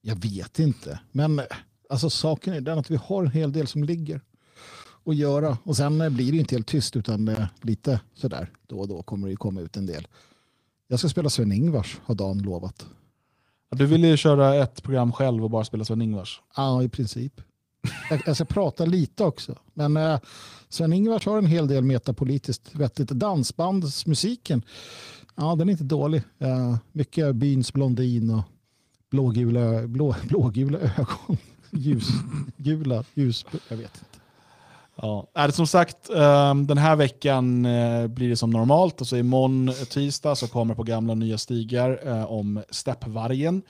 [0.02, 1.42] Jag vet inte, men
[1.90, 4.22] alltså, saken är den att vi har en hel del som ligger
[5.06, 5.58] att göra.
[5.64, 9.30] Och sen blir det inte helt tyst utan uh, lite sådär då och då kommer
[9.30, 10.08] det komma ut en del.
[10.88, 12.86] Jag ska spela Sven-Ingvars har Dan lovat.
[13.70, 16.42] Du vill ju köra ett program själv och bara spela Sven-Ingvars.
[16.56, 17.42] Ja, i princip.
[18.10, 19.58] Jag, jag ska prata lite också.
[19.74, 20.20] Men eh,
[20.70, 23.10] Sven-Ingvars har en hel del metapolitiskt vettigt.
[23.10, 24.62] Dansbandsmusiken,
[25.36, 26.24] ja den är inte dålig.
[26.38, 28.44] Eh, mycket byns blondin och
[29.12, 31.38] blågula, blå, blågula ögon.
[31.72, 34.18] Ljusgula, ljus, jag vet inte.
[35.02, 39.02] Ja, är det som sagt, ehm, den här veckan eh, blir det som normalt.
[39.02, 43.62] Alltså imorgon eh, tisdag så kommer på gamla nya stigar eh, om steppvargen.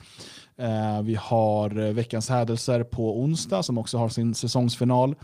[1.03, 5.15] Vi har veckans hädelser på onsdag som också har sin säsongsfinal.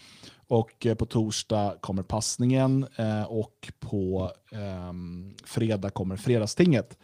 [0.48, 2.86] Och på torsdag kommer passningen
[3.28, 6.98] och på ehm, fredag kommer fredagstinget.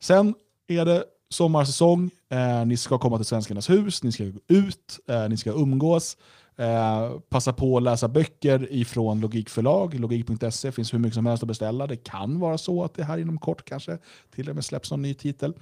[0.00, 0.34] Sen
[0.68, 2.10] är det sommarsäsong.
[2.28, 6.16] Eh, ni ska komma till Svenskarnas hus, ni ska gå ut, eh, ni ska umgås.
[6.56, 10.00] Eh, passa på att läsa böcker ifrån Logikförlag.
[10.00, 11.86] Logik.se finns hur mycket som helst att beställa.
[11.86, 13.98] Det kan vara så att det här inom kort kanske
[14.34, 15.54] till och med släpps någon ny titel.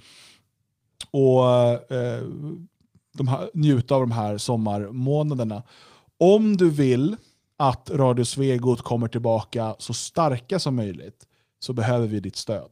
[1.11, 1.45] Och
[1.91, 2.23] eh,
[3.17, 5.63] de här, njuta av de här sommarmånaderna.
[6.17, 7.15] Om du vill
[7.57, 11.27] att Radio Svegot kommer tillbaka så starka som möjligt
[11.59, 12.69] så behöver vi ditt stöd.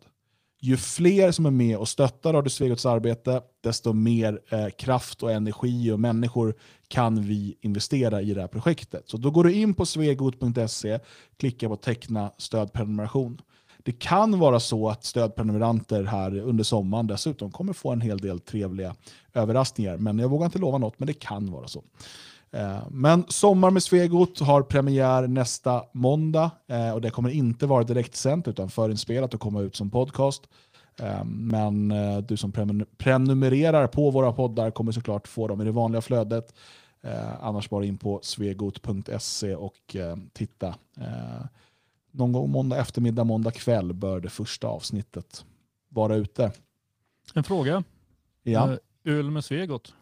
[0.65, 5.31] Ju fler som är med och stöttar Radio Svegots arbete, desto mer eh, kraft och
[5.31, 6.55] energi och människor
[6.87, 9.03] kan vi investera i det här projektet.
[9.05, 10.99] Så då går du in på svegot.se,
[11.37, 13.41] klickar på teckna stödprenumeration.
[13.77, 18.39] Det kan vara så att stödprenumeranter här under sommaren dessutom kommer få en hel del
[18.39, 18.95] trevliga
[19.33, 19.97] överraskningar.
[19.97, 21.83] Men jag vågar inte lova något, men det kan vara så.
[22.53, 27.83] Eh, Men Sommar med Svegot har premiär nästa måndag eh, och det kommer inte vara
[27.83, 30.43] direktsänt utan förinspelat och komma ut som podcast.
[30.99, 31.93] Eh, Men
[32.27, 36.53] du som prenumer- prenumererar på våra poddar kommer såklart få dem i det vanliga flödet.
[37.41, 39.95] Annars bara in på svegot.se och
[40.33, 40.75] titta.
[42.11, 45.45] Någon gång måndag eftermiddag, måndag kväll bör det första avsnittet
[45.89, 46.51] vara ute.
[47.33, 47.83] En fråga.
[48.43, 48.77] Ja.
[49.05, 49.93] Öl med Svegot.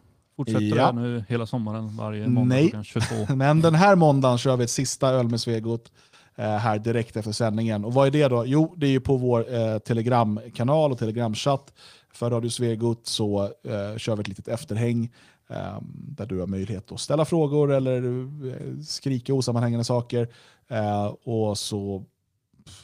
[0.44, 0.92] Fortsätter Ja.
[0.92, 2.62] det nu hela sommaren varje måndag Nej.
[2.70, 3.34] klockan 22?
[3.34, 5.92] Men den här måndagen kör vi ett sista öl med Svegot
[6.36, 7.84] eh, här direkt efter sändningen.
[7.84, 8.46] Och vad är det då?
[8.46, 11.72] Jo, det är ju på vår eh, telegramkanal och telegramchatt
[12.12, 15.10] för Radio Svegot så eh, kör vi ett litet efterhäng
[15.50, 18.02] eh, där du har möjlighet att ställa frågor eller
[18.50, 20.28] eh, skrika osammanhängande saker.
[20.70, 22.04] Eh, och så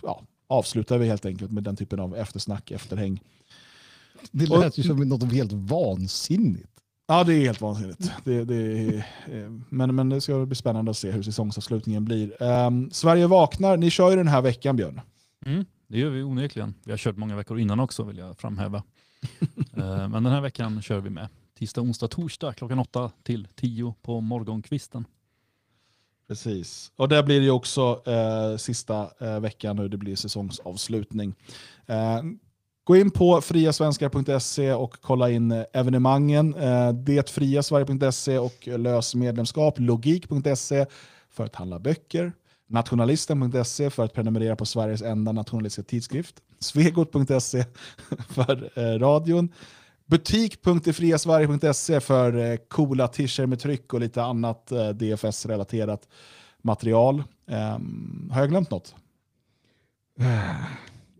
[0.02, 3.20] ja, avslutar vi helt enkelt med den typen av eftersnack, efterhäng.
[4.30, 6.77] Det lät ju som något helt vansinnigt.
[7.10, 8.12] Ja, det är helt vansinnigt.
[8.24, 12.42] Det, det är, eh, men, men det ska bli spännande att se hur säsongsavslutningen blir.
[12.42, 13.76] Ehm, Sverige vaknar.
[13.76, 15.00] Ni kör ju den här veckan, Björn.
[15.46, 16.74] Mm, det gör vi onekligen.
[16.84, 18.82] Vi har kört många veckor innan också vill jag framhäva.
[19.76, 21.28] Eh, Men den här veckan kör vi med.
[21.58, 25.04] Tisdag, onsdag, torsdag klockan 8 till 10 på morgonkvisten.
[26.28, 26.92] Precis.
[26.96, 31.34] Och där blir det ju också eh, sista eh, veckan nu, det blir säsongsavslutning.
[31.86, 32.22] Eh,
[32.88, 36.54] gå in på friasvenskar.se och kolla in evenemangen.
[36.54, 39.74] Eh, Detfriasverige.se och lös medlemskap.
[39.78, 40.86] Logik.se
[41.30, 42.32] för att handla böcker.
[42.68, 46.34] Nationalisten.se för att prenumerera på Sveriges enda nationalistiska tidskrift.
[46.60, 47.64] Svegot.se
[48.28, 49.52] för eh, radion.
[50.06, 56.08] Butik.defriasverige.se för eh, coola t-shirts med tryck och lite annat DFS-relaterat
[56.62, 57.22] material.
[57.48, 58.94] Ehm, har jag glömt något?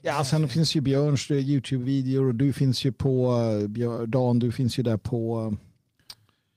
[0.02, 4.52] Ja, sen finns ju Björns YouTube-videor och du finns ju på, eh, Björ- Dan, du
[4.52, 5.58] finns ju där på eh,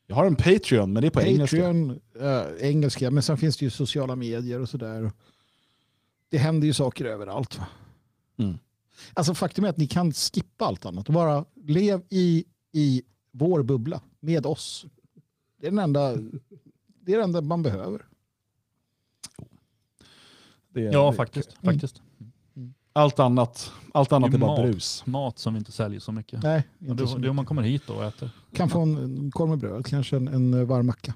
[0.08, 1.58] Jag har en Patreon, men det är på engelska.
[1.58, 5.12] Patreon, eh, engelska, men sen finns det ju sociala medier och sådär.
[6.30, 7.58] Det händer ju saker överallt.
[7.58, 7.68] Va?
[8.38, 8.58] Mm.
[9.14, 13.02] Alltså faktum är att ni kan skippa allt annat och bara lev i, i
[13.32, 14.86] vår bubbla med oss.
[15.60, 16.16] Det är den enda,
[17.02, 18.06] det är det enda man behöver.
[20.74, 21.50] Det är- Ja, det- faktiskt.
[21.64, 21.74] Mm.
[21.74, 22.02] faktiskt.
[22.94, 24.72] Allt annat, allt annat Det är är bara mat.
[24.72, 25.06] brus.
[25.06, 26.44] Mat som vi inte säljer så mycket.
[26.44, 27.48] Nej, inte så det, det är om man mycket.
[27.48, 28.30] kommer hit då och äter.
[28.56, 31.14] Kan få en, en korv med bröd, kanske en, en varm macka.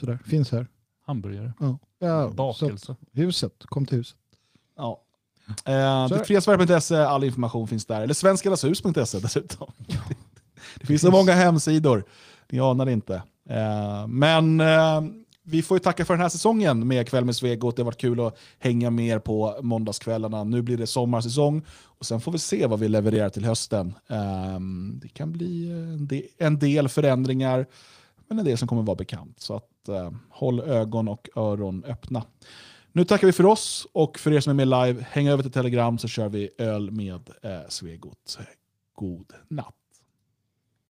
[0.00, 0.66] Sådär, finns här.
[1.06, 1.78] Hamburgare, Ja.
[1.98, 2.96] Ja, bakelse.
[3.12, 4.16] huset, kom till huset.
[4.76, 5.00] Ja.
[5.64, 6.14] Eh, är det.
[6.16, 8.00] Detfriasverige.se, all information finns där.
[8.00, 9.72] Eller svenskarnashus.se dessutom.
[10.80, 12.04] Det finns så många hemsidor,
[12.50, 13.22] ni anar inte.
[13.50, 15.00] Eh, men eh,
[15.46, 17.76] vi får ju tacka för den här säsongen med Kväll med Svegot.
[17.76, 20.44] Det har varit kul att hänga med er på måndagskvällarna.
[20.44, 23.94] Nu blir det sommarsäsong och sen får vi se vad vi levererar till hösten.
[24.06, 27.66] Um, det kan bli eh, en del, en del förändringar,
[28.28, 29.40] men en del som kommer vara bekant.
[29.40, 32.24] Så att, uh, håll ögon och öron öppna.
[32.92, 35.52] Nu tackar vi för oss och för er som är med live, häng över till
[35.52, 38.38] Telegram så kör vi öl med eh, Svegot.
[38.94, 39.83] God natt.